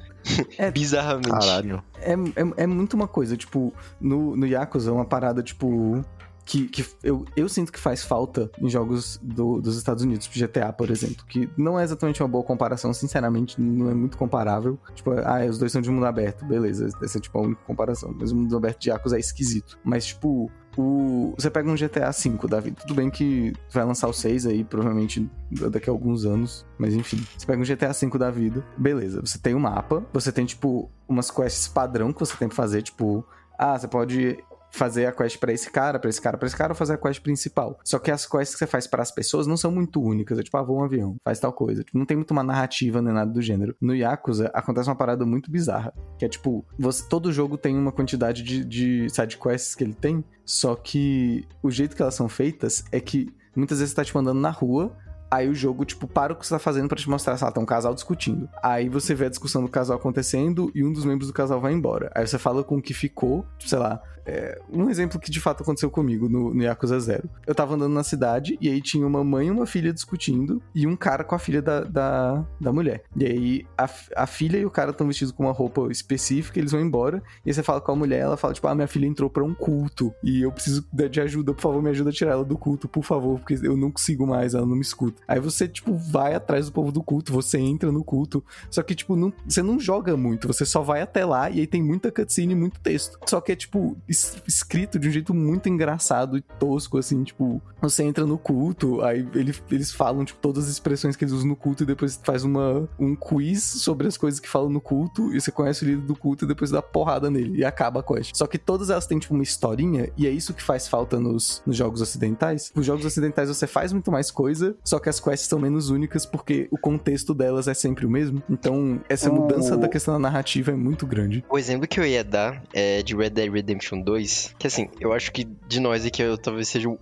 É. 0.58 0.70
Bizarramente. 0.72 1.30
Caralho. 1.30 1.84
É, 2.00 2.14
é, 2.14 2.64
é 2.64 2.68
muito 2.68 2.94
uma 2.96 3.08
coisa, 3.08 3.36
tipo, 3.38 3.74
no, 4.00 4.36
no 4.36 4.46
Yakuza 4.46 4.90
é 4.90 4.94
uma 4.94 5.06
parada, 5.06 5.42
tipo. 5.44 6.04
Que, 6.50 6.66
que 6.70 6.86
eu, 7.04 7.26
eu 7.36 7.50
sinto 7.50 7.74
que 7.74 7.78
faz 7.80 8.06
falta 8.06 8.50
em 8.62 8.70
jogos 8.70 9.20
do- 9.22 9.60
dos 9.60 9.76
Estados 9.78 10.02
Unidos, 10.04 10.28
tipo 10.28 10.40
GTA, 10.40 10.72
por 10.72 10.90
exemplo. 10.90 11.26
Que 11.28 11.50
não 11.58 11.78
é 11.78 11.84
exatamente 11.84 12.24
uma 12.24 12.30
boa 12.30 12.42
comparação, 12.42 12.94
sinceramente, 12.94 13.60
não 13.60 13.90
é 13.92 13.94
muito 13.94 14.18
comparável. 14.18 14.80
Tipo, 14.96 15.12
ah, 15.12 15.46
os 15.46 15.58
dois 15.58 15.74
são 15.74 15.82
de 15.82 15.90
mundo 15.92 16.06
aberto, 16.06 16.46
beleza. 16.46 16.88
Essa 17.04 17.18
é 17.18 17.22
tipo 17.22 17.38
a 17.38 17.42
única 17.42 17.62
comparação. 17.68 18.16
Mas 18.18 18.32
o 18.32 18.36
mundo 18.38 18.56
aberto 18.56 18.80
de 18.80 18.90
Yakuza 18.90 19.18
é 19.18 19.20
esquisito. 19.20 19.78
Mas, 19.84 20.06
tipo, 20.06 20.50
o, 20.78 21.34
você 21.38 21.50
pega 21.50 21.70
um 21.70 21.76
GTA 21.76 22.12
V 22.12 22.48
da 22.48 22.60
vida. 22.60 22.78
Tudo 22.82 22.94
bem 22.94 23.10
que 23.10 23.54
vai 23.72 23.84
lançar 23.84 24.08
o 24.08 24.14
6 24.14 24.46
aí, 24.46 24.64
provavelmente 24.64 25.30
daqui 25.72 25.90
a 25.90 25.94
alguns 25.94 26.26
anos. 26.26 26.66
Mas 26.78 26.94
enfim, 26.94 27.26
você 27.38 27.46
pega 27.46 27.62
um 27.62 27.66
GTA 27.66 27.92
V 27.92 28.18
da 28.18 28.30
vida. 28.30 28.64
Beleza, 28.78 29.22
você 29.22 29.40
tem 29.40 29.56
um 29.56 29.60
mapa, 29.60 30.06
você 30.14 30.32
tem, 30.32 30.46
tipo, 30.46 30.90
umas 31.08 31.32
quests 31.32 31.68
padrão 31.68 32.14
que 32.14 32.20
você 32.20 32.36
tem 32.38 32.48
que 32.48 32.56
fazer, 32.56 32.84
tipo. 32.84 33.26
Ah, 33.58 33.78
você 33.78 33.88
pode 33.88 34.38
fazer 34.72 35.06
a 35.06 35.12
quest 35.12 35.38
pra 35.40 35.52
esse 35.52 35.70
cara, 35.70 36.00
pra 36.00 36.10
esse 36.10 36.22
cara, 36.22 36.38
pra 36.38 36.48
esse 36.48 36.56
cara, 36.56 36.72
ou 36.72 36.76
fazer 36.76 36.94
a 36.94 36.98
quest 36.98 37.22
principal. 37.22 37.80
Só 37.84 38.00
que 38.00 38.12
as 38.12 38.26
quests 38.26 38.54
que 38.54 38.60
você 38.60 38.68
faz 38.68 38.88
para 38.88 39.02
as 39.02 39.12
pessoas 39.12 39.48
não 39.48 39.58
são 39.58 39.72
muito 39.72 40.02
únicas. 40.02 40.38
É 40.38 40.44
tipo, 40.44 40.58
ah, 40.58 40.64
voa 40.64 40.82
um 40.82 40.86
avião, 40.86 41.16
faz 41.24 41.40
tal 41.40 41.54
coisa. 41.54 41.84
Tipo, 41.84 41.98
não 41.98 42.06
tem 42.06 42.18
muito 42.18 42.32
uma 42.32 42.44
narrativa 42.44 43.02
nem 43.02 43.14
nada 43.14 43.32
do 43.32 43.42
gênero. 43.42 43.76
No 43.82 43.96
Yakuza, 43.96 44.52
acontece 44.54 44.90
uma 44.90 44.96
parada 44.96 45.26
muito 45.26 45.50
bizarra. 45.50 45.94
Que 46.18 46.26
é 46.26 46.30
tipo, 46.30 46.66
você, 46.78 47.08
todo 47.08 47.32
jogo 47.32 47.58
tem 47.58 47.78
uma 47.78 47.92
quantidade 47.92 48.44
de, 48.44 48.64
de 48.64 49.10
side 49.10 49.38
quests 49.38 49.76
que 49.76 49.84
ele 49.84 49.94
tem, 49.94 50.24
só 50.46 50.76
que 50.76 51.46
o 51.62 51.70
jeito 51.70 51.96
que 51.96 52.02
elas 52.02 52.16
são 52.16 52.30
feitas 52.30 52.84
é 52.92 53.00
que 53.00 53.28
muitas 53.56 53.80
vezes 53.80 53.92
você 53.92 53.96
tá, 53.96 54.06
tipo, 54.06 54.20
andando 54.20 54.40
na 54.40 54.52
rua, 54.52 54.96
Aí 55.30 55.50
o 55.50 55.56
jogo, 55.56 55.86
tipo, 55.86 56.08
para 56.08 56.34
o 56.34 56.36
que 56.36 56.46
você 56.46 56.54
tá 56.54 56.60
fazendo 56.60 56.88
pra 56.88 56.98
te 56.98 57.10
mostrar, 57.10 57.38
sei 57.38 57.46
lá, 57.46 57.52
tá 57.52 57.60
um 57.60 57.66
casal 57.66 57.94
discutindo. 57.94 58.50
Aí 58.62 58.90
você 58.90 59.14
vê 59.14 59.26
a 59.26 59.30
discussão 59.30 59.62
do 59.62 59.70
casal 59.70 59.98
acontecendo 59.98 60.72
e 60.74 60.84
um 60.84 60.92
dos 60.92 61.06
membros 61.06 61.28
do 61.28 61.34
casal 61.34 61.60
vai 61.60 61.74
embora. 61.74 62.12
Aí 62.16 62.26
você 62.26 62.38
fala 62.38 62.64
com 62.64 62.78
o 62.78 62.82
que 62.82 62.94
ficou, 62.94 63.46
tipo, 63.58 63.70
sei 63.70 63.80
lá, 63.80 64.02
é, 64.28 64.60
um 64.70 64.90
exemplo 64.90 65.20
que 65.20 65.32
de 65.32 65.40
fato 65.40 65.64
aconteceu 65.64 65.90
comigo 65.90 66.28
no, 66.28 66.54
no 66.54 66.62
Yakuza 66.62 67.00
Zero. 67.00 67.30
Eu 67.46 67.56
tava 67.56 67.76
andando 67.76 67.94
na 67.94 68.04
cidade 68.04 68.58
e 68.60 68.68
aí 68.68 68.82
tinha 68.82 69.08
uma 69.08 69.24
mãe 69.24 69.48
e 69.48 69.52
uma 69.52 69.66
filha 69.66 69.94
discutindo 69.94 70.62
e 70.76 70.86
um 70.86 70.98
cara 70.98 71.24
com 71.24 71.34
a 71.34 71.40
filha 71.40 71.62
da, 71.62 71.80
da, 71.82 72.46
da 72.60 72.74
mulher. 72.74 73.04
E 73.16 73.26
aí 73.26 73.66
a, 73.78 73.90
a 74.18 74.28
filha 74.28 74.58
e 74.58 74.66
o 74.66 74.70
cara 74.70 74.92
estão 74.92 75.08
vestidos 75.08 75.32
com 75.32 75.44
uma 75.44 75.54
roupa 75.54 75.88
específica, 75.90 76.60
eles 76.60 76.74
vão 76.74 76.82
embora. 76.82 77.24
E 77.46 77.50
aí 77.50 77.54
você 77.54 77.64
fala 77.64 77.80
com 77.80 77.94
a 77.94 77.96
mulher, 77.96 78.20
ela 78.20 78.36
fala, 78.36 78.54
tipo, 78.54 78.68
ah, 78.68 78.76
minha 78.76 78.88
filha 78.88 79.06
entrou 79.06 79.30
pra 79.30 79.46
um 79.46 79.54
culto 79.54 80.14
e 80.22 80.42
eu 80.42 80.52
preciso 80.52 80.86
de 80.92 81.22
ajuda, 81.22 81.54
por 81.54 81.62
favor, 81.62 81.82
me 81.82 81.90
ajuda 81.90 82.10
a 82.10 82.14
tirar 82.14 82.32
ela 82.32 82.44
do 82.44 82.58
culto, 82.58 82.90
por 82.90 83.06
favor, 83.06 83.40
porque 83.40 83.58
eu 83.66 83.78
não 83.78 83.90
consigo 83.90 84.28
mais, 84.28 84.54
ela 84.54 84.66
não 84.66 84.76
me 84.76 84.82
escuta. 84.82 85.17
Aí 85.28 85.40
você, 85.40 85.68
tipo, 85.68 85.96
vai 85.96 86.34
atrás 86.36 86.66
do 86.68 86.72
povo 86.72 86.92
do 86.92 87.02
culto, 87.04 87.32
você 87.34 87.58
entra 87.58 87.92
no 87.92 88.04
culto, 88.04 88.44
só 88.70 88.82
que, 88.84 88.96
tipo, 88.96 89.16
não, 89.16 89.32
você 89.48 89.62
não 89.62 89.80
joga 89.80 90.16
muito, 90.18 90.48
você 90.48 90.66
só 90.66 90.82
vai 90.82 91.02
até 91.02 91.26
lá 91.26 91.50
e 91.50 91.60
aí 91.60 91.68
tem 91.68 91.82
muita 91.84 92.12
cutscene 92.12 92.54
e 92.54 92.56
muito 92.56 92.80
texto. 92.80 93.18
Só 93.28 93.40
que 93.42 93.52
é, 93.52 93.56
tipo, 93.56 93.98
es- 94.08 94.42
escrito 94.48 94.98
de 95.00 95.08
um 95.08 95.12
jeito 95.12 95.34
muito 95.34 95.68
engraçado 95.70 96.38
e 96.38 96.42
tosco, 96.42 96.98
assim, 96.98 97.24
tipo, 97.24 97.62
você 97.82 98.04
entra 98.04 98.26
no 98.26 98.38
culto, 98.38 99.02
aí 99.02 99.28
ele- 99.34 99.56
eles 99.72 99.92
falam, 99.92 100.26
tipo, 100.26 100.40
todas 100.40 100.66
as 100.66 100.72
expressões 100.72 101.16
que 101.16 101.24
eles 101.24 101.34
usam 101.34 101.48
no 101.48 101.56
culto 101.56 101.84
e 101.84 101.86
depois 101.86 102.20
faz 102.24 102.44
uma, 102.44 102.88
um 103.00 103.16
quiz 103.16 103.64
sobre 103.64 104.08
as 104.08 104.18
coisas 104.18 104.40
que 104.40 104.50
falam 104.50 104.70
no 104.70 104.82
culto 104.82 105.34
e 105.34 105.40
você 105.42 105.52
conhece 105.52 105.84
o 105.84 105.88
líder 105.88 106.02
do 106.06 106.16
culto 106.16 106.46
e 106.46 106.48
depois 106.48 106.72
dá 106.72 106.82
porrada 106.82 107.30
nele 107.30 107.60
e 107.60 107.66
acaba 107.66 108.00
a 108.00 108.04
quest. 108.04 108.36
Só 108.36 108.48
que 108.48 108.58
todas 108.58 108.90
elas 108.90 109.06
têm, 109.06 109.20
tipo, 109.20 109.34
uma 109.34 109.44
historinha 109.44 110.10
e 110.18 110.26
é 110.28 110.30
isso 110.30 110.54
que 110.54 110.64
faz 110.64 110.88
falta 110.88 111.20
nos, 111.20 111.62
nos 111.66 111.76
jogos 111.76 112.02
ocidentais. 112.02 112.72
Os 112.76 112.86
jogos 112.86 113.06
ocidentais 113.06 113.50
você 113.50 113.68
faz 113.68 113.92
muito 113.94 114.12
mais 114.12 114.32
coisa, 114.32 114.76
só 114.84 115.00
que 115.00 115.07
as 115.10 115.20
quests 115.20 115.48
são 115.50 115.60
menos 115.60 115.90
únicas 115.90 116.26
porque 116.26 116.68
o 116.72 116.78
contexto 116.78 117.34
delas 117.34 117.68
é 117.68 117.74
sempre 117.74 118.06
o 118.06 118.10
mesmo. 118.10 118.42
Então, 118.50 119.00
essa 119.10 119.30
O- 119.30 119.34
mudança 119.36 119.76
da 119.78 119.88
questão 119.88 120.14
da 120.14 120.20
narrativa 120.20 120.72
é 120.72 120.76
muito 120.76 121.06
grande. 121.06 121.44
O 121.50 121.58
exemplo 121.58 121.88
que 121.88 122.00
eu 122.00 122.06
ia 122.06 122.24
dar 122.24 122.64
é 122.74 123.02
de 123.04 123.16
Red 123.16 123.32
Dead 123.32 123.52
Redemption 123.52 124.02
2, 124.02 124.56
que 124.58 124.68
assim, 124.68 124.90
eu 125.00 125.14
acho 125.14 125.32
que 125.32 125.44
de 125.68 125.80
nós 125.80 126.06
aqui 126.06 126.22
eu 126.22 126.38
talvez 126.38 126.68
seja 126.68 126.90
o. 126.90 126.98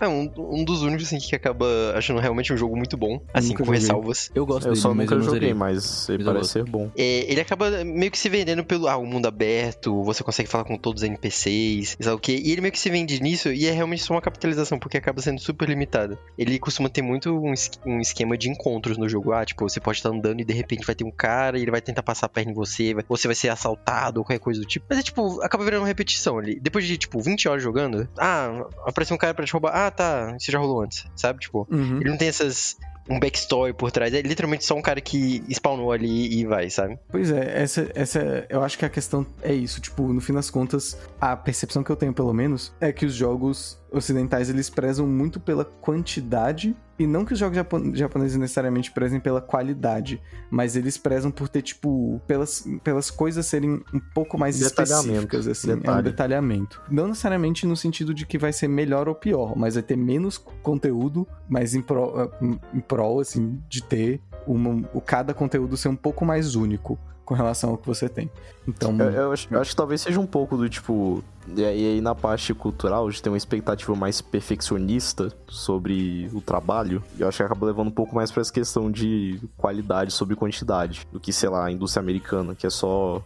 é 0.00 0.08
um, 0.08 0.30
um 0.36 0.64
dos 0.64 0.82
únicos 0.82 1.06
assim, 1.06 1.18
que 1.18 1.34
acaba 1.34 1.66
achando 1.94 2.20
realmente 2.20 2.52
um 2.52 2.56
jogo 2.56 2.76
muito 2.76 2.96
bom, 2.96 3.20
assim, 3.32 3.48
nunca 3.48 3.58
com 3.58 3.64
joguei. 3.66 3.80
ressalvas. 3.80 4.30
Eu 4.34 4.46
gosto 4.46 4.66
Eu 4.66 4.72
dele, 4.72 4.80
só 4.82 4.88
mas 4.94 4.98
nunca 4.98 5.14
eu 5.14 5.18
não 5.18 5.24
joguei, 5.24 5.54
mas 5.54 6.08
ele 6.08 6.24
Mas 6.24 6.32
parece 6.32 6.50
ser 6.50 6.64
bom. 6.64 6.90
É, 6.96 7.30
ele 7.30 7.40
acaba 7.40 7.84
meio 7.84 8.10
que 8.10 8.18
se 8.18 8.28
vendendo 8.28 8.64
pelo 8.64 8.88
ah, 8.88 8.96
o 8.96 9.06
mundo 9.06 9.26
aberto, 9.26 10.02
você 10.04 10.22
consegue 10.22 10.48
falar 10.48 10.64
com 10.64 10.76
todos 10.76 11.02
os 11.02 11.08
NPCs, 11.08 11.96
e 11.98 12.04
sabe 12.04 12.16
o 12.16 12.18
quê? 12.18 12.40
E 12.44 12.52
ele 12.52 12.60
meio 12.60 12.72
que 12.72 12.78
se 12.78 12.90
vende 12.90 13.20
nisso 13.22 13.52
e 13.52 13.66
é 13.66 13.70
realmente 13.70 14.02
só 14.02 14.14
uma 14.14 14.20
capitalização, 14.22 14.78
porque 14.78 14.96
acaba 14.96 15.20
sendo 15.20 15.40
super 15.40 15.68
limitado. 15.68 16.18
Ele 16.36 16.58
costuma 16.58 16.88
ter 16.88 17.02
muito 17.02 17.30
um, 17.30 17.52
um 17.86 18.00
esquema 18.00 18.36
de 18.36 18.48
encontros 18.48 18.96
no 18.96 19.08
jogo. 19.08 19.32
Ah, 19.32 19.44
tipo, 19.44 19.68
você 19.68 19.80
pode 19.80 19.98
estar 19.98 20.10
andando 20.10 20.40
e 20.40 20.44
de 20.44 20.52
repente 20.52 20.84
vai 20.86 20.94
ter 20.94 21.04
um 21.04 21.10
cara 21.10 21.58
e 21.58 21.62
ele 21.62 21.70
vai 21.70 21.80
tentar 21.80 22.02
passar 22.02 22.26
a 22.26 22.28
perna 22.28 22.52
em 22.52 22.54
você, 22.54 22.94
vai- 22.94 23.04
você 23.08 23.28
vai 23.28 23.34
ser 23.34 23.48
assaltado 23.48 24.20
ou 24.20 24.24
qualquer 24.24 24.38
coisa 24.42 24.60
do 24.60 24.66
tipo. 24.66 24.86
Mas 24.88 24.98
é 24.98 25.02
tipo, 25.02 25.40
acaba 25.42 25.64
virando 25.64 25.82
uma 25.82 25.86
repetição 25.88 26.38
ali. 26.38 26.58
Depois 26.60 26.86
de, 26.86 26.96
tipo, 26.96 27.20
20 27.20 27.48
horas 27.48 27.62
jogando, 27.62 28.08
ah, 28.18 28.66
aparece 28.86 29.12
um 29.12 29.16
cara 29.16 29.34
pra 29.34 29.44
te 29.44 29.52
roubar. 29.52 29.72
Ah, 29.74 29.87
tá, 29.90 30.36
isso 30.40 30.50
já 30.50 30.58
rolou 30.58 30.82
antes, 30.82 31.04
sabe? 31.16 31.40
Tipo, 31.40 31.66
Uhum. 31.70 32.00
ele 32.00 32.10
não 32.10 32.16
tem 32.18 32.28
essas. 32.28 32.76
Um 33.10 33.18
backstory 33.18 33.72
por 33.72 33.90
trás, 33.90 34.12
é 34.12 34.20
literalmente 34.20 34.66
só 34.66 34.74
um 34.74 34.82
cara 34.82 35.00
que 35.00 35.42
spawnou 35.48 35.90
ali 35.92 36.40
e 36.40 36.44
vai, 36.44 36.68
sabe? 36.68 36.98
Pois 37.10 37.30
é, 37.30 37.62
essa, 37.62 37.90
essa. 37.94 38.46
Eu 38.50 38.62
acho 38.62 38.76
que 38.78 38.84
a 38.84 38.88
questão 38.90 39.24
é 39.40 39.50
isso. 39.54 39.80
Tipo, 39.80 40.12
no 40.12 40.20
fim 40.20 40.34
das 40.34 40.50
contas, 40.50 40.94
a 41.18 41.34
percepção 41.34 41.82
que 41.82 41.88
eu 41.88 41.96
tenho, 41.96 42.12
pelo 42.12 42.34
menos, 42.34 42.70
é 42.78 42.92
que 42.92 43.06
os 43.06 43.14
jogos 43.14 43.78
ocidentais 43.92 44.48
eles 44.50 44.68
prezam 44.70 45.06
muito 45.06 45.40
pela 45.40 45.64
quantidade. 45.64 46.76
E 46.98 47.06
não 47.06 47.24
que 47.24 47.32
os 47.32 47.38
jogos 47.38 47.54
japo- 47.54 47.94
japoneses 47.94 48.36
necessariamente 48.36 48.90
prezem 48.90 49.20
pela 49.20 49.40
qualidade, 49.40 50.20
mas 50.50 50.74
eles 50.74 50.98
prezam 50.98 51.30
por 51.30 51.48
ter, 51.48 51.62
tipo, 51.62 52.20
pelas, 52.26 52.66
pelas 52.82 53.08
coisas 53.08 53.46
serem 53.46 53.80
um 53.94 54.00
pouco 54.12 54.36
mais 54.36 54.58
Detalhamento, 54.58 55.36
específicas, 55.36 55.46
assim. 55.46 55.70
É 55.70 55.74
um 55.74 55.78
detalhe. 55.78 56.02
detalhamento. 56.02 56.82
Não 56.90 57.06
necessariamente 57.06 57.66
no 57.66 57.76
sentido 57.76 58.12
de 58.12 58.26
que 58.26 58.36
vai 58.36 58.52
ser 58.52 58.66
melhor 58.66 59.08
ou 59.08 59.14
pior, 59.14 59.56
mas 59.56 59.74
vai 59.74 59.82
ter 59.82 59.96
menos 59.96 60.38
conteúdo, 60.38 61.26
mas 61.48 61.74
em 61.74 61.80
prol, 61.80 62.32
em 62.74 62.80
prol 62.80 63.20
assim, 63.20 63.60
de 63.68 63.80
ter 63.82 64.20
uma, 64.44 64.82
o 64.92 65.00
cada 65.00 65.32
conteúdo 65.32 65.76
ser 65.76 65.88
um 65.88 65.96
pouco 65.96 66.24
mais 66.24 66.56
único 66.56 66.98
com 67.28 67.34
relação 67.34 67.68
ao 67.68 67.76
que 67.76 67.86
você 67.86 68.08
tem. 68.08 68.30
Então, 68.66 68.96
Eu, 68.98 69.10
eu 69.10 69.32
acho, 69.32 69.48
eu 69.50 69.60
acho 69.60 69.70
que 69.72 69.76
talvez 69.76 70.00
seja 70.00 70.18
um 70.18 70.26
pouco 70.26 70.56
do 70.56 70.66
tipo. 70.66 71.22
E 71.54 71.62
aí 71.62 72.00
na 72.00 72.14
parte 72.14 72.54
cultural, 72.54 73.10
de 73.10 73.22
ter 73.22 73.28
uma 73.28 73.36
expectativa 73.36 73.94
mais 73.94 74.22
perfeccionista 74.22 75.30
sobre 75.46 76.30
o 76.32 76.40
trabalho, 76.40 77.02
eu 77.18 77.28
acho 77.28 77.36
que 77.36 77.42
acaba 77.42 77.66
levando 77.66 77.88
um 77.88 77.92
pouco 77.92 78.14
mais 78.14 78.32
pra 78.32 78.40
essa 78.40 78.52
questão 78.52 78.90
de 78.90 79.38
qualidade 79.58 80.10
sobre 80.10 80.34
quantidade. 80.36 81.06
Do 81.12 81.20
que, 81.20 81.30
sei 81.30 81.50
lá, 81.50 81.66
a 81.66 81.70
indústria 81.70 82.00
americana, 82.00 82.54
que 82.54 82.66
é 82.66 82.70
só. 82.70 83.22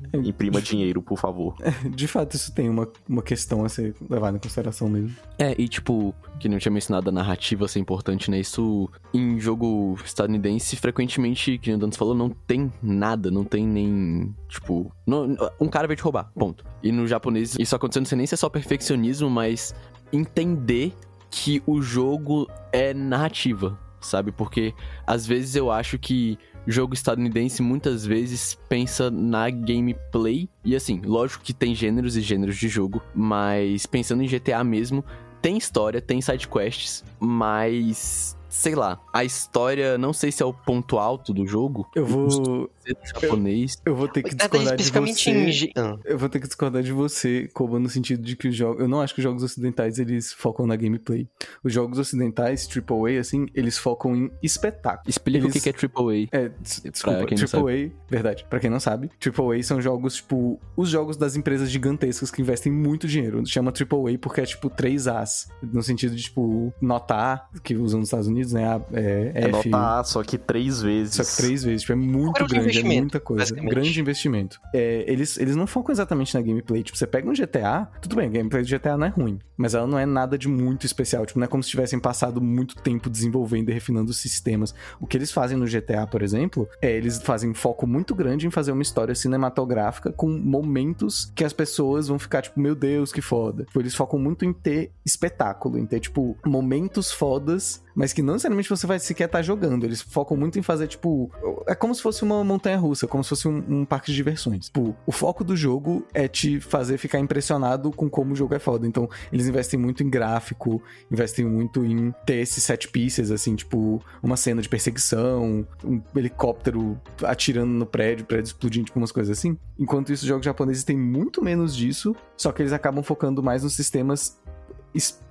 Imprima 0.12 0.60
dinheiro, 0.60 1.02
por 1.02 1.18
favor. 1.18 1.56
de 1.90 2.06
fato, 2.06 2.34
isso 2.34 2.52
tem 2.54 2.68
uma, 2.68 2.88
uma 3.08 3.22
questão 3.22 3.64
a 3.64 3.68
ser 3.68 3.94
levada 4.08 4.36
em 4.36 4.40
consideração 4.40 4.88
mesmo. 4.88 5.14
É, 5.38 5.54
e 5.60 5.68
tipo, 5.68 6.14
que 6.38 6.48
não 6.48 6.58
tinha 6.58 6.72
mencionado 6.72 7.08
a 7.08 7.12
narrativa 7.12 7.66
ser 7.68 7.78
importante, 7.80 8.30
né? 8.30 8.38
Isso 8.38 8.88
em 9.12 9.38
jogo 9.40 9.98
estadunidense, 10.04 10.76
frequentemente, 10.76 11.58
que 11.58 11.72
o 11.72 11.78
Dantas 11.78 11.96
falou, 11.98 12.14
não 12.14 12.28
tem 12.30 12.72
nada, 12.82 13.30
não 13.30 13.44
tem 13.44 13.66
nem. 13.66 14.34
Tipo, 14.48 14.92
não- 15.06 15.36
um 15.60 15.68
cara 15.68 15.86
vai 15.86 15.96
te 15.96 16.02
roubar, 16.02 16.30
ponto. 16.34 16.64
E 16.82 16.92
no 16.92 17.06
japonês, 17.06 17.56
isso 17.58 17.74
acontecendo, 17.74 18.02
não 18.04 18.08
sei 18.08 18.18
nem 18.18 18.26
se 18.26 18.34
é 18.34 18.36
só 18.36 18.48
perfeccionismo, 18.48 19.28
mas 19.30 19.74
entender 20.12 20.94
que 21.30 21.62
o 21.66 21.82
jogo 21.82 22.48
é 22.72 22.94
narrativa, 22.94 23.78
sabe? 24.00 24.32
Porque 24.32 24.72
às 25.06 25.26
vezes 25.26 25.56
eu 25.56 25.70
acho 25.70 25.98
que 25.98 26.38
jogo 26.66 26.94
estadunidense 26.94 27.62
muitas 27.62 28.04
vezes 28.04 28.58
pensa 28.68 29.10
na 29.10 29.48
gameplay. 29.50 30.48
E 30.64 30.74
assim, 30.74 31.00
lógico 31.04 31.44
que 31.44 31.52
tem 31.52 31.74
gêneros 31.74 32.16
e 32.16 32.20
gêneros 32.20 32.56
de 32.56 32.68
jogo, 32.68 33.02
mas 33.14 33.86
pensando 33.86 34.22
em 34.22 34.26
GTA 34.26 34.64
mesmo, 34.64 35.04
tem 35.40 35.56
história, 35.56 36.00
tem 36.00 36.20
side 36.20 36.48
quests, 36.48 37.04
mas 37.20 38.36
sei 38.48 38.74
lá, 38.74 38.98
a 39.12 39.22
história 39.22 39.98
não 39.98 40.12
sei 40.12 40.32
se 40.32 40.42
é 40.42 40.46
o 40.46 40.52
ponto 40.52 40.98
alto 40.98 41.32
do 41.32 41.46
jogo. 41.46 41.86
Eu 41.94 42.06
vou. 42.06 42.70
Ser 42.86 43.20
japonês. 43.20 43.76
Eu 43.84 43.94
vou 43.94 44.08
ter 44.08 44.22
que 44.22 44.30
é, 44.30 44.34
discordar 44.34 44.76
de 44.76 44.90
você. 44.90 45.30
em. 45.30 45.72
Ah. 45.76 45.98
Eu 46.04 46.18
vou 46.18 46.28
ter 46.28 46.40
que 46.40 46.46
discordar 46.46 46.82
de 46.82 46.92
você, 46.92 47.48
Koba, 47.52 47.78
no 47.78 47.88
sentido 47.88 48.22
de 48.22 48.36
que 48.36 48.48
os 48.48 48.56
jogos. 48.56 48.80
Eu 48.80 48.88
não 48.88 49.00
acho 49.00 49.14
que 49.14 49.20
os 49.20 49.24
jogos 49.24 49.42
ocidentais 49.42 49.98
eles 49.98 50.32
focam 50.32 50.66
na 50.66 50.76
gameplay. 50.76 51.28
Os 51.62 51.72
jogos 51.72 51.98
ocidentais, 51.98 52.66
AAA, 52.68 53.20
assim, 53.20 53.46
eles 53.54 53.76
focam 53.78 54.14
em 54.14 54.30
espetáculo. 54.42 55.08
Explica 55.08 55.38
Eles- 55.46 55.50
o 55.50 55.52
que 55.52 55.60
que 55.60 55.68
é 55.68 55.72
AAA. 55.72 56.28
É, 56.32 56.48
des- 56.60 56.82
desculpa, 56.92 57.26
quem 57.26 57.38
não 57.38 57.46
AAA, 57.46 57.90
verdade, 58.08 58.46
pra 58.48 58.60
quem 58.60 58.70
não 58.70 58.80
sabe, 58.80 59.10
AAA 59.20 59.62
são 59.62 59.80
jogos, 59.80 60.16
tipo, 60.16 60.60
os 60.76 60.88
jogos 60.88 61.16
das 61.16 61.36
empresas 61.36 61.70
gigantescas 61.70 62.30
que 62.30 62.40
investem 62.42 62.72
muito 62.72 63.06
dinheiro. 63.06 63.42
Chama 63.46 63.72
AAA 63.72 64.18
porque 64.20 64.40
é, 64.40 64.44
tipo, 64.44 64.68
3 64.70 65.06
As, 65.08 65.48
no 65.62 65.82
sentido 65.82 66.14
de, 66.14 66.22
tipo, 66.22 66.72
nota 66.80 67.14
A, 67.14 67.58
que 67.62 67.74
usam 67.76 68.00
nos 68.00 68.08
Estados 68.08 68.26
Unidos, 68.26 68.52
né, 68.52 68.64
A, 68.66 68.80
é, 68.92 69.32
É 69.34 69.48
F, 69.48 69.68
nota 69.68 70.00
A, 70.00 70.04
só 70.04 70.22
que 70.22 70.38
três 70.38 70.80
vezes. 70.82 71.14
só 71.14 71.24
que 71.24 71.36
três 71.36 71.62
vezes, 71.64 71.80
tipo, 71.82 71.92
é 71.92 71.96
muito 71.96 72.34
Qual 72.34 72.48
era 72.78 72.86
o 72.86 72.90
grande, 72.90 72.98
é 72.98 73.00
investimento, 73.00 73.02
muita 73.02 73.20
coisa. 73.20 73.42
basicamente? 73.42 73.74
Grande 73.74 74.00
investimento. 74.00 74.60
É, 74.74 75.04
eles, 75.06 75.38
eles 75.38 75.56
não 75.56 75.66
focam 75.66 75.92
exatamente 75.92 76.34
na 76.34 76.42
gameplay. 76.42 76.82
Tipo, 76.82 76.98
você 76.98 77.06
pega 77.06 77.28
um 77.28 77.32
GTA, 77.32 77.88
tudo 78.00 78.16
bem, 78.16 78.26
a 78.26 78.30
gameplay 78.30 78.62
do 78.62 78.68
GTA 78.68 78.96
não 78.96 79.06
é 79.06 79.10
ruim, 79.10 79.38
mas 79.56 79.74
ela 79.74 79.86
não 79.86 79.98
é 79.98 80.06
nada 80.06 80.38
de 80.38 80.48
muito 80.48 80.86
especial. 80.86 81.24
Tipo, 81.26 81.38
não 81.38 81.44
é 81.44 81.48
como 81.48 81.62
se 81.62 81.70
tivessem 81.70 81.98
passado 81.98 82.40
muito 82.40 82.76
tempo 82.76 83.08
desenvolvendo 83.08 83.70
e 83.70 83.72
refinando 83.72 84.10
os 84.10 84.18
sistemas. 84.18 84.74
O 85.00 85.06
que 85.06 85.16
eles 85.16 85.30
fazem 85.30 85.56
no 85.56 85.66
GTA, 85.66 86.06
por 86.06 86.22
exemplo, 86.22 86.68
é 86.80 86.90
eles 86.90 87.20
fazem 87.22 87.50
um 87.50 87.54
foco 87.54 87.86
muito 87.86 88.14
grande 88.14 88.46
em 88.46 88.50
fazer 88.50 88.72
uma 88.72 88.82
história 88.82 89.14
cinematográfica 89.14 90.12
com 90.12 90.28
momentos 90.28 91.32
que 91.34 91.44
as 91.44 91.52
pessoas 91.52 92.08
vão 92.08 92.18
ficar, 92.18 92.42
tipo, 92.42 92.60
meu 92.60 92.74
Deus, 92.74 93.12
que 93.12 93.20
foda. 93.20 93.64
Tipo, 93.64 93.80
eles 93.80 93.94
focam 93.94 94.18
muito 94.18 94.44
em 94.44 94.52
ter 94.52 94.90
espetáculo, 95.04 95.78
em 95.78 95.86
ter, 95.86 96.00
tipo, 96.00 96.36
momentos 96.44 97.10
fodas 97.12 97.84
mas 97.96 98.12
que 98.12 98.20
não 98.20 98.34
necessariamente 98.34 98.68
você 98.68 98.86
vai 98.86 98.98
sequer 98.98 99.24
estar 99.24 99.40
jogando. 99.40 99.84
Eles 99.84 100.02
focam 100.02 100.36
muito 100.36 100.58
em 100.58 100.62
fazer, 100.62 100.86
tipo. 100.86 101.30
É 101.66 101.74
como 101.74 101.94
se 101.94 102.02
fosse 102.02 102.22
uma 102.22 102.44
montanha 102.44 102.76
russa, 102.76 103.06
como 103.06 103.24
se 103.24 103.30
fosse 103.30 103.48
um, 103.48 103.64
um 103.66 103.84
parque 103.86 104.10
de 104.10 104.14
diversões. 104.14 104.66
Tipo, 104.66 104.94
o 105.06 105.10
foco 105.10 105.42
do 105.42 105.56
jogo 105.56 106.06
é 106.12 106.28
te 106.28 106.60
fazer 106.60 106.98
ficar 106.98 107.18
impressionado 107.18 107.90
com 107.90 108.10
como 108.10 108.34
o 108.34 108.36
jogo 108.36 108.54
é 108.54 108.58
foda. 108.58 108.86
Então, 108.86 109.08
eles 109.32 109.48
investem 109.48 109.80
muito 109.80 110.02
em 110.02 110.10
gráfico, 110.10 110.82
investem 111.10 111.46
muito 111.46 111.82
em 111.86 112.14
ter 112.26 112.36
esses 112.36 112.62
set 112.62 112.86
pieces, 112.88 113.30
assim, 113.30 113.56
tipo, 113.56 114.02
uma 114.22 114.36
cena 114.36 114.60
de 114.60 114.68
perseguição, 114.68 115.66
um 115.82 116.02
helicóptero 116.14 117.00
atirando 117.24 117.70
no 117.70 117.86
prédio, 117.86 118.26
prédio 118.26 118.48
explodindo, 118.48 118.84
tipo, 118.84 118.98
umas 118.98 119.10
coisas 119.10 119.38
assim. 119.38 119.56
Enquanto 119.78 120.12
isso, 120.12 120.24
os 120.24 120.28
jogos 120.28 120.44
japoneses 120.44 120.84
têm 120.84 120.98
muito 120.98 121.42
menos 121.42 121.74
disso, 121.74 122.14
só 122.36 122.52
que 122.52 122.60
eles 122.60 122.74
acabam 122.74 123.02
focando 123.02 123.42
mais 123.42 123.62
nos 123.62 123.72
sistemas 123.74 124.38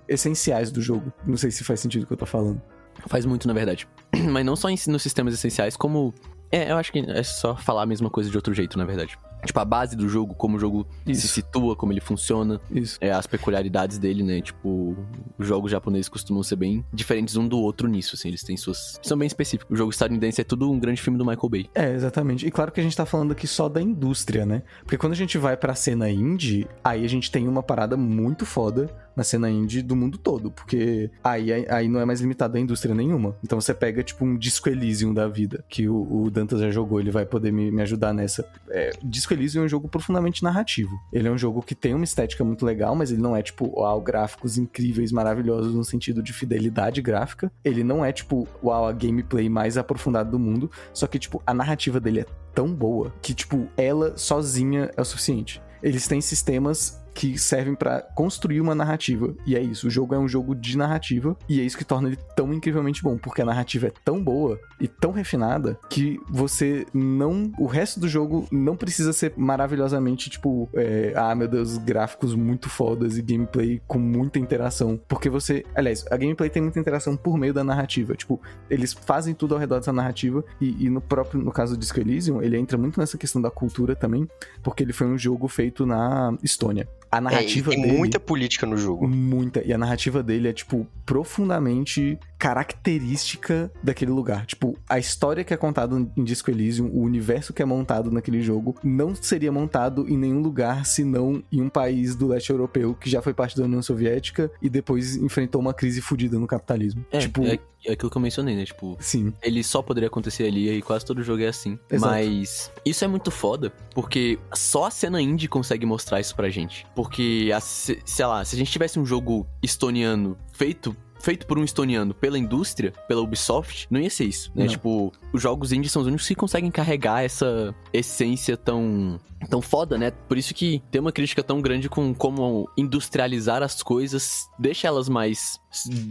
essenciais 0.08 0.72
do 0.72 0.82
jogo. 0.82 1.12
Não 1.26 1.38
sei 1.38 1.52
se 1.52 1.64
faz 1.64 1.80
sentido 1.80 2.04
o 2.04 2.08
que 2.08 2.14
eu 2.14 2.18
tô 2.18 2.26
falando. 2.26 2.62
Faz 3.08 3.26
muito, 3.26 3.48
na 3.48 3.54
verdade. 3.54 3.88
Mas 4.32 4.46
não 4.46 4.56
só 4.56 4.70
em- 4.70 4.78
nos 4.88 5.02
sistemas 5.04 5.34
essenciais, 5.34 5.76
como. 5.76 6.14
É, 6.52 6.72
eu 6.72 6.78
acho 6.78 6.92
que 6.92 7.00
é 7.00 7.24
só 7.24 7.56
falar 7.56 7.84
a 7.84 7.86
mesma 7.86 8.10
coisa 8.10 8.30
de 8.30 8.38
outro 8.38 8.54
jeito, 8.54 8.78
na 8.78 8.86
verdade. 8.86 9.18
Tipo, 9.46 9.60
a 9.60 9.66
base 9.66 9.96
do 9.96 10.08
jogo, 10.10 10.34
como 10.34 10.58
o 10.58 10.60
jogo 10.60 10.88
se 11.06 11.12
Isso. 11.12 11.28
situa, 11.28 11.76
como 11.76 11.92
ele 11.92 12.00
funciona, 12.02 12.60
Isso. 12.72 12.98
é, 13.00 13.12
as 13.12 13.28
peculiaridades 13.28 14.00
dele, 14.00 14.24
né? 14.24 14.42
Tipo, 14.42 14.96
os 15.38 15.46
jogos 15.46 15.70
japoneses 15.70 16.10
costumam 16.10 16.42
ser 16.42 16.56
bem 16.56 16.84
diferentes 16.92 17.36
um 17.36 17.48
do 17.48 17.60
outro 17.60 17.88
nisso, 17.88 18.16
assim. 18.16 18.30
Eles 18.30 18.42
têm 18.44 18.58
suas. 18.58 19.00
São 19.04 19.18
bem 19.18 19.28
específicos. 19.28 19.72
O 19.72 19.76
jogo 19.78 19.92
estadunidense 19.92 20.42
é 20.42 20.44
tudo 20.44 20.72
um 20.72 20.80
grande 20.80 21.00
filme 21.02 21.18
do 21.20 21.26
Michael 21.26 21.50
Bay. 21.50 21.70
É, 21.76 21.94
exatamente. 21.94 22.48
E 22.48 22.50
claro 22.52 22.72
que 22.72 22.80
a 22.80 22.84
gente 22.84 22.96
tá 22.96 23.06
falando 23.06 23.34
aqui 23.34 23.46
só 23.46 23.68
da 23.70 23.82
indústria, 23.82 24.46
né? 24.48 24.64
Porque 24.82 24.98
quando 24.98 25.14
a 25.14 25.18
gente 25.18 25.38
vai 25.38 25.56
pra 25.58 25.76
cena 25.76 26.10
indie, 26.10 26.68
aí 26.84 27.04
a 27.06 27.10
gente 27.10 27.30
tem 27.30 27.48
uma 27.48 27.62
parada 27.62 27.96
muito 27.98 28.46
foda 28.48 28.90
na 29.16 29.24
cena 29.24 29.50
indie 29.50 29.82
do 29.82 29.96
mundo 29.96 30.18
todo. 30.18 30.52
Porque 30.52 31.10
aí, 31.24 31.52
aí 31.68 31.88
não 31.88 32.00
é 32.00 32.06
mais 32.06 32.22
limitado 32.22 32.58
a 32.58 32.60
indústria 32.60 32.94
nenhuma. 32.94 33.36
Então 33.44 33.60
você 33.60 33.74
pega, 33.74 34.04
tipo, 34.04 34.26
um 34.26 34.38
Disco 34.38 34.70
Elysium 34.70 35.14
da 35.14 35.28
vida, 35.28 35.64
que 35.70 35.88
o, 35.88 36.24
o 36.24 36.30
Dantas 36.30 36.60
já 36.60 36.70
jogou, 36.70 37.00
ele 37.00 37.12
vai 37.12 37.26
poder 37.26 37.52
me, 37.52 37.72
me 37.72 37.82
ajudar 37.82 38.14
nessa. 38.14 38.48
É, 38.70 38.92
Disco 39.04 39.34
Elysium 39.34 39.64
é 39.64 39.66
um 39.66 39.70
jogo 39.70 39.88
profundamente 39.88 40.44
narrativo. 40.44 41.00
Ele 41.12 41.28
é 41.28 41.32
um 41.32 41.38
jogo 41.38 41.62
que 41.62 41.76
tem 41.76 41.94
uma 41.94 42.04
estética 42.04 42.44
muito 42.44 42.66
legal, 42.66 42.96
mas 42.96 43.12
ele 43.12 43.22
não 43.22 43.36
é, 43.36 43.42
tipo, 43.42 43.72
uau, 43.80 44.02
gráficos 44.02 44.58
incríveis, 44.58 45.12
maravilhosos 45.12 45.74
no 45.74 45.84
sentido 45.84 46.22
de 46.22 46.34
fidelidade 46.34 47.02
gráfica. 47.02 47.52
Ele 47.64 47.84
não 47.84 48.04
é, 48.04 48.12
tipo, 48.12 48.48
uau, 48.64 48.88
a 48.88 48.92
gameplay 48.92 49.50
mais 49.50 49.78
aprofundada 49.78 50.30
do 50.30 50.40
mundo. 50.40 50.70
Só 50.94 51.08
que, 51.08 51.20
tipo, 51.20 51.42
a 51.46 51.54
narrativa 51.54 52.00
dele 52.00 52.22
é 52.22 52.26
tão 52.54 52.74
boa 52.74 53.14
que, 53.22 53.34
tipo, 53.34 53.68
ela 53.78 54.18
sozinha 54.18 54.92
é 54.96 55.02
o 55.02 55.06
suficiente. 55.06 55.62
Eles 55.84 56.08
têm 56.08 56.22
sistemas 56.22 57.05
que 57.16 57.40
servem 57.40 57.74
pra 57.74 58.02
construir 58.02 58.60
uma 58.60 58.76
narrativa. 58.76 59.34
E 59.46 59.56
é 59.56 59.62
isso, 59.62 59.88
o 59.88 59.90
jogo 59.90 60.14
é 60.14 60.20
um 60.20 60.28
jogo 60.28 60.54
de 60.54 60.78
narrativa 60.78 61.36
e 61.48 61.62
é 61.62 61.64
isso 61.64 61.78
que 61.78 61.86
torna 61.86 62.10
ele 62.10 62.20
tão 62.36 62.54
incrivelmente 62.54 63.02
bom, 63.02 63.18
porque 63.18 63.42
a 63.42 63.46
narrativa 63.46 63.88
é 63.88 63.94
tão 64.04 64.22
boa 64.22 64.60
e 64.80 64.88
tão 64.88 65.12
refinada 65.12 65.80
que 65.90 66.20
você 66.30 66.86
não, 66.94 67.52
o 67.58 67.66
resto 67.66 68.00
do 68.00 68.10
jogo 68.10 68.46
não 68.52 68.76
precisa 68.76 69.14
ser 69.14 69.34
maravilhosamente 69.38 70.30
tipo, 70.30 70.70
é, 70.74 71.14
ah, 71.16 71.34
meu 71.34 71.48
Deus, 71.48 71.78
gráficos 71.78 72.36
muito 72.36 72.70
fodas 72.70 73.18
e 73.18 73.22
gameplay 73.22 73.82
com 73.88 73.98
muita 73.98 74.38
interação, 74.38 75.00
porque 75.08 75.30
você, 75.30 75.64
aliás, 75.74 76.06
a 76.12 76.18
gameplay 76.18 76.50
tem 76.50 76.62
muita 76.62 76.80
interação 76.80 77.16
por 77.16 77.38
meio 77.38 77.54
da 77.54 77.64
narrativa, 77.64 78.14
tipo, 78.16 78.42
eles 78.70 78.92
fazem 78.92 79.34
tudo 79.34 79.54
ao 79.54 79.60
redor 79.60 79.78
dessa 79.78 79.94
narrativa 79.94 80.44
e, 80.60 80.86
e 80.86 80.90
no 80.90 81.00
próprio, 81.00 81.42
no 81.42 81.52
caso 81.52 81.76
do 81.76 81.80
Disco 81.80 82.00
Elysium, 82.00 82.42
ele 82.42 82.58
entra 82.58 82.78
muito 82.78 83.00
nessa 83.00 83.18
questão 83.18 83.42
da 83.42 83.50
cultura 83.50 83.96
também, 83.96 84.28
porque 84.62 84.84
ele 84.84 84.92
foi 84.92 85.08
um 85.08 85.18
jogo 85.18 85.48
feito 85.48 85.86
na 85.86 86.38
Estônia. 86.44 86.88
A 87.16 87.22
narrativa 87.22 87.72
é, 87.72 87.78
e 87.78 87.82
tem 87.82 87.86
dele 87.86 87.98
muita 87.98 88.20
política 88.20 88.66
no 88.66 88.76
jogo. 88.76 89.08
muita. 89.08 89.64
E 89.66 89.72
a 89.72 89.78
narrativa 89.78 90.22
dele 90.22 90.50
é, 90.50 90.54
tipo, 90.54 90.86
profundamente 91.06 92.20
característica 92.38 93.72
daquele 93.84 94.12
lugar. 94.12 94.46
Tipo, 94.46 94.78
a 94.88 95.00
história 95.00 95.44
que 95.44 95.54
é 95.54 95.58
contada 95.58 95.96
em 96.16 96.24
Disco 96.24 96.50
Elysium, 96.52 96.88
o 96.88 97.02
universo 97.02 97.54
que 97.54 97.62
é 97.62 97.66
montado 97.66 98.12
naquele 98.12 98.42
jogo, 98.42 98.76
não 98.84 99.16
seria 99.16 99.52
montado 99.52 100.08
em 100.10 100.18
nenhum 100.18 100.42
lugar 100.42 100.86
senão 100.86 101.44
em 101.52 101.62
um 101.62 101.70
país 101.70 102.16
do 102.16 102.28
leste 102.28 102.50
europeu 102.50 102.94
que 102.94 103.10
já 103.10 103.22
foi 103.22 103.34
parte 103.34 103.58
da 103.58 103.64
União 103.64 103.82
Soviética 103.82 104.52
e 104.62 104.70
depois 104.70 105.16
enfrentou 105.16 105.60
uma 105.62 105.74
crise 105.74 106.02
fodida 106.02 106.38
no 106.38 106.48
capitalismo. 106.48 107.06
É, 107.12 107.20
tipo, 107.20 107.44
é, 107.46 107.58
é 107.86 107.94
aquilo 107.94 108.10
que 108.12 108.18
eu 108.18 108.22
mencionei, 108.22 108.56
né? 108.56 108.66
Tipo, 108.66 108.98
sim. 109.00 109.34
ele 109.42 109.64
só 109.64 109.82
poderia 109.82 110.08
acontecer 110.08 110.44
ali 110.48 110.70
e 110.70 110.82
quase 110.82 111.06
todo 111.06 111.24
jogo 111.24 111.42
é 111.44 111.48
assim. 111.48 111.80
Exato. 111.90 112.12
Mas 112.14 112.72
isso 112.86 113.04
é 113.04 113.08
muito 113.08 113.32
foda, 113.32 113.72
porque 113.94 114.38
só 114.54 114.86
a 114.86 114.92
cena 114.92 115.22
indie 115.22 115.48
consegue 115.48 115.86
mostrar 115.86 116.20
isso 116.20 116.36
pra 116.36 116.50
gente. 116.50 116.86
Porque, 116.96 117.52
a- 117.54 117.60
se- 117.60 118.00
sei 118.06 118.26
lá, 118.26 118.44
se 118.44 118.56
a 118.56 118.58
gente 118.58 118.72
tivesse 118.72 119.00
um 119.00 119.06
jogo 119.06 119.48
estoniano 119.62 120.38
feito 120.54 120.96
feito 121.26 121.48
por 121.48 121.58
um 121.58 121.64
estoniano 121.64 122.14
pela 122.14 122.38
indústria, 122.38 122.94
pela 123.08 123.20
Ubisoft, 123.22 123.88
não 123.90 124.00
ia 124.00 124.12
ser 124.12 124.26
isso, 124.26 124.52
né? 124.54 124.66
Não. 124.66 124.72
Tipo, 124.72 125.12
os 125.34 125.42
jogos 125.42 125.72
indie 125.72 125.90
são 125.90 126.04
os 126.04 126.08
únicos 126.08 126.28
que 126.28 126.36
conseguem 126.36 126.70
carregar 126.70 127.24
essa 127.24 127.74
essência 127.92 128.56
tão 128.56 129.20
tão 129.50 129.62
foda, 129.62 129.98
né? 129.98 130.12
Por 130.12 130.38
isso 130.38 130.54
que 130.54 130.82
tem 130.92 131.02
uma 131.02 131.12
crítica 131.12 131.44
tão 131.44 131.62
grande 131.62 131.90
com 131.90 132.14
como 132.14 132.70
industrializar 132.78 133.64
as 133.64 133.82
coisas, 133.82 134.48
deixa 134.58 134.88
elas 134.88 135.10
mais 135.10 135.60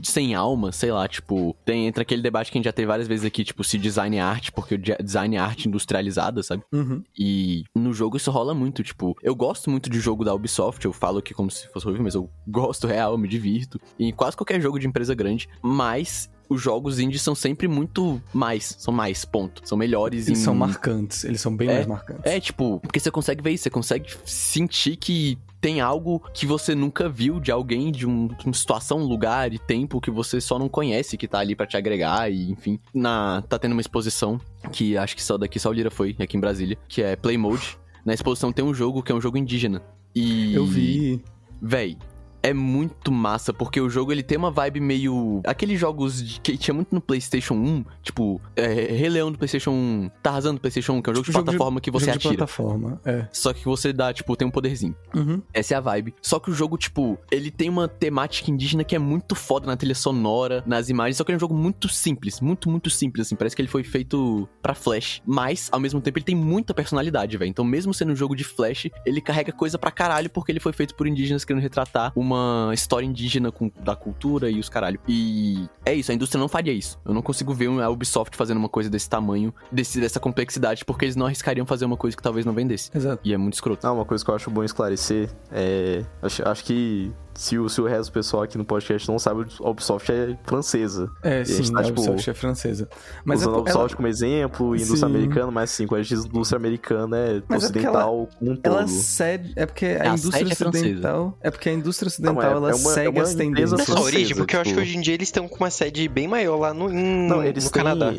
sem 0.03 0.35
alma, 0.35 0.72
sei 0.72 0.90
lá, 0.92 1.07
tipo, 1.09 1.57
tem 1.64 1.87
entra 1.87 2.03
aquele 2.03 2.22
debate 2.22 2.50
que 2.50 2.59
a 2.59 2.61
gente 2.61 2.66
já 2.66 2.72
teve 2.72 2.87
várias 2.87 3.09
vezes 3.09 3.24
aqui, 3.24 3.44
tipo, 3.44 3.62
se 3.64 3.79
design 3.79 4.16
é 4.16 4.20
arte, 4.20 4.53
porque 4.53 4.74
o 4.74 4.79
de- 4.79 4.96
design 5.03 5.37
é 5.37 5.38
arte 5.38 5.68
industrializada, 5.68 6.42
sabe? 6.42 6.62
Uhum. 6.72 7.03
E 7.18 7.64
no 7.74 7.92
jogo 7.92 8.16
isso 8.16 8.31
rola 8.31 8.55
muito, 8.55 8.83
tipo, 8.83 9.16
eu 9.22 9.35
gosto 9.35 9.70
muito 9.70 9.88
de 9.90 9.98
jogo 10.00 10.24
da 10.24 10.35
Ubisoft, 10.35 10.85
eu 10.85 10.92
falo 10.92 11.18
aqui 11.18 11.33
como 11.35 11.50
se 11.50 11.68
fosse 11.68 11.87
horrível, 11.87 12.05
mas 12.05 12.14
eu 12.14 12.31
gosto 12.46 12.87
real, 12.87 13.12
eu 13.12 13.18
me 13.18 13.29
divirto. 13.29 13.81
Em 13.98 14.12
quase 14.12 14.37
qualquer 14.37 14.61
jogo 14.61 14.79
de 14.79 14.87
empresa 14.87 15.14
grande, 15.14 15.48
mas 15.62 16.31
os 16.48 16.61
jogos 16.61 16.98
indies 16.98 17.22
são 17.22 17.35
sempre 17.35 17.66
muito 17.68 18.20
mais, 18.33 18.76
são 18.78 18.92
mais, 18.92 19.24
ponto. 19.24 19.62
São 19.64 19.76
melhores 19.78 20.26
Eles 20.26 20.38
em... 20.40 20.42
são 20.42 20.54
marcantes, 20.54 21.24
eles 21.24 21.40
são 21.40 21.57
bem 21.57 21.68
É, 21.68 21.74
mais 21.74 21.87
marcantes. 21.87 22.24
É, 22.24 22.38
tipo, 22.40 22.80
porque 22.80 23.00
você 23.00 23.11
consegue 23.11 23.42
ver 23.42 23.50
isso, 23.52 23.64
você 23.64 23.70
consegue 23.70 24.11
sentir 24.24 24.96
que 24.96 25.38
tem 25.61 25.80
algo 25.80 26.20
que 26.35 26.44
você 26.44 26.74
nunca 26.74 27.09
viu 27.09 27.40
de 27.40 27.50
alguém, 27.50 27.90
de, 27.90 28.07
um- 28.07 28.28
uma 28.44 28.52
situação, 28.52 28.98
lugar 29.02 29.52
e 29.54 29.59
tempo 29.59 29.98
que 30.00 30.11
você 30.11 30.38
só 30.38 30.59
não 30.59 30.68
conhece, 30.68 31.16
que 31.16 31.26
tá 31.26 31.38
ali 31.38 31.57
pra 31.57 31.66
te 31.66 31.76
agregar, 31.76 32.30
e 32.30 32.50
enfim. 32.50 32.78
Na, 32.92 33.42
tá 33.48 33.59
tendo 33.59 33.72
uma 33.72 33.80
exposição, 33.80 34.38
que 34.70 34.96
acho 34.98 35.16
que 35.16 35.22
só 35.22 35.38
daqui 35.38 35.59
só 35.59 35.70
o 35.70 35.72
Lira 35.72 35.90
foi, 35.90 36.14
aqui 36.18 36.37
em 36.37 36.40
Brasília, 36.40 36.76
que 36.87 37.02
é 37.02 37.16
Play 37.16 37.38
Mode. 37.38 37.78
Na 38.04 38.12
exposição 38.12 38.52
tem 38.52 38.62
um 38.62 38.74
jogo 38.74 39.02
que 39.02 39.11
é 39.11 39.14
um 39.14 39.20
jogo 39.20 39.38
indígena. 39.38 39.80
E. 40.14 40.54
Eu 40.54 40.66
vi. 40.66 41.22
Véi, 41.62 41.96
é 42.44 42.52
muito 42.52 43.11
massa, 43.11 43.52
porque 43.52 43.80
o 43.80 43.88
jogo 43.88 44.12
ele 44.12 44.22
tem 44.22 44.37
uma 44.37 44.50
vibe 44.50 44.78
meio. 44.80 45.40
Aqueles 45.46 45.80
jogos 45.80 46.22
de- 46.22 46.40
que 46.40 46.57
tinha 46.59 46.74
muito 46.74 46.94
no 46.94 47.00
PlayStation 47.00 47.54
1, 47.54 47.85
tipo, 48.02 48.40
é, 48.54 48.66
Rei 48.66 49.09
Leão 49.09 49.33
do 49.33 49.38
PlayStation 49.38 49.70
1, 49.70 50.11
Tarzan 50.22 50.54
do 50.54 50.61
PlayStation 50.61 50.92
1, 50.92 51.02
que 51.02 51.09
é 51.09 51.12
um 51.12 51.14
jogo 51.16 51.24
Tipo, 51.26 51.38
de 51.38 51.44
plataforma 51.44 51.80
que 51.80 51.90
você 51.90 52.07
jogo 52.07 52.18
de 52.18 52.26
atira. 52.28 52.37
plataforma, 52.38 53.00
é. 53.04 53.26
Só 53.33 53.52
que 53.54 53.64
você 53.64 53.92
dá, 53.92 54.12
tipo, 54.12 54.37
tem 54.37 54.46
um 54.46 54.50
poderzinho. 54.50 54.94
Uhum. 55.14 55.40
Essa 55.54 55.74
é 55.74 55.76
a 55.78 55.80
vibe. 55.80 56.14
Só 56.20 56.38
que 56.38 56.50
o 56.50 56.54
jogo, 56.54 56.76
tipo, 56.76 57.18
ele 57.30 57.50
tem 57.50 57.70
uma 57.70 57.88
temática 57.88 58.50
indígena 58.50 58.85
que 58.85 58.94
é 58.94 58.98
muito 58.98 59.35
foda 59.35 59.66
na 59.66 59.76
trilha 59.76 59.94
sonora, 59.94 60.62
nas 60.66 60.90
imagens. 60.90 61.16
Só 61.16 61.24
que 61.24 61.33
é 61.33 61.37
um 61.37 61.40
jogo 61.40 61.54
muito 61.54 61.88
simples, 61.88 62.40
muito, 62.42 62.68
muito 62.68 62.90
simples, 62.90 63.26
assim. 63.26 63.37
Parece 63.37 63.57
que 63.57 63.62
ele 63.62 63.68
foi 63.68 63.83
feito 63.83 64.46
pra 64.61 64.74
Flash. 64.74 65.22
Mas, 65.24 65.68
ao 65.72 65.80
mesmo 65.80 66.00
tempo, 66.00 66.18
ele 66.18 66.24
tem 66.26 66.35
muita 66.37 66.74
personalidade, 66.74 67.38
velho. 67.38 67.48
Então, 67.48 67.64
mesmo 67.64 67.94
sendo 67.94 68.12
um 68.12 68.16
jogo 68.16 68.37
de 68.37 68.44
Flash, 68.44 68.88
ele 69.07 69.20
carrega 69.20 69.50
coisa 69.50 69.78
pra 69.78 69.90
caralho 69.90 70.28
porque 70.28 70.52
ele 70.52 70.61
foi 70.61 70.72
feito 70.74 70.94
por 70.94 71.07
indígenas 71.07 71.42
querendo 71.44 71.62
retratar 71.62 72.12
uma 72.14 72.34
uma 72.35 72.75
história 72.75 73.07
indígena 73.07 73.51
com, 73.51 73.70
da 73.81 73.97
cultura 73.97 74.51
e 74.51 74.59
os 74.59 74.68
caralho. 74.68 74.99
E 75.09 75.68
é 75.85 75.94
isso, 75.94 76.11
a 76.11 76.14
indústria 76.14 76.40
não 76.40 76.49
faria 76.49 76.73
isso. 76.73 76.99
Eu 77.05 77.14
não 77.14 77.23
consigo 77.23 77.53
ver 77.55 77.68
a 77.81 77.88
Ubisoft 77.88 78.37
fazendo 78.37 78.59
uma 78.59 78.68
coisa 78.68 78.90
desse 78.90 79.09
tamanho, 79.09 79.55
desse, 79.70 80.01
dessa 80.01 80.20
complexidade, 80.20 80.85
porque 80.85 81.05
eles 81.05 81.16
não 81.16 81.27
arriscariam 81.27 81.66
fazer 81.66 81.85
uma 81.85 81.97
coisa 81.97 82.16
que 82.16 82.23
talvez 82.23 82.44
não 82.44 82.53
vendesse. 82.53 82.90
Exato. 82.94 83.20
E 83.25 83.33
é 83.33 83.37
muito 83.37 83.55
escroto. 83.55 83.87
Ah, 83.87 83.92
uma 83.92 84.05
coisa 84.05 84.25
que 84.25 84.31
eu 84.31 84.35
acho 84.35 84.51
bom 84.51 84.64
esclarecer 84.64 85.31
é. 85.51 86.05
Acho, 86.23 86.47
acho 86.49 86.64
que 86.64 87.12
se 87.35 87.59
o, 87.59 87.68
se 87.68 87.80
o 87.80 87.85
resto 87.87 88.11
do 88.11 88.14
pessoal 88.14 88.43
aqui 88.45 88.57
no 88.57 88.64
podcast 88.64 89.09
não 89.09 89.18
sabe, 89.18 89.45
a 89.62 89.68
Ubisoft 89.68 90.11
é 90.12 90.39
francesa. 90.45 91.11
É, 91.22 91.39
E 91.39 91.41
a 91.41 91.45
gente 91.45 91.66
sim, 91.66 91.72
tá, 91.72 91.80
a 91.80 91.85
tipo, 91.85 92.01
Ubisoft 92.01 92.30
é 92.30 92.35
francesa. 92.35 92.89
Mas 93.24 93.41
é 93.41 93.43
usando 93.43 93.51
a 93.53 93.55
por- 93.57 93.61
Ubisoft 93.62 93.89
ela, 93.93 93.97
como 93.97 94.09
exemplo, 94.09 94.74
indústria 94.76 94.97
Sim. 94.99 95.05
americana, 95.07 95.51
mas 95.51 95.70
sim, 95.70 95.87
quando 95.87 96.01
a 96.01 96.03
gente 96.05 96.14
diz 96.16 96.24
indústria 96.26 96.57
americana 96.57 97.16
é 97.18 97.43
Mas 97.49 97.62
é 97.62 97.66
ocidental 97.66 98.28
como 98.39 98.51
um 98.53 98.57
todo. 98.57 98.66
ela 98.78 98.87
cede. 98.89 99.53
É 99.57 99.66
porque 99.66 99.87
a, 99.87 100.03
A 100.12 100.14
indústria 100.14 100.43
é 100.45 100.68
ocidental. 100.68 101.39
É 101.41 101.51
porque 101.51 101.68
a 101.68 101.72
indústria 101.72 102.07
ocidental 102.09 102.43
é- 102.43 102.53
ela 102.53 102.70
é 102.70 102.74
uma- 102.74 102.91
é 102.91 102.95
segue 102.95 103.09
uma 103.18 103.22
as 103.22 103.35
tendências. 103.35 103.85
Francesa, 103.85 104.01
origem, 104.01 104.37
porque 104.37 104.57
eu 104.57 104.61
acho 104.61 104.70
que 104.70 104.74
tipo- 104.76 104.80
hoje 104.82 104.97
em 104.97 105.01
dia 105.01 105.14
eles 105.14 105.28
estão 105.28 105.49
com 105.49 105.57
uma 105.57 105.70
sede 105.70 106.09
bem 106.09 106.28
maior 106.28 106.57
lá 106.59 106.72
no, 106.74 106.91
em, 106.93 107.28
Não, 107.28 107.43
eles 107.43 107.64
no 107.64 107.70
têm... 107.70 107.82
Canadá. 107.82 108.14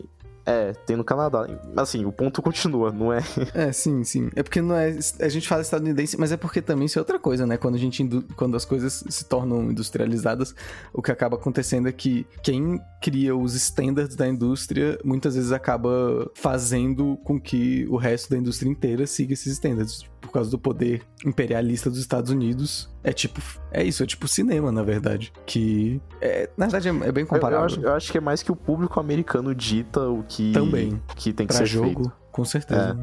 É, 0.45 0.73
tem 0.73 0.95
no 0.95 1.03
Canadá. 1.03 1.47
Assim, 1.75 2.05
o 2.05 2.11
ponto 2.11 2.41
continua, 2.41 2.91
não 2.91 3.11
é? 3.11 3.23
É, 3.53 3.71
sim, 3.71 4.03
sim. 4.03 4.29
É 4.35 4.43
porque 4.43 4.61
não 4.61 4.75
é. 4.75 4.97
A 5.19 5.29
gente 5.29 5.47
fala 5.47 5.61
estadunidense, 5.61 6.17
mas 6.19 6.31
é 6.31 6.37
porque 6.37 6.61
também 6.61 6.85
isso 6.85 6.99
é 6.99 7.01
outra 7.01 7.17
coisa, 7.17 7.45
né? 7.47 7.57
Quando 7.57 7.75
a 7.75 7.77
gente 7.77 8.05
quando 8.35 8.55
as 8.55 8.65
coisas 8.65 9.03
se 9.09 9.25
tornam 9.25 9.71
industrializadas, 9.71 10.53
o 10.93 11.01
que 11.01 11.11
acaba 11.11 11.35
acontecendo 11.35 11.87
é 11.87 11.91
que 11.91 12.27
quem 12.43 12.81
cria 13.01 13.35
os 13.35 13.55
standards 13.55 14.15
da 14.15 14.27
indústria 14.27 14.99
muitas 15.03 15.35
vezes 15.35 15.51
acaba 15.51 16.29
fazendo 16.35 17.17
com 17.23 17.39
que 17.39 17.85
o 17.89 17.97
resto 17.97 18.29
da 18.29 18.37
indústria 18.37 18.69
inteira 18.69 19.07
siga 19.07 19.33
esses 19.33 19.53
standards. 19.53 20.03
Por 20.25 20.31
causa 20.31 20.49
do 20.49 20.57
poder 20.57 21.03
imperialista 21.25 21.89
dos 21.89 21.99
Estados 21.99 22.31
Unidos. 22.31 22.89
É 23.03 23.13
tipo. 23.13 23.39
É 23.71 23.83
isso, 23.83 24.01
é 24.03 24.05
tipo 24.05 24.27
cinema, 24.27 24.71
na 24.71 24.81
verdade. 24.83 25.31
Que. 25.45 26.01
É, 26.19 26.49
na 26.57 26.65
verdade, 26.65 26.89
é, 26.89 27.07
é 27.07 27.11
bem 27.11 27.21
Eu, 27.23 27.27
comparável. 27.27 27.59
eu 27.59 27.65
acho, 27.65 27.79
eu 27.81 27.93
acho 27.93 28.11
que 28.11 28.17
é 28.17 28.21
mais 28.21 28.41
que 28.41 28.51
o 28.51 28.55
público 28.55 28.99
americano 28.99 29.53
dita 29.53 30.01
o 30.09 30.23
que, 30.23 30.51
Também. 30.51 31.01
que 31.15 31.31
tem 31.31 31.45
que 31.45 31.53
Pra 31.53 31.65
ser 31.65 31.67
jogo, 31.67 31.85
feito. 32.03 32.11
com 32.31 32.43
certeza. 32.43 33.01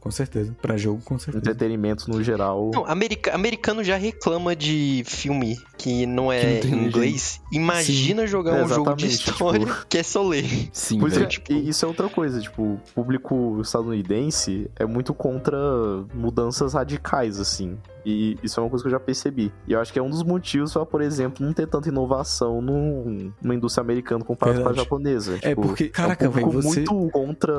Com 0.00 0.10
certeza. 0.10 0.56
Pra 0.62 0.76
jogo, 0.78 1.02
com 1.04 1.18
certeza. 1.18 1.44
Entretenimento 1.44 2.08
no 2.10 2.24
geral. 2.24 2.70
Não, 2.72 2.86
america- 2.86 3.34
americano 3.34 3.84
já 3.84 3.96
reclama 3.96 4.56
de 4.56 5.02
filme 5.06 5.58
que 5.76 6.06
não 6.06 6.32
é 6.32 6.60
em 6.60 6.86
inglês. 6.86 7.40
Imagina 7.52 8.26
jogar 8.26 8.56
É, 8.58 8.64
um 8.64 8.68
jogo 8.68 8.94
de 8.96 9.04
exatamente, 9.06 9.14
história 9.30 9.66
tipo- 9.66 9.86
que 9.88 9.98
é 9.98 10.02
só 10.02 10.26
ler. 10.26 10.68
Sim, 10.72 10.98
Pois 10.98 11.16
é, 11.16 11.28
e 11.50 11.68
isso 11.68 11.84
é 11.84 11.88
outra 11.88 12.08
coisa, 12.08 12.40
tipo, 12.40 12.62
o 12.62 12.80
público 12.94 13.60
estadunidense 13.60 14.70
é 14.76 14.86
muito 14.86 15.12
contra 15.12 15.58
mudanças 16.14 16.72
radicais, 16.74 17.38
assim. 17.38 17.76
E 18.04 18.38
isso 18.42 18.58
é 18.58 18.62
uma 18.62 18.68
coisa 18.70 18.82
que 18.82 18.88
eu 18.88 18.92
já 18.92 19.00
percebi. 19.00 19.52
E 19.66 19.72
eu 19.72 19.80
acho 19.80 19.92
que 19.92 19.98
é 19.98 20.02
um 20.02 20.10
dos 20.10 20.22
motivos 20.22 20.72
pra, 20.72 20.84
por 20.86 21.00
exemplo, 21.02 21.44
não 21.44 21.52
ter 21.52 21.66
tanta 21.66 21.88
inovação 21.88 22.60
num- 22.60 23.32
numa 23.42 23.54
indústria 23.54 23.82
americana 23.82 24.24
comparado 24.24 24.58
com 24.58 24.62
a 24.62 24.72
Verdade. 24.72 24.84
japonesa. 24.84 25.36
É 25.42 25.50
Tipo, 25.50 25.62
porque, 25.62 25.88
caraca, 25.88 26.24
é 26.24 26.28
um 26.28 26.32
velho, 26.32 26.50
você- 26.50 26.80
muito 26.80 27.10
contra 27.12 27.52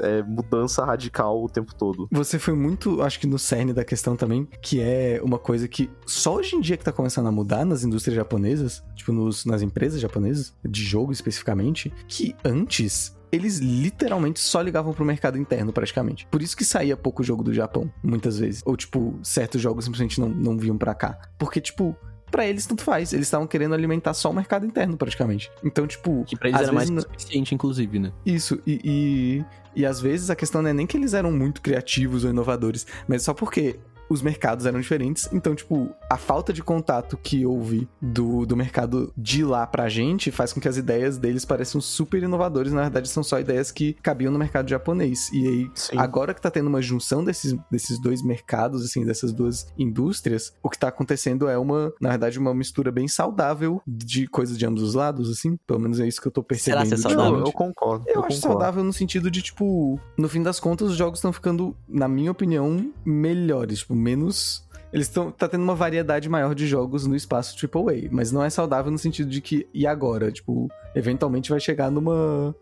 é, 0.00 0.22
mudança 0.22 0.84
radical 0.84 1.42
o 1.42 1.48
tempo 1.48 1.74
todo. 1.74 2.08
Você 2.10 2.38
foi 2.38 2.54
muito, 2.54 3.02
acho 3.02 3.18
que 3.20 3.26
no 3.26 3.38
cerne 3.38 3.72
da 3.72 3.84
questão 3.84 4.16
também, 4.16 4.46
que 4.60 4.80
é 4.80 5.20
uma 5.22 5.38
coisa 5.38 5.66
que 5.68 5.90
só 6.06 6.36
hoje 6.36 6.56
em 6.56 6.60
dia 6.60 6.76
que 6.76 6.84
tá 6.84 6.92
começando 6.92 7.26
a 7.26 7.32
mudar 7.32 7.64
nas 7.64 7.84
indústrias 7.84 8.14
japonesas, 8.16 8.82
tipo 8.94 9.12
nos, 9.12 9.44
nas 9.46 9.62
empresas 9.62 10.00
japonesas, 10.00 10.54
de 10.64 10.82
jogo 10.82 11.12
especificamente, 11.12 11.92
que 12.08 12.34
antes 12.44 13.15
eles 13.30 13.58
literalmente 13.58 14.40
só 14.40 14.60
ligavam 14.60 14.92
pro 14.92 15.04
mercado 15.04 15.38
interno, 15.38 15.72
praticamente. 15.72 16.26
Por 16.30 16.42
isso 16.42 16.56
que 16.56 16.64
saía 16.64 16.96
pouco 16.96 17.22
jogo 17.22 17.42
do 17.42 17.52
Japão, 17.52 17.92
muitas 18.02 18.38
vezes. 18.38 18.62
Ou, 18.64 18.76
tipo, 18.76 19.18
certos 19.22 19.60
jogos 19.60 19.84
simplesmente 19.84 20.20
não, 20.20 20.28
não 20.28 20.56
vinham 20.56 20.78
pra 20.78 20.94
cá. 20.94 21.18
Porque, 21.38 21.60
tipo, 21.60 21.96
pra 22.30 22.46
eles 22.46 22.66
tanto 22.66 22.82
faz. 22.82 23.12
Eles 23.12 23.26
estavam 23.26 23.46
querendo 23.46 23.74
alimentar 23.74 24.14
só 24.14 24.30
o 24.30 24.34
mercado 24.34 24.66
interno, 24.66 24.96
praticamente. 24.96 25.50
Então, 25.64 25.86
tipo. 25.86 26.24
Que 26.24 26.36
pra 26.36 26.48
eles 26.48 26.60
era 26.60 26.72
mais 26.72 26.88
suficiente, 26.88 27.54
inclusive, 27.54 27.98
né? 27.98 28.12
Isso, 28.24 28.60
e, 28.66 28.80
e, 28.84 29.80
e 29.80 29.86
às 29.86 30.00
vezes 30.00 30.30
a 30.30 30.36
questão 30.36 30.62
não 30.62 30.70
é 30.70 30.72
nem 30.72 30.86
que 30.86 30.96
eles 30.96 31.14
eram 31.14 31.32
muito 31.32 31.60
criativos 31.60 32.24
ou 32.24 32.30
inovadores, 32.30 32.86
mas 33.08 33.22
só 33.22 33.34
porque 33.34 33.78
os 34.08 34.22
mercados 34.22 34.66
eram 34.66 34.80
diferentes, 34.80 35.28
então, 35.32 35.54
tipo, 35.54 35.90
a 36.10 36.16
falta 36.16 36.52
de 36.52 36.62
contato 36.62 37.16
que 37.16 37.44
houve 37.44 37.88
do, 38.00 38.46
do 38.46 38.56
mercado 38.56 39.12
de 39.16 39.44
lá 39.44 39.66
pra 39.66 39.88
gente 39.88 40.30
faz 40.30 40.52
com 40.52 40.60
que 40.60 40.68
as 40.68 40.76
ideias 40.76 41.18
deles 41.18 41.44
pareçam 41.44 41.80
super 41.80 42.22
inovadores, 42.22 42.72
na 42.72 42.82
verdade 42.82 43.08
são 43.08 43.22
só 43.22 43.38
ideias 43.40 43.70
que 43.70 43.94
cabiam 44.02 44.32
no 44.32 44.38
mercado 44.38 44.68
japonês. 44.68 45.30
E 45.32 45.46
aí, 45.46 45.70
Sim. 45.74 45.98
agora 45.98 46.32
que 46.34 46.40
tá 46.40 46.50
tendo 46.50 46.66
uma 46.68 46.80
junção 46.82 47.24
desses, 47.24 47.54
desses 47.70 48.00
dois 48.00 48.22
mercados, 48.22 48.84
assim, 48.84 49.04
dessas 49.04 49.32
duas 49.32 49.66
indústrias, 49.78 50.52
o 50.62 50.68
que 50.70 50.78
tá 50.78 50.88
acontecendo 50.88 51.48
é 51.48 51.58
uma, 51.58 51.92
na 52.00 52.10
verdade, 52.10 52.38
uma 52.38 52.54
mistura 52.54 52.90
bem 52.92 53.08
saudável 53.08 53.80
de 53.86 54.26
coisas 54.26 54.56
de 54.58 54.66
ambos 54.66 54.82
os 54.82 54.94
lados, 54.94 55.30
assim, 55.30 55.56
pelo 55.66 55.80
menos 55.80 55.98
é 56.00 56.06
isso 56.06 56.20
que 56.20 56.28
eu 56.28 56.32
tô 56.32 56.44
Será 56.54 56.80
percebendo. 56.82 56.88
ser 56.88 56.96
saudável? 56.98 57.38
Eu, 57.40 57.46
eu 57.46 57.52
concordo. 57.52 58.04
Eu, 58.06 58.14
Eu, 58.16 58.20
acho 58.24 58.36
concordo. 58.36 58.40
saudável 58.40 58.84
no 58.84 58.92
sentido 58.92 59.30
de, 59.30 59.42
tipo, 59.42 59.98
no 60.16 60.28
fim 60.28 60.42
das 60.42 60.60
contas, 60.60 60.90
os 60.90 60.96
jogos 60.96 61.18
estão 61.18 61.32
ficando, 61.32 61.76
na 61.88 62.06
minha 62.08 62.30
opinião, 62.30 62.92
melhores. 63.04 63.80
Tipo, 63.80 63.95
menos. 63.96 64.64
Eles 64.92 65.08
estão. 65.08 65.30
Tá 65.30 65.48
tendo 65.48 65.62
uma 65.64 65.74
variedade 65.74 66.28
maior 66.28 66.54
de 66.54 66.66
jogos 66.66 67.06
no 67.06 67.16
espaço 67.16 67.56
AAA. 67.56 68.08
Mas 68.10 68.30
não 68.32 68.42
é 68.42 68.48
saudável 68.50 68.90
no 68.90 68.98
sentido 68.98 69.28
de 69.30 69.40
que. 69.40 69.66
E 69.74 69.86
agora? 69.86 70.30
Tipo, 70.30 70.68
eventualmente 70.94 71.50
vai 71.50 71.60
chegar 71.60 71.90
numa. 71.90 72.54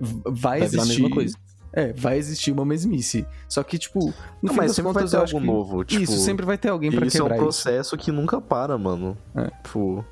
Vai, 0.00 0.60
Vai 0.60 0.68
virar 0.68 0.82
a 0.82 0.84
existir. 0.84 1.02
mesma 1.02 1.14
coisa. 1.14 1.36
É, 1.72 1.92
vai 1.92 2.18
existir 2.18 2.50
uma 2.50 2.64
mesmice. 2.64 3.24
Só 3.48 3.62
que, 3.62 3.78
tipo, 3.78 4.00
no 4.06 4.14
Não, 4.42 4.50
fim 4.54 4.56
mas 4.56 4.72
sempre 4.72 4.92
contas, 4.92 5.12
vai 5.12 5.24
ter 5.26 5.34
algo 5.34 5.46
novo. 5.46 5.84
Tipo, 5.84 6.02
isso, 6.02 6.18
sempre 6.18 6.44
vai 6.44 6.58
ter 6.58 6.68
alguém 6.68 6.90
E 6.90 6.96
pra 6.96 7.06
isso 7.06 7.18
é 7.18 7.20
um 7.20 7.24
quebrar 7.24 7.36
isso. 7.36 7.44
processo 7.44 7.96
que 7.96 8.10
nunca 8.10 8.40
para, 8.40 8.76
mano. 8.76 9.16
É. 9.36 9.46
Tipo. 9.62 10.04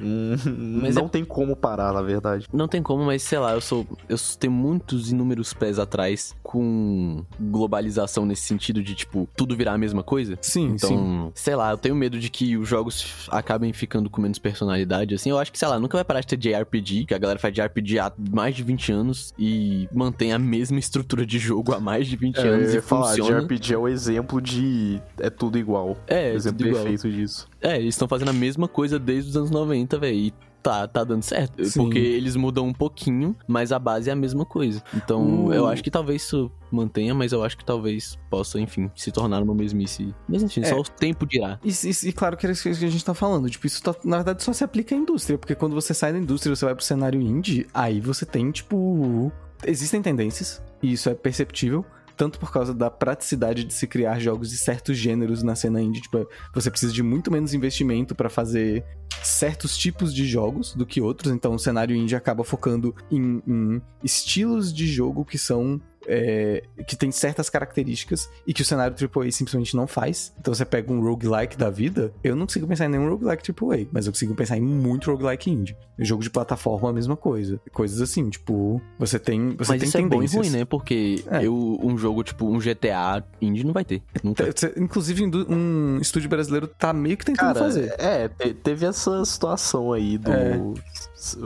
Hum, 0.00 0.34
Mas 0.82 0.94
não 0.94 1.06
é- 1.06 1.08
tem 1.08 1.24
como 1.24 1.54
parar, 1.56 1.92
na 1.92 2.02
verdade. 2.02 2.46
Não 2.52 2.68
tem 2.68 2.82
como, 2.82 3.04
mas 3.04 3.22
sei 3.22 3.38
lá, 3.38 3.52
eu 3.54 3.60
sou. 3.60 3.86
Eu 4.08 4.16
tenho 4.38 4.52
muitos 4.52 5.10
inúmeros 5.10 5.52
pés 5.52 5.78
atrás 5.78 6.34
com 6.42 7.24
globalização 7.40 8.24
nesse 8.26 8.42
sentido 8.42 8.82
de, 8.82 8.94
tipo, 8.94 9.28
tudo 9.36 9.56
virar 9.56 9.72
a 9.74 9.78
mesma 9.78 10.02
coisa. 10.02 10.38
Sim, 10.40 10.72
Então, 10.74 10.88
sim. 10.88 11.30
sei 11.34 11.54
lá, 11.56 11.70
eu 11.70 11.76
tenho 11.78 11.94
medo 11.94 12.18
de 12.18 12.28
que 12.30 12.56
os 12.56 12.68
jogos 12.68 13.26
acabem 13.30 13.72
ficando 13.72 14.08
com 14.10 14.20
menos 14.20 14.38
personalidade, 14.38 15.14
assim. 15.14 15.30
Eu 15.30 15.38
acho 15.38 15.52
que, 15.52 15.58
sei 15.58 15.68
lá, 15.68 15.78
nunca 15.78 15.96
vai 15.96 16.04
parar 16.04 16.20
de 16.20 16.26
ter 16.26 16.36
JRPG, 16.36 17.04
que 17.06 17.14
a 17.14 17.18
galera 17.18 17.38
faz 17.38 17.54
JRPG 17.54 17.98
há 17.98 18.12
mais 18.32 18.54
de 18.54 18.62
20 18.62 18.92
anos 18.92 19.32
e 19.38 19.88
mantém 19.92 20.32
a 20.32 20.38
mesma 20.38 20.78
estrutura 20.78 21.24
de 21.26 21.38
jogo 21.38 21.72
há 21.74 21.80
mais 21.80 22.06
de 22.06 22.16
20 22.16 22.38
É, 22.38 22.48
eu 22.48 22.54
anos 22.54 22.72
ia 22.72 22.78
e 22.78 22.82
falar, 22.82 23.08
funciona. 23.16 23.40
JRPG 23.40 23.74
é 23.74 23.78
o 23.78 23.88
exemplo 23.88 24.40
de. 24.40 25.00
É 25.20 25.30
tudo 25.30 25.58
igual. 25.58 25.96
É, 26.06 26.32
exemplo 26.34 26.58
tudo 26.58 26.68
igual. 26.68 26.84
perfeito 26.84 27.14
disso. 27.14 27.48
É, 27.60 27.76
eles 27.76 27.94
estão 27.94 28.06
fazendo 28.08 28.28
a 28.28 28.32
mesma 28.32 28.68
coisa 28.68 28.98
desde 28.98 29.30
os 29.30 29.36
anos 29.36 29.50
90, 29.50 29.85
velho. 29.98 30.16
E 30.16 30.34
tá, 30.62 30.88
tá 30.88 31.04
dando 31.04 31.22
certo. 31.22 31.64
Sim. 31.64 31.80
Porque 31.82 31.98
eles 31.98 32.34
mudam 32.34 32.66
um 32.66 32.72
pouquinho, 32.72 33.36
mas 33.46 33.70
a 33.70 33.78
base 33.78 34.10
é 34.10 34.12
a 34.12 34.16
mesma 34.16 34.44
coisa. 34.44 34.82
Então, 34.94 35.44
O- 35.46 35.52
eu 35.54 35.66
acho 35.68 35.80
que 35.84 35.90
talvez 35.92 36.22
isso 36.22 36.50
mantenha, 36.72 37.14
mas 37.14 37.30
eu 37.32 37.44
acho 37.44 37.56
que 37.56 37.64
talvez 37.64 38.18
possa, 38.28 38.58
enfim, 38.60 38.90
se 38.96 39.12
tornar 39.12 39.40
uma 39.42 39.54
mesmice. 39.54 40.12
Mas 40.28 40.42
enfim, 40.42 40.62
É. 40.62 40.64
só 40.64 40.80
o 40.80 40.82
tempo 40.82 41.24
dirá. 41.24 41.60
E, 41.62 41.68
e- 41.70 42.08
e 42.08 42.12
claro 42.12 42.36
que 42.36 42.46
é 42.46 42.50
isso 42.50 42.62
que 42.64 42.68
a 42.70 42.72
gente 42.90 43.04
tá 43.04 43.14
falando. 43.14 43.48
Tipo, 43.48 43.64
isso 43.66 43.80
tá- 43.80 43.94
na 44.04 44.16
verdade 44.16 44.42
só 44.42 44.52
se 44.52 44.64
aplica 44.64 44.92
à 44.94 44.98
indústria. 44.98 45.38
Porque 45.38 45.54
quando 45.54 45.74
você 45.74 45.94
sai 45.94 46.12
da 46.12 46.18
indústria 46.18 46.52
e 46.52 46.56
você 46.56 46.64
vai 46.64 46.74
pro 46.74 46.82
cenário 46.84 47.20
indie, 47.20 47.66
aí 47.72 48.00
você 48.00 48.26
tem, 48.26 48.50
tipo. 48.50 49.30
Existem 49.64 50.02
tendências, 50.02 50.60
e 50.82 50.92
isso 50.92 51.08
é 51.08 51.14
perceptível. 51.14 51.84
Tanto 52.16 52.38
por 52.38 52.50
causa 52.50 52.72
da 52.72 52.90
praticidade 52.90 53.64
de 53.64 53.74
se 53.74 53.86
criar 53.86 54.18
jogos 54.18 54.50
de 54.50 54.56
certos 54.56 54.96
gêneros 54.96 55.42
na 55.42 55.54
cena 55.54 55.80
indie. 55.80 56.00
Tipo, 56.00 56.26
você 56.54 56.70
precisa 56.70 56.92
de 56.92 57.02
muito 57.02 57.30
menos 57.30 57.52
investimento 57.52 58.14
pra 58.14 58.30
fazer 58.30 58.84
certos 59.22 59.76
tipos 59.76 60.14
de 60.14 60.26
jogos 60.26 60.74
do 60.74 60.86
que 60.86 61.00
outros. 61.00 61.32
Então 61.32 61.54
o 61.54 61.58
cenário 61.58 61.94
indie 61.94 62.16
acaba 62.16 62.44
focando 62.44 62.94
em, 63.10 63.42
em 63.46 63.82
estilos 64.02 64.72
de 64.72 64.86
jogo 64.86 65.24
que 65.24 65.38
são. 65.38 65.80
É, 66.06 66.62
que 66.86 66.96
tem 66.96 67.10
certas 67.10 67.48
características 67.50 68.28
e 68.46 68.52
que 68.54 68.62
o 68.62 68.64
cenário 68.64 68.96
AAA 68.96 69.30
simplesmente 69.32 69.74
não 69.76 69.86
faz. 69.86 70.32
Então 70.40 70.54
você 70.54 70.64
pega 70.64 70.92
um 70.92 71.00
roguelike 71.00 71.56
da 71.56 71.68
vida, 71.70 72.12
eu 72.22 72.34
não 72.36 72.46
consigo 72.46 72.66
pensar 72.66 72.86
em 72.86 72.88
nenhum 72.88 73.08
roguelike 73.08 73.50
AAA, 73.50 73.86
mas 73.92 74.06
eu 74.06 74.12
consigo 74.12 74.34
pensar 74.34 74.56
em 74.56 74.62
muito 74.62 75.10
roguelike 75.10 75.50
indie. 75.50 75.76
Jogo 75.98 76.22
de 76.22 76.30
plataforma, 76.30 76.90
a 76.90 76.92
mesma 76.92 77.16
coisa. 77.16 77.60
Coisas 77.72 78.00
assim, 78.00 78.28
tipo, 78.28 78.80
você 78.98 79.18
tem, 79.18 79.56
você 79.56 79.72
mas 79.72 79.80
tem 79.80 79.88
isso 79.88 79.96
é 79.98 80.00
bom 80.02 80.06
e 80.06 80.10
tendências. 80.10 80.46
ruim, 80.46 80.58
né? 80.58 80.64
Porque 80.64 81.24
É. 81.30 81.44
eu, 81.46 81.78
um 81.82 81.96
jogo, 81.96 82.22
tipo, 82.22 82.46
um 82.46 82.58
GTA 82.58 83.24
indie 83.40 83.64
não 83.64 83.72
vai 83.72 83.84
ter. 83.84 84.02
Nunca. 84.22 84.44
Inclusive, 84.76 85.24
um 85.48 85.98
estúdio 86.00 86.28
brasileiro 86.28 86.66
tá 86.68 86.92
meio 86.92 87.16
que 87.16 87.24
tentando 87.24 87.54
Cara, 87.54 87.58
fazer. 87.58 87.94
é, 87.98 88.28
te- 88.28 88.54
teve 88.54 88.84
essa 88.86 89.24
situação 89.24 89.92
aí 89.92 90.18
do. 90.18 90.30
É. 90.30 90.60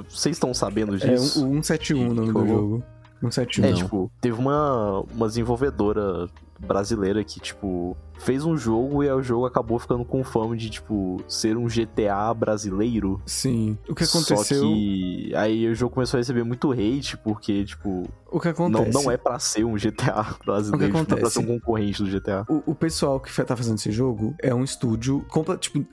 Vocês 0.09 0.37
estão 0.37 0.53
sabendo 0.53 0.95
É 0.97 0.99
disso? 0.99 1.45
um, 1.47 1.59
o 1.59 1.63
171 1.65 2.11
o 2.11 2.15
nome 2.15 2.33
do 2.33 2.47
Jogou? 2.47 2.83
171. 3.21 3.65
É, 3.65 3.73
tipo, 3.73 4.11
teve 4.21 4.39
uma, 4.39 5.01
uma 5.13 5.29
desenvolvedora 5.29 6.29
brasileira 6.67 7.25
que, 7.25 7.41
tipo, 7.41 7.97
fez 8.19 8.45
um 8.45 8.57
jogo 8.57 9.03
e 9.03 9.11
o 9.11 9.23
jogo 9.23 9.47
acabou 9.47 9.79
ficando 9.79 10.05
com 10.05 10.23
fama 10.23 10.57
de, 10.57 10.69
tipo, 10.71 11.17
ser 11.27 11.57
um 11.57 11.67
GTA 11.67 12.33
brasileiro. 12.35 13.21
Sim. 13.25 13.79
O 13.89 13.95
que 13.95 14.05
aconteceu. 14.05 14.37
Só 14.37 14.45
que 14.45 15.33
aí 15.35 15.67
o 15.69 15.75
jogo 15.75 15.95
começou 15.95 16.19
a 16.19 16.21
receber 16.21 16.45
muito 16.45 16.71
hate, 16.73 17.17
porque, 17.19 17.65
tipo, 17.65 18.07
O 18.31 18.39
que 18.39 18.47
não, 18.47 18.53
acontece? 18.53 18.93
não 18.93 19.11
é 19.11 19.17
pra 19.17 19.39
ser 19.39 19.65
um 19.65 19.75
GTA 19.75 20.37
brasileiro, 20.45 20.87
tipo, 20.87 20.97
não 20.99 21.03
é 21.03 21.05
pra 21.07 21.15
acontece? 21.17 21.33
ser 21.33 21.39
um 21.41 21.47
concorrente 21.59 22.03
do 22.03 22.11
GTA. 22.11 22.45
O, 22.49 22.73
o 22.73 22.75
pessoal 22.75 23.19
que 23.19 23.35
tá 23.45 23.57
fazendo 23.57 23.79
esse 23.79 23.91
jogo 23.91 24.35
é 24.43 24.55
um 24.55 24.63
estúdio, 24.65 25.25
tipo, 25.59 25.85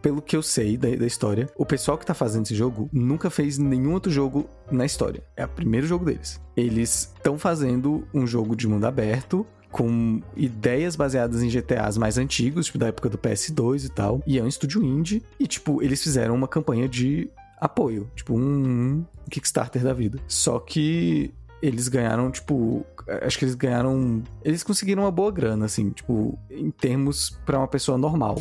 pelo 0.00 0.22
que 0.22 0.36
eu 0.36 0.42
sei 0.42 0.76
da, 0.76 0.88
da 0.94 1.06
história, 1.06 1.48
o 1.56 1.66
pessoal 1.66 1.98
que 1.98 2.06
tá 2.06 2.14
fazendo 2.14 2.44
esse 2.44 2.54
jogo 2.54 2.88
nunca 2.92 3.28
fez 3.28 3.58
nenhum 3.58 3.92
outro 3.92 4.10
jogo 4.10 4.48
na 4.70 4.84
história. 4.86 5.22
É 5.36 5.44
o 5.44 5.48
primeiro 5.48 5.86
jogo 5.86 6.04
deles. 6.04 6.40
Eles 6.56 7.12
estão 7.16 7.36
fazendo 7.38 8.06
um 8.14 8.26
jogo 8.26 8.54
de 8.54 8.68
mundo 8.68 8.84
aberto. 8.84 9.46
Com 9.72 10.20
ideias 10.36 10.94
baseadas 10.94 11.42
em 11.42 11.48
GTAs 11.48 11.98
mais 11.98 12.18
antigos, 12.18 12.66
tipo 12.66 12.78
da 12.78 12.86
época 12.88 13.08
do 13.08 13.18
PS2 13.18 13.86
e 13.86 13.88
tal. 13.88 14.22
E 14.26 14.38
é 14.38 14.42
um 14.42 14.46
estúdio 14.46 14.84
indie. 14.84 15.22
E, 15.40 15.46
tipo, 15.48 15.82
eles 15.82 16.00
fizeram 16.02 16.34
uma 16.34 16.46
campanha 16.46 16.88
de 16.88 17.28
apoio. 17.58 18.08
Tipo, 18.14 18.34
um 18.36 19.04
Kickstarter 19.30 19.82
da 19.82 19.94
vida. 19.94 20.20
Só 20.28 20.58
que 20.58 21.32
eles 21.62 21.88
ganharam, 21.88 22.30
tipo. 22.30 22.84
Acho 23.22 23.38
que 23.38 23.44
eles 23.46 23.54
ganharam. 23.54 24.22
Eles 24.44 24.62
conseguiram 24.62 25.04
uma 25.04 25.10
boa 25.10 25.32
grana, 25.32 25.64
assim, 25.64 25.90
tipo, 25.90 26.38
em 26.50 26.70
termos 26.70 27.30
pra 27.46 27.58
uma 27.58 27.68
pessoa 27.68 27.96
normal. 27.96 28.38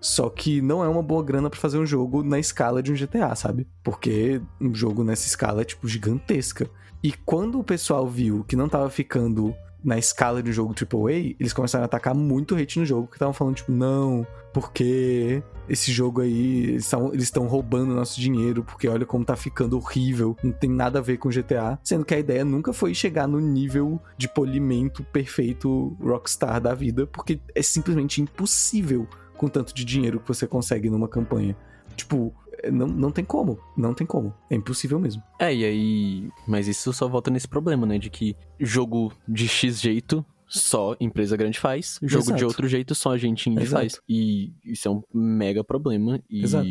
Só 0.00 0.28
que 0.28 0.60
não 0.60 0.82
é 0.82 0.88
uma 0.88 1.02
boa 1.02 1.22
grana 1.22 1.48
pra 1.48 1.60
fazer 1.60 1.78
um 1.78 1.86
jogo 1.86 2.24
na 2.24 2.38
escala 2.38 2.82
de 2.82 2.90
um 2.90 2.96
GTA, 2.96 3.36
sabe? 3.36 3.68
Porque 3.84 4.42
um 4.60 4.74
jogo 4.74 5.04
nessa 5.04 5.28
escala 5.28 5.62
é, 5.62 5.64
tipo, 5.64 5.86
gigantesca. 5.86 6.68
E 7.02 7.12
quando 7.12 7.60
o 7.60 7.64
pessoal 7.64 8.08
viu 8.08 8.42
que 8.42 8.56
não 8.56 8.68
tava 8.68 8.90
ficando 8.90 9.54
na 9.84 9.98
escala 9.98 10.42
de 10.42 10.50
um 10.50 10.52
jogo 10.52 10.74
AAA, 10.74 11.34
eles 11.38 11.52
começaram 11.52 11.82
a 11.82 11.86
atacar 11.86 12.14
muito 12.14 12.54
hate 12.54 12.78
no 12.78 12.86
jogo, 12.86 13.08
que 13.08 13.14
estavam 13.14 13.32
falando, 13.32 13.56
tipo, 13.56 13.72
não, 13.72 14.26
porque 14.52 15.42
esse 15.68 15.90
jogo 15.90 16.20
aí, 16.20 16.76
eles 17.12 17.22
estão 17.22 17.46
roubando 17.46 17.94
nosso 17.94 18.20
dinheiro, 18.20 18.62
porque 18.62 18.88
olha 18.88 19.06
como 19.06 19.24
tá 19.24 19.36
ficando 19.36 19.76
horrível, 19.76 20.36
não 20.42 20.52
tem 20.52 20.70
nada 20.70 20.98
a 20.98 21.02
ver 21.02 21.16
com 21.16 21.30
GTA. 21.30 21.78
Sendo 21.82 22.04
que 22.04 22.14
a 22.14 22.18
ideia 22.18 22.44
nunca 22.44 22.72
foi 22.72 22.94
chegar 22.94 23.26
no 23.26 23.40
nível 23.40 24.00
de 24.16 24.28
polimento 24.28 25.02
perfeito 25.04 25.96
Rockstar 26.00 26.60
da 26.60 26.74
vida, 26.74 27.06
porque 27.06 27.40
é 27.54 27.62
simplesmente 27.62 28.20
impossível 28.20 29.06
com 29.36 29.48
tanto 29.48 29.74
de 29.74 29.84
dinheiro 29.84 30.20
que 30.20 30.28
você 30.28 30.46
consegue 30.46 30.88
numa 30.90 31.08
campanha. 31.08 31.56
Tipo, 31.96 32.34
não, 32.70 32.86
não 32.86 33.10
tem 33.10 33.24
como, 33.24 33.58
não 33.76 33.94
tem 33.94 34.06
como. 34.06 34.34
É 34.50 34.54
impossível 34.54 34.98
mesmo. 34.98 35.22
É, 35.38 35.54
e 35.54 35.64
aí. 35.64 36.28
Mas 36.46 36.68
isso 36.68 36.92
só 36.92 37.08
volta 37.08 37.30
nesse 37.30 37.48
problema, 37.48 37.86
né? 37.86 37.98
De 37.98 38.10
que 38.10 38.36
jogo 38.60 39.12
de 39.26 39.48
X 39.48 39.80
jeito 39.80 40.24
só 40.46 40.94
empresa 41.00 41.34
grande 41.36 41.58
faz, 41.58 41.98
jogo 42.02 42.26
de 42.26 42.32
Exato. 42.32 42.44
outro 42.46 42.68
jeito 42.68 42.94
só 42.94 43.12
a 43.12 43.16
gente 43.16 43.48
indie 43.48 43.62
Exato. 43.62 43.82
faz. 43.82 44.00
E 44.08 44.52
isso 44.64 44.86
é 44.86 44.90
um 44.90 45.02
mega 45.12 45.64
problema. 45.64 46.20
E... 46.28 46.42
Exato. 46.42 46.68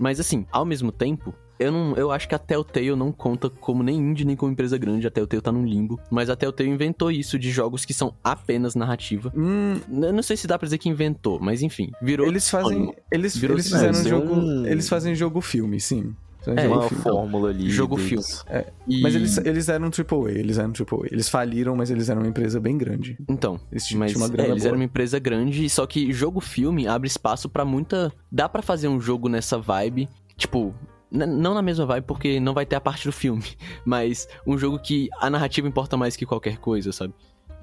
Mas 0.00 0.18
assim, 0.18 0.46
ao 0.50 0.64
mesmo 0.64 0.90
tempo. 0.90 1.34
Eu, 1.60 1.70
não, 1.70 1.94
eu 1.96 2.10
acho 2.10 2.26
que 2.28 2.34
a 2.34 2.38
Telltale 2.38 2.96
não 2.96 3.12
conta 3.12 3.48
como 3.50 3.82
nem 3.82 3.96
indie 3.98 4.24
nem 4.24 4.34
como 4.34 4.50
empresa 4.50 4.78
grande, 4.78 5.06
a 5.06 5.10
Telltale 5.10 5.42
tá 5.42 5.52
num 5.52 5.64
limbo. 5.64 6.00
Mas 6.10 6.30
a 6.30 6.34
Telltale 6.36 6.70
inventou 6.70 7.10
isso 7.10 7.38
de 7.38 7.50
jogos 7.50 7.84
que 7.84 7.92
são 7.94 8.14
apenas 8.24 8.74
narrativa. 8.74 9.32
Hum, 9.36 9.74
Eu 10.02 10.12
não 10.12 10.22
sei 10.22 10.36
se 10.36 10.46
dá 10.46 10.58
pra 10.58 10.66
dizer 10.66 10.78
que 10.78 10.88
inventou, 10.88 11.38
mas 11.40 11.62
enfim, 11.62 11.90
virou. 12.02 12.26
eles 12.26 12.48
fazem. 12.48 12.94
Eles, 13.12 13.36
Virou 13.36 13.56
eles 13.56 13.66
fizeram 13.70 13.98
é, 13.98 14.00
um 14.00 14.04
jogo. 14.04 14.66
Eles 14.66 14.88
fazem 14.88 15.14
jogo 15.14 15.40
filme, 15.40 15.78
sim. 15.80 16.14
É, 16.46 16.62
jogo 16.62 16.74
uma 16.74 16.88
filme. 16.88 17.02
fórmula 17.02 17.50
ali. 17.50 17.68
Jogo 17.70 17.96
deles. 17.96 18.42
E- 18.88 19.02
Mas 19.02 19.14
eles, 19.14 19.36
eles 19.36 19.68
eram 19.68 19.90
AAA, 19.90 20.30
eles 20.38 20.56
eram 20.56 20.72
AAA. 20.72 21.08
Eles 21.12 21.28
faliram, 21.28 21.76
mas 21.76 21.90
eles 21.90 22.08
eram 22.08 22.22
uma 22.22 22.28
empresa 22.28 22.58
bem 22.58 22.78
grande. 22.78 23.18
Então, 23.28 23.60
Eles 23.70 23.84
tinham 23.86 23.98
mas 24.00 24.12
é, 24.14 24.48
eles 24.50 24.64
eram 24.64 24.76
uma 24.76 24.84
empresa 24.84 25.18
grande, 25.18 25.68
só 25.68 25.86
que 25.86 26.10
jogo-filme 26.14 26.86
abre 26.88 27.06
espaço 27.08 27.46
pra 27.46 27.62
muita. 27.62 28.10
Dá 28.32 28.48
pra 28.48 28.62
fazer 28.62 28.88
um 28.88 28.98
jogo 28.98 29.28
nessa 29.28 29.58
vibe, 29.58 30.08
tipo. 30.34 30.74
Não 31.10 31.54
na 31.54 31.62
mesma 31.62 31.84
vibe, 31.86 32.04
porque 32.04 32.38
não 32.38 32.54
vai 32.54 32.64
ter 32.64 32.76
a 32.76 32.80
parte 32.80 33.04
do 33.06 33.12
filme, 33.12 33.44
mas 33.84 34.28
um 34.46 34.56
jogo 34.56 34.78
que 34.78 35.08
a 35.20 35.28
narrativa 35.28 35.66
importa 35.66 35.96
mais 35.96 36.16
que 36.16 36.24
qualquer 36.24 36.58
coisa, 36.58 36.92
sabe? 36.92 37.12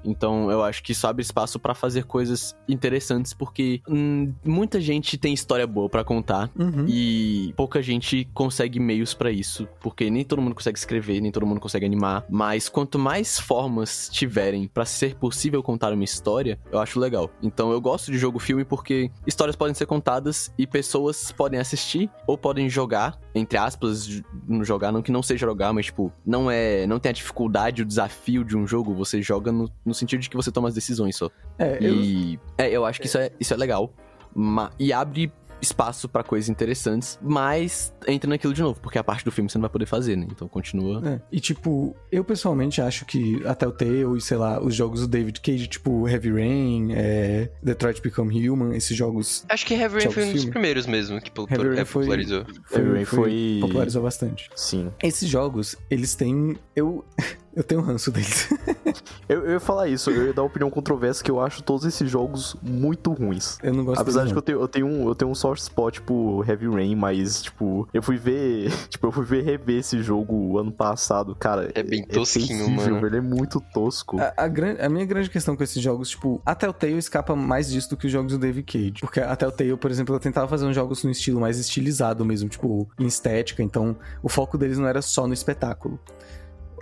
Então 0.04 0.50
eu 0.50 0.62
acho 0.62 0.82
que 0.82 0.92
isso 0.92 1.06
abre 1.06 1.22
espaço 1.22 1.58
pra 1.58 1.74
fazer 1.74 2.04
coisas 2.04 2.56
interessantes, 2.68 3.32
porque 3.34 3.80
hum, 3.88 4.32
muita 4.44 4.80
gente 4.80 5.16
tem 5.18 5.32
história 5.34 5.66
boa 5.66 5.88
pra 5.88 6.04
contar, 6.04 6.50
Uhum. 6.58 6.86
e 6.88 7.52
pouca 7.56 7.82
gente 7.82 8.28
consegue 8.34 8.78
meios 8.80 9.14
pra 9.14 9.30
isso, 9.30 9.68
porque 9.80 10.10
nem 10.10 10.24
todo 10.24 10.40
mundo 10.42 10.54
consegue 10.54 10.78
escrever, 10.78 11.20
nem 11.20 11.30
todo 11.32 11.46
mundo 11.46 11.60
consegue 11.60 11.84
animar, 11.86 12.24
mas 12.28 12.68
quanto 12.68 12.98
mais 12.98 13.38
formas 13.38 14.08
tiverem 14.10 14.68
pra 14.68 14.84
ser 14.84 15.14
possível 15.16 15.62
contar 15.62 15.92
uma 15.92 16.04
história, 16.04 16.58
eu 16.70 16.78
acho 16.78 16.98
legal. 17.00 17.30
Então 17.42 17.70
eu 17.72 17.80
gosto 17.80 18.10
de 18.10 18.18
jogo 18.18 18.38
filme 18.38 18.64
porque 18.64 19.10
histórias 19.26 19.56
podem 19.56 19.74
ser 19.74 19.86
contadas 19.86 20.52
e 20.58 20.66
pessoas 20.66 21.32
podem 21.32 21.58
assistir 21.60 22.10
ou 22.26 22.36
podem 22.38 22.68
jogar, 22.68 23.18
entre 23.34 23.58
aspas, 23.58 24.08
no 24.46 24.64
jogar 24.64 24.92
não 24.92 25.02
que 25.02 25.12
não 25.12 25.22
seja 25.22 25.46
jogar, 25.46 25.72
mas 25.72 25.86
tipo, 25.86 26.12
não 26.26 26.50
é, 26.50 26.86
não 26.86 26.98
tem 26.98 27.10
a 27.10 27.12
dificuldade, 27.12 27.82
o 27.82 27.86
desafio 27.86 28.44
de 28.44 28.56
um 28.56 28.66
jogo, 28.66 28.94
você 28.94 29.22
joga 29.22 29.50
no, 29.52 29.70
no 29.88 29.94
sentido 29.94 30.20
de 30.20 30.30
que 30.30 30.36
você 30.36 30.52
toma 30.52 30.68
as 30.68 30.74
decisões 30.74 31.16
só. 31.16 31.28
É, 31.58 31.78
eu, 31.80 31.94
E 31.94 32.38
é, 32.58 32.70
eu 32.70 32.84
acho 32.84 33.00
que 33.00 33.06
isso 33.06 33.18
é, 33.18 33.30
isso 33.40 33.52
é 33.52 33.56
legal. 33.56 33.92
Ma- 34.34 34.70
e 34.78 34.92
abre 34.92 35.32
espaço 35.60 36.08
pra 36.08 36.22
coisas 36.22 36.48
interessantes, 36.48 37.18
mas 37.22 37.92
entra 38.06 38.28
naquilo 38.30 38.52
de 38.54 38.62
novo, 38.62 38.80
porque 38.80 38.98
a 38.98 39.04
parte 39.04 39.24
do 39.24 39.30
filme 39.32 39.50
você 39.50 39.58
não 39.58 39.62
vai 39.62 39.70
poder 39.70 39.86
fazer, 39.86 40.16
né? 40.16 40.26
Então 40.30 40.46
continua. 40.48 41.02
É, 41.08 41.20
E 41.32 41.40
tipo, 41.40 41.94
eu 42.12 42.22
pessoalmente 42.24 42.80
acho 42.80 43.04
que 43.04 43.42
até 43.46 43.66
o 43.66 43.72
Tale 43.72 44.16
e 44.16 44.20
sei 44.20 44.36
lá, 44.36 44.60
os 44.62 44.74
jogos 44.74 45.00
do 45.02 45.08
David 45.08 45.40
Cage, 45.40 45.66
tipo 45.66 46.08
Heavy 46.08 46.30
Rain, 46.32 46.88
é, 46.92 47.50
Detroit 47.62 48.00
Become 48.02 48.48
Human, 48.48 48.74
esses 48.76 48.96
jogos 48.96 49.44
Acho 49.48 49.66
que 49.66 49.74
Heavy 49.74 49.98
Rain 50.00 50.10
foi 50.10 50.22
um 50.24 50.26
dos 50.32 50.34
filme. 50.36 50.50
primeiros 50.50 50.86
mesmo 50.86 51.20
que 51.20 51.30
pop- 51.30 51.52
Heavy 51.52 51.68
Rain 51.70 51.78
é, 51.80 51.84
foi- 51.84 52.02
popularizou. 52.04 52.44
Heavy 52.72 52.90
Rain 52.92 53.04
foi- 53.04 53.58
popularizou 53.60 54.02
bastante. 54.02 54.50
Sim. 54.54 54.90
Esses 55.02 55.28
jogos, 55.28 55.76
eles 55.90 56.14
têm 56.14 56.56
eu 56.76 57.04
eu 57.56 57.64
tenho 57.64 57.80
ranço 57.80 58.10
deles. 58.12 58.48
Eu, 59.28 59.44
eu 59.44 59.50
ia 59.52 59.60
falar 59.60 59.88
isso, 59.88 60.10
eu 60.10 60.26
ia 60.28 60.32
dar 60.32 60.40
uma 60.42 60.48
opinião 60.48 60.70
controversa 60.70 61.22
que 61.22 61.30
eu 61.30 61.38
acho 61.38 61.62
todos 61.62 61.84
esses 61.84 62.10
jogos 62.10 62.56
muito 62.62 63.12
ruins. 63.12 63.58
Eu 63.62 63.74
não 63.74 63.84
gosto 63.84 64.00
Apesar 64.00 64.24
de 64.24 64.32
que 64.32 64.38
eu 64.38 64.42
tenho, 64.42 64.60
eu, 64.60 64.66
tenho 64.68 64.86
um, 64.86 65.06
eu 65.06 65.14
tenho 65.14 65.30
um 65.30 65.34
soft 65.48 65.62
spot, 65.62 65.94
tipo, 65.94 66.44
Heavy 66.46 66.66
Rain, 66.68 66.94
mas, 66.94 67.42
tipo, 67.42 67.88
eu 67.92 68.02
fui 68.02 68.16
ver. 68.16 68.70
Tipo, 68.88 69.08
eu 69.08 69.12
fui 69.12 69.24
ver 69.24 69.42
rever 69.44 69.78
esse 69.78 70.02
jogo 70.02 70.58
ano 70.58 70.72
passado, 70.72 71.34
cara. 71.34 71.70
É 71.74 71.82
bem 71.82 72.04
tosquinho, 72.04 72.64
terrível, 72.66 72.94
mano. 72.94 73.06
Ele 73.06 73.16
é 73.18 73.20
muito 73.20 73.60
tosco. 73.60 74.18
A, 74.20 74.32
a 74.36 74.48
gran- 74.48 74.76
a 74.80 74.88
minha 74.88 75.04
grande 75.04 75.30
questão 75.30 75.56
com 75.56 75.62
esses 75.62 75.80
jogos, 75.82 76.10
tipo, 76.10 76.40
a 76.44 76.54
Telltale 76.54 76.96
escapa 76.98 77.36
mais 77.36 77.70
disso 77.70 77.90
do 77.90 77.96
que 77.96 78.06
os 78.06 78.12
jogos 78.12 78.32
do 78.32 78.38
David 78.38 78.64
Cage. 78.64 79.00
Porque 79.00 79.20
a 79.20 79.34
Telltale, 79.36 79.76
por 79.76 79.90
exemplo, 79.90 80.14
ela 80.14 80.20
tentava 80.20 80.48
fazer 80.48 80.66
uns 80.66 80.74
jogos 80.74 81.04
no 81.04 81.10
estilo 81.10 81.40
mais 81.40 81.58
estilizado 81.58 82.24
mesmo, 82.24 82.48
tipo, 82.48 82.88
em 82.98 83.06
estética. 83.06 83.62
Então, 83.62 83.96
o 84.22 84.28
foco 84.28 84.58
deles 84.58 84.78
não 84.78 84.86
era 84.88 85.00
só 85.02 85.26
no 85.26 85.32
espetáculo. 85.34 85.98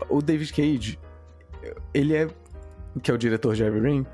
O 0.08 0.22
David 0.22 0.52
Cage, 0.52 0.98
ele 1.92 2.14
é. 2.14 2.28
Que 3.02 3.10
é 3.10 3.14
o 3.14 3.18
diretor 3.18 3.54
de 3.54 3.62
Heavy 3.62 3.80
Rain, 3.80 4.06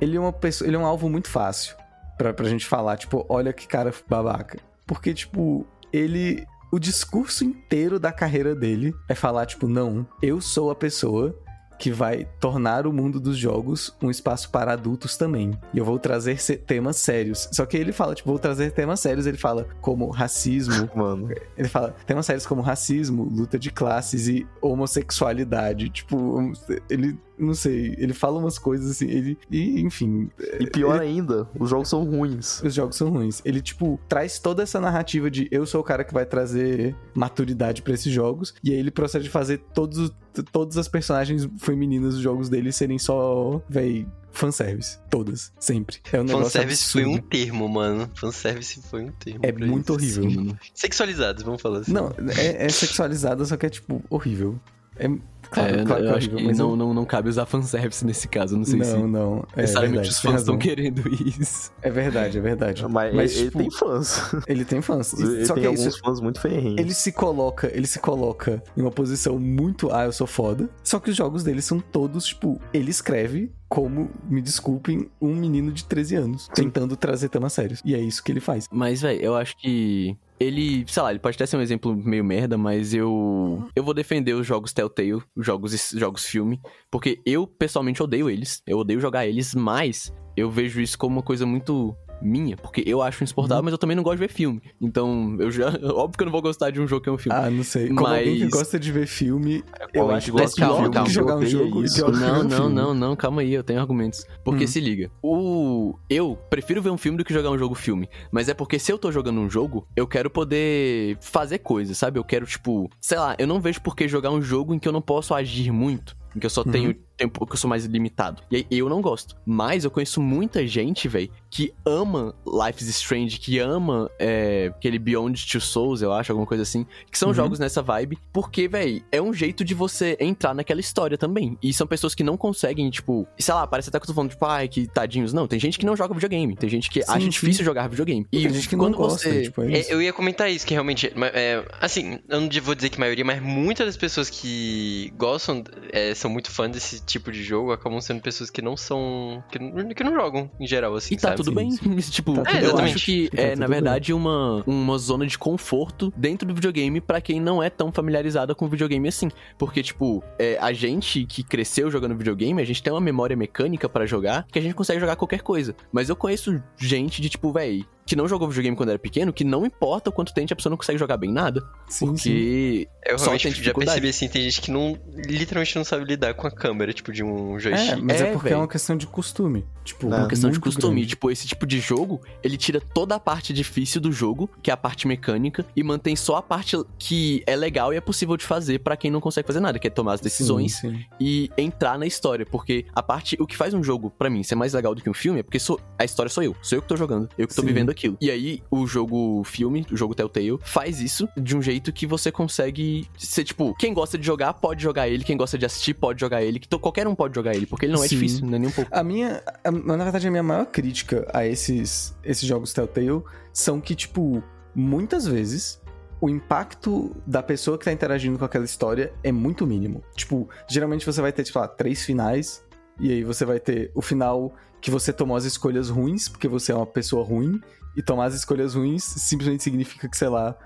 ele 0.00 0.16
é 0.16 0.20
uma 0.20 0.32
pessoa. 0.32 0.66
Ele 0.66 0.76
é 0.76 0.78
um 0.78 0.86
alvo 0.86 1.08
muito 1.10 1.28
fácil 1.28 1.76
pra, 2.20 2.34
pra 2.34 2.48
gente 2.50 2.66
falar, 2.66 2.98
tipo, 2.98 3.24
olha 3.30 3.50
que 3.50 3.66
cara 3.66 3.94
babaca. 4.06 4.58
Porque, 4.86 5.14
tipo, 5.14 5.66
ele. 5.90 6.46
O 6.70 6.78
discurso 6.78 7.42
inteiro 7.42 7.98
da 7.98 8.12
carreira 8.12 8.54
dele 8.54 8.94
é 9.08 9.14
falar, 9.14 9.46
tipo, 9.46 9.66
não, 9.66 10.06
eu 10.22 10.40
sou 10.40 10.70
a 10.70 10.74
pessoa 10.74 11.34
que 11.80 11.90
vai 11.90 12.28
tornar 12.38 12.86
o 12.86 12.92
mundo 12.92 13.18
dos 13.18 13.38
jogos 13.38 13.96
um 14.02 14.10
espaço 14.10 14.50
para 14.50 14.74
adultos 14.74 15.16
também. 15.16 15.58
E 15.72 15.78
eu 15.78 15.84
vou 15.84 15.98
trazer 15.98 16.38
temas 16.58 16.96
sérios. 16.96 17.48
Só 17.50 17.64
que 17.64 17.76
ele 17.76 17.90
fala, 17.90 18.14
tipo, 18.14 18.28
vou 18.28 18.38
trazer 18.38 18.70
temas 18.70 19.00
sérios. 19.00 19.26
Ele 19.26 19.38
fala 19.38 19.66
como 19.80 20.10
racismo. 20.10 20.88
Mano, 20.94 21.30
Ele 21.56 21.68
fala 21.68 21.94
temas 22.06 22.26
sérios 22.26 22.46
como 22.46 22.60
racismo, 22.60 23.24
luta 23.24 23.58
de 23.58 23.70
classes 23.70 24.28
e 24.28 24.46
homossexualidade. 24.60 25.88
Tipo, 25.88 26.52
ele, 26.90 27.18
não 27.40 27.54
sei, 27.54 27.94
ele 27.98 28.12
fala 28.12 28.38
umas 28.38 28.58
coisas 28.58 28.90
assim. 28.90 29.08
Ele, 29.08 29.38
e, 29.50 29.80
enfim, 29.80 30.30
e 30.60 30.66
pior 30.66 31.00
ainda, 31.00 31.48
os 31.58 31.70
jogos 31.70 31.88
são 31.88 32.04
ruins. 32.04 32.62
os 32.62 32.74
jogos 32.74 32.96
são 32.96 33.10
ruins. 33.10 33.40
Ele, 33.44 33.60
tipo, 33.60 33.98
traz 34.08 34.38
toda 34.38 34.62
essa 34.62 34.80
narrativa 34.80 35.30
de 35.30 35.48
eu 35.50 35.64
sou 35.66 35.80
o 35.80 35.84
cara 35.84 36.04
que 36.04 36.12
vai 36.14 36.26
trazer 36.26 36.94
maturidade 37.14 37.82
pra 37.82 37.94
esses 37.94 38.12
jogos. 38.12 38.54
E 38.62 38.72
aí 38.72 38.78
ele 38.78 38.90
procede 38.90 39.24
de 39.24 39.30
fazer 39.30 39.58
todos, 39.74 39.98
os- 39.98 40.12
todas 40.52 40.76
as 40.76 40.86
personagens 40.88 41.48
femininas 41.58 42.14
dos 42.14 42.22
jogos 42.22 42.48
dele 42.48 42.70
serem 42.72 42.98
só, 42.98 43.60
véi, 43.68 44.06
fanservice. 44.32 44.98
Todas. 45.10 45.52
Sempre. 45.58 45.96
É 46.12 46.20
um 46.20 46.24
negócio 46.24 46.44
Fanservice 46.46 46.84
foi 46.92 47.02
absurdo. 47.02 47.24
um 47.24 47.28
termo, 47.28 47.68
mano. 47.68 48.10
Fanservice 48.14 48.80
foi 48.82 49.04
um 49.04 49.12
termo. 49.12 49.40
É 49.42 49.50
muito 49.52 49.96
isso. 50.00 50.20
horrível. 50.20 50.42
Mano. 50.44 50.58
Sexualizados, 50.74 51.42
vamos 51.42 51.60
falar 51.60 51.78
assim. 51.80 51.92
Não, 51.92 52.12
é, 52.38 52.66
é 52.66 52.68
sexualizada, 52.68 53.44
só 53.44 53.56
que 53.56 53.66
é, 53.66 53.70
tipo, 53.70 54.02
horrível. 54.08 54.58
É, 55.00 55.08
claro, 55.50 55.80
É, 55.80 55.84
claro 55.84 56.02
que 56.02 56.08
eu 56.08 56.12
é 56.12 56.16
acho 56.16 56.28
que 56.30 56.52
não, 56.52 56.70
eu- 56.70 56.76
não, 56.76 56.94
não 56.94 57.04
cabe 57.04 57.28
usar 57.28 57.44
fanservice 57.46 58.04
nesse 58.06 58.28
caso, 58.28 58.56
não 58.56 58.64
sei 58.64 58.78
não, 58.78 58.84
se 58.84 58.96
não. 58.98 59.46
É 59.56 59.62
necessariamente 59.62 59.96
verdade, 59.96 60.08
os 60.10 60.20
fãs 60.20 60.40
estão 60.42 60.58
querendo 60.58 61.02
isso. 61.26 61.72
É 61.82 61.90
verdade, 61.90 62.38
é 62.38 62.40
verdade. 62.40 62.86
Mas, 62.88 63.14
Mas, 63.14 63.36
ele, 63.36 63.44
tipo, 63.46 63.58
ele 63.60 63.68
tem 63.68 63.78
fãs. 63.78 64.34
ele 64.46 64.64
tem 64.64 64.80
fãs. 64.82 65.12
Ele 65.18 65.46
Só 65.46 65.54
tem 65.54 65.62
que 65.62 65.66
é 65.66 65.70
alguns 65.70 65.86
isso. 65.86 65.98
fãs 66.04 66.20
muito 66.20 66.40
ferrenhos. 66.40 66.78
Ele 66.78 66.94
se 66.94 67.10
coloca, 67.12 67.70
ele 67.74 67.86
se 67.86 67.98
coloca 67.98 68.62
em 68.76 68.80
uma 68.82 68.90
posição 68.92 69.38
muito, 69.38 69.92
ah, 69.92 70.04
eu 70.04 70.12
sou 70.12 70.26
foda. 70.26 70.68
Só 70.84 71.00
que 71.00 71.10
os 71.10 71.16
jogos 71.16 71.42
dele 71.42 71.62
são 71.62 71.80
todos, 71.80 72.26
tipo, 72.26 72.60
ele 72.72 72.90
escreve 72.90 73.50
como, 73.68 74.10
me 74.28 74.40
desculpem, 74.42 75.08
um 75.20 75.34
menino 75.34 75.70
de 75.72 75.84
13 75.84 76.16
anos, 76.16 76.48
tentando 76.54 76.96
trazer 76.96 77.28
temas 77.28 77.52
sérios. 77.52 77.80
E 77.84 77.94
é 77.94 77.98
isso 78.00 78.22
que 78.22 78.30
ele 78.32 78.40
faz. 78.40 78.66
Mas, 78.70 79.00
velho, 79.02 79.20
eu 79.20 79.34
acho 79.36 79.56
que 79.56 80.16
ele, 80.40 80.84
sei 80.88 81.02
lá, 81.02 81.10
ele 81.10 81.18
pode 81.18 81.36
até 81.36 81.44
ser 81.44 81.58
um 81.58 81.60
exemplo 81.60 81.94
meio 81.94 82.24
merda, 82.24 82.56
mas 82.56 82.94
eu 82.94 83.68
eu 83.76 83.84
vou 83.84 83.92
defender 83.92 84.32
os 84.32 84.46
jogos 84.46 84.72
Telltale, 84.72 85.22
os 85.36 85.44
jogos 85.46 85.90
jogos 85.94 86.24
filme, 86.24 86.58
porque 86.90 87.20
eu 87.26 87.46
pessoalmente 87.46 88.02
odeio 88.02 88.30
eles. 88.30 88.62
Eu 88.66 88.78
odeio 88.78 89.00
jogar 89.00 89.26
eles, 89.26 89.54
mas 89.54 90.10
eu 90.34 90.50
vejo 90.50 90.80
isso 90.80 90.98
como 90.98 91.16
uma 91.16 91.22
coisa 91.22 91.44
muito 91.44 91.94
minha, 92.22 92.56
porque 92.56 92.82
eu 92.86 93.00
acho 93.02 93.22
insuportável, 93.24 93.62
mas 93.62 93.72
eu 93.72 93.78
também 93.78 93.96
não 93.96 94.02
gosto 94.02 94.16
de 94.16 94.26
ver 94.26 94.32
filme. 94.32 94.60
Então, 94.80 95.36
eu 95.38 95.50
já, 95.50 95.68
óbvio 95.94 96.16
que 96.16 96.22
eu 96.22 96.26
não 96.26 96.32
vou 96.32 96.42
gostar 96.42 96.70
de 96.70 96.80
um 96.80 96.86
jogo 96.86 97.02
que 97.02 97.08
é 97.08 97.12
um 97.12 97.18
filme. 97.18 97.38
Ah, 97.38 97.50
não 97.50 97.62
sei. 97.64 97.88
Como 97.88 98.06
alguém 98.06 98.36
que 98.36 98.44
Mas- 98.44 98.50
gosta 98.52 98.78
de 98.78 98.92
ver 98.92 99.06
filme, 99.06 99.64
eu 99.94 100.10
a 100.10 100.16
acho 100.16 100.30
que 100.32 100.38
é 100.38 100.42
gosta 100.42 100.54
de 100.56 100.60
calma, 100.60 101.04
que 101.04 101.10
jogar 101.12 101.36
um 101.36 101.46
jogo 101.46 101.82
e 101.82 101.84
isso. 101.86 102.10
Não, 102.10 102.40
um 102.40 102.42
não, 102.44 102.50
filme. 102.50 102.74
não, 102.74 102.94
não, 102.94 103.16
calma 103.16 103.40
aí, 103.42 103.52
eu 103.54 103.62
tenho 103.64 103.80
argumentos. 103.80 104.24
Porque 104.44 104.64
Hum. 104.64 104.68
se 104.68 104.80
liga, 104.80 105.10
o 105.22 105.94
eu 106.08 106.36
prefiro 106.48 106.82
ver 106.82 106.90
um 106.90 106.98
filme 106.98 107.16
do 107.18 107.24
que 107.24 107.32
jogar 107.32 107.50
um 107.50 107.58
jogo 107.58 107.74
filme, 107.74 108.08
mas 108.30 108.48
é 108.48 108.54
porque 108.54 108.78
se 108.78 108.92
eu 108.92 108.98
tô 108.98 109.10
jogando 109.12 109.40
um 109.40 109.48
jogo, 109.48 109.86
eu 109.96 110.06
quero 110.06 110.28
poder 110.30 111.16
fazer 111.20 111.58
coisas, 111.58 111.96
sabe? 111.96 112.18
Eu 112.18 112.24
quero 112.24 112.46
tipo, 112.46 112.90
sei 113.00 113.18
lá, 113.18 113.34
eu 113.38 113.46
não 113.46 113.60
vejo 113.60 113.80
por 113.80 113.94
que 113.96 114.08
jogar 114.08 114.30
um 114.30 114.42
jogo 114.42 114.74
em 114.74 114.78
que 114.78 114.88
eu 114.88 114.92
não 114.92 115.00
posso 115.02 115.34
agir 115.34 115.70
muito, 115.70 116.16
em 116.34 116.38
que 116.40 116.46
eu 116.46 116.50
só 116.50 116.62
Uhum. 116.62 116.72
tenho 116.72 116.94
tempo 117.16 117.44
que 117.46 117.52
eu 117.52 117.56
sou 117.58 117.68
mais 117.68 117.84
limitado. 117.84 118.42
E 118.50 118.56
aí 118.56 118.66
eu 118.70 118.88
não 118.88 119.02
gosto. 119.02 119.36
Mas 119.44 119.84
eu 119.84 119.90
conheço 119.90 120.22
muita 120.22 120.66
gente, 120.66 121.06
velho, 121.06 121.30
que 121.50 121.72
ama 121.84 122.34
Life 122.46 122.82
is 122.82 122.88
Strange, 122.88 123.38
que 123.38 123.58
ama 123.58 124.10
é, 124.18 124.72
aquele 124.74 124.98
Beyond 124.98 125.46
Two 125.50 125.60
Souls, 125.60 126.00
eu 126.00 126.12
acho, 126.14 126.32
alguma 126.32 126.46
coisa 126.46 126.62
assim, 126.62 126.86
que 127.10 127.18
são 127.18 127.28
Uhum. 127.28 127.34
jogos 127.34 127.58
nessa 127.58 127.82
vibe, 127.82 128.18
porque, 128.32 128.66
velho, 128.66 129.02
é 129.12 129.20
um 129.20 129.34
jeito 129.34 129.62
de 129.64 129.74
você 129.74 130.16
entrar 130.18 130.54
naquela 130.54 130.80
história 130.80 131.18
também. 131.18 131.58
E 131.62 131.72
são 131.74 131.86
pessoas 131.86 132.14
que 132.14 132.22
não 132.24 132.38
conseguem, 132.38 132.88
tipo, 132.88 133.28
sei 133.38 133.52
lá, 133.54 133.66
parece 133.66 133.90
até 133.90 133.98
que 133.98 134.04
eu 134.04 134.06
tô 134.08 134.14
falando, 134.14 134.30
tipo, 134.30 134.46
ai, 134.46 134.66
que 134.68 134.86
tadinhos. 134.86 135.32
Não, 135.34 135.46
tem 135.46 135.60
gente 135.60 135.78
que 135.78 135.84
não 135.84 135.94
joga 135.96 136.14
videogame, 136.14 136.56
tem 136.56 136.70
gente 136.70 136.88
que 136.88 137.02
Sim, 137.02 137.10
acha 137.10 137.20
sim. 137.20 137.28
difícil 137.28 137.64
jogar 137.64 137.86
videogame. 137.88 138.26
E 138.32 138.42
Tem 138.42 138.54
gente 138.54 138.68
que 138.68 138.76
não 138.76 138.86
quando 138.86 138.96
gosta, 138.96 139.28
você. 139.28 139.42
tipo, 139.42 139.62
é 139.62 139.72
É, 139.74 139.80
isso. 139.80 139.92
eu 139.92 140.00
ia 140.00 140.12
comentar 140.12 140.50
isso, 140.50 140.66
que 140.66 140.72
realmente, 140.72 141.12
é, 141.34 141.62
assim, 141.82 142.18
eu 142.28 142.40
não 142.40 142.48
vou 142.62 142.74
dizer 142.74 142.88
que 142.88 142.98
maioria, 142.98 143.24
mas 143.26 143.42
muitas 143.42 143.86
das 143.86 143.96
pessoas 143.98 144.30
que 144.30 145.12
gostam, 145.18 145.62
é, 145.92 146.14
são 146.20 146.30
muito 146.30 146.50
fãs 146.50 146.70
desse 146.70 147.00
tipo 147.04 147.32
de 147.32 147.42
jogo, 147.42 147.72
acabam 147.72 148.00
sendo 148.00 148.20
pessoas 148.20 148.50
que 148.50 148.60
não 148.62 148.76
são, 148.76 149.42
que 149.50 149.58
não, 149.58 149.88
que 149.88 150.04
não 150.04 150.14
jogam, 150.14 150.50
em 150.60 150.66
geral, 150.66 150.94
assim, 150.94 151.14
E 151.14 151.16
tá 151.16 151.28
sabe? 151.28 151.36
tudo 151.36 151.52
bem. 151.52 151.70
tipo, 152.10 152.34
Tá 152.34 152.50
tudo 152.50 152.64
eu 152.64 152.78
acho 152.78 153.04
que 153.04 153.28
Tá 153.30 153.42
é, 153.42 153.56
na 153.56 153.66
verdade, 153.66 154.12
uma, 154.12 154.62
uma 154.66 154.98
zona 154.98 155.26
de 155.26 155.38
conforto 155.38 156.12
dentro 156.16 156.46
do 156.46 156.54
videogame 156.54 157.00
pra 157.00 157.20
quem 157.20 157.40
não 157.40 157.62
é 157.62 157.70
tão 157.70 157.90
familiarizada 157.90 158.54
com 158.54 158.68
videogame 158.68 159.08
assim. 159.08 159.28
Porque, 159.58 159.82
tipo, 159.82 160.22
é, 160.38 160.58
a 160.60 160.72
gente 160.72 161.24
que 161.24 161.42
cresceu 161.42 161.90
jogando 161.90 162.16
videogame, 162.16 162.60
a 162.60 162.64
gente 162.64 162.82
tem 162.82 162.92
uma 162.92 163.00
memória 163.00 163.36
mecânica 163.36 163.88
pra 163.88 164.06
jogar 164.06 164.46
que 164.50 164.58
a 164.58 164.62
gente 164.62 164.74
consegue 164.74 165.00
jogar 165.00 165.16
qualquer 165.16 165.42
coisa. 165.42 165.74
Mas 165.92 166.08
eu 166.08 166.16
conheço 166.16 166.62
gente 166.76 167.22
de, 167.22 167.28
tipo, 167.28 167.52
véi, 167.52 167.84
que 168.10 168.16
não 168.16 168.26
jogou 168.26 168.48
videogame 168.48 168.76
quando 168.76 168.88
era 168.88 168.98
pequeno, 168.98 169.32
que 169.32 169.44
não 169.44 169.64
importa 169.64 170.10
o 170.10 170.12
quanto 170.12 170.34
tempo 170.34 170.52
a 170.52 170.56
pessoa 170.56 170.68
não 170.70 170.76
consegue 170.76 170.98
jogar 170.98 171.16
bem 171.16 171.30
nada. 171.32 171.62
Sim, 171.88 172.16
sim. 172.16 172.30
Porque 172.30 172.88
Eu 173.06 173.18
só 173.20 173.26
realmente 173.26 173.42
tem 173.54 173.62
já 173.62 173.72
percebi, 173.72 174.08
assim, 174.08 174.28
tem 174.28 174.42
gente 174.42 174.60
que 174.60 174.70
não, 174.72 174.98
literalmente 175.14 175.76
não 175.76 175.84
sabe 175.84 176.04
lidar 176.04 176.34
com 176.34 176.44
a 176.44 176.50
câmera, 176.50 176.92
tipo, 176.92 177.12
de 177.12 177.22
um 177.22 177.56
É, 177.56 177.60
joystick. 177.60 178.02
mas 178.02 178.20
é, 178.20 178.28
É, 178.28 178.32
porque 178.32 178.48
é 178.48 178.50
véi. 178.50 178.58
uma 178.60 178.66
questão 178.66 178.96
de 178.96 179.06
costume. 179.06 179.64
Tipo, 179.84 180.12
É 180.12 180.16
uma 180.18 180.26
questão 180.28 180.50
de 180.50 180.58
costume. 180.58 180.94
grande. 180.96 181.06
Tipo, 181.10 181.30
esse 181.30 181.46
tipo 181.46 181.64
de 181.66 181.78
jogo, 181.78 182.20
ele 182.42 182.56
tira 182.56 182.80
toda 182.80 183.14
a 183.14 183.20
parte 183.20 183.52
difícil 183.52 184.00
do 184.00 184.10
jogo, 184.10 184.50
que 184.60 184.70
é 184.70 184.74
a 184.74 184.76
parte 184.76 185.06
mecânica, 185.06 185.64
e 185.76 185.82
mantém 185.84 186.16
só 186.16 186.36
a 186.36 186.42
parte 186.42 186.76
que 186.98 187.44
é 187.46 187.54
legal 187.54 187.92
e 187.92 187.96
é 187.96 188.00
possível 188.00 188.36
de 188.36 188.44
fazer 188.44 188.80
pra 188.80 188.96
quem 188.96 189.08
não 189.10 189.20
consegue 189.20 189.46
fazer 189.46 189.60
nada, 189.60 189.78
que 189.78 189.86
é 189.86 189.90
tomar 189.90 190.14
as 190.14 190.20
decisões 190.20 190.74
Sim, 190.76 190.96
sim. 190.96 191.04
e 191.20 191.48
entrar 191.56 191.96
na 191.96 192.06
história. 192.06 192.44
Porque 192.44 192.84
a 192.92 193.02
parte. 193.04 193.36
O 193.40 193.46
que 193.46 193.56
faz 193.56 193.72
um 193.72 193.84
jogo, 193.84 194.10
pra 194.10 194.28
mim, 194.28 194.42
ser 194.42 194.56
mais 194.56 194.72
legal 194.74 194.94
do 194.96 195.00
que 195.02 195.08
um 195.08 195.14
filme 195.14 195.38
é 195.40 195.42
porque 195.44 195.60
sou, 195.60 195.78
a 195.96 196.04
história 196.04 196.28
sou 196.28 196.42
eu. 196.42 196.56
Sou 196.60 196.76
eu 196.76 196.82
que 196.82 196.88
tô 196.88 196.96
jogando. 196.96 197.28
Eu 197.38 197.46
que 197.46 197.54
tô 197.54 197.60
Sim. 197.62 197.68
vivendo 197.68 197.90
aquilo. 198.00 198.16
E 198.20 198.30
aí, 198.30 198.62
o 198.70 198.86
jogo 198.86 199.42
filme, 199.44 199.86
o 199.92 199.96
jogo 199.96 200.14
Telltale, 200.14 200.58
faz 200.62 201.00
isso 201.00 201.28
de 201.36 201.56
um 201.56 201.62
jeito 201.62 201.92
que 201.92 202.06
você 202.06 202.32
consegue 202.32 203.06
ser, 203.16 203.44
tipo, 203.44 203.74
quem 203.76 203.92
gosta 203.92 204.16
de 204.16 204.24
jogar 204.26 204.54
pode 204.54 204.82
jogar 204.82 205.08
ele, 205.08 205.22
quem 205.24 205.36
gosta 205.36 205.58
de 205.58 205.66
assistir 205.66 205.94
pode 205.94 206.20
jogar 206.20 206.42
ele, 206.42 206.58
que 206.58 206.68
qualquer 206.78 207.06
um 207.06 207.14
pode 207.14 207.34
jogar 207.34 207.54
ele, 207.54 207.66
porque 207.66 207.84
ele 207.86 207.92
não 207.92 208.02
é 208.02 208.08
Sim. 208.08 208.16
difícil, 208.16 208.46
não 208.46 208.54
é 208.56 208.58
nem 208.58 208.68
um 208.68 208.72
pouco. 208.72 208.90
A 208.92 209.02
minha. 209.04 209.42
a- 209.64 209.70
na 209.70 209.96
verdade, 210.04 210.26
a 210.26 210.30
minha 210.30 210.42
maior 210.42 210.66
crítica 210.66 211.26
a 211.32 211.46
esses, 211.46 212.16
esses 212.24 212.46
jogos 212.48 212.72
Telltale 212.72 213.22
são 213.52 213.80
que, 213.80 213.94
tipo, 213.94 214.42
muitas 214.74 215.26
vezes 215.26 215.80
o 216.20 216.28
impacto 216.28 217.16
da 217.26 217.42
pessoa 217.42 217.78
que 217.78 217.84
tá 217.84 217.92
interagindo 217.92 218.38
com 218.38 218.44
aquela 218.44 218.64
história 218.64 219.12
é 219.22 219.32
muito 219.32 219.66
mínimo. 219.66 220.02
Tipo, 220.14 220.48
geralmente 220.68 221.04
você 221.06 221.20
vai 221.20 221.32
ter, 221.32 221.44
tipo, 221.44 221.58
lá, 221.58 221.66
três 221.68 222.04
finais, 222.04 222.62
e 222.98 223.10
aí 223.10 223.24
você 223.24 223.44
vai 223.44 223.58
ter 223.58 223.90
o 223.94 224.02
final 224.02 224.52
que 224.82 224.90
você 224.90 225.12
tomou 225.12 225.36
as 225.36 225.44
escolhas 225.44 225.88
ruins, 225.88 226.28
porque 226.28 226.48
você 226.48 226.72
é 226.72 226.74
uma 226.74 226.86
pessoa 226.86 227.24
ruim, 227.24 227.60
e 227.96 228.02
tomar 228.02 228.26
as 228.26 228.34
escolhas 228.34 228.74
ruins 228.74 229.02
simplesmente 229.02 229.62
significa 229.62 230.08
que, 230.08 230.16
sei 230.16 230.28
lá, 230.28 230.56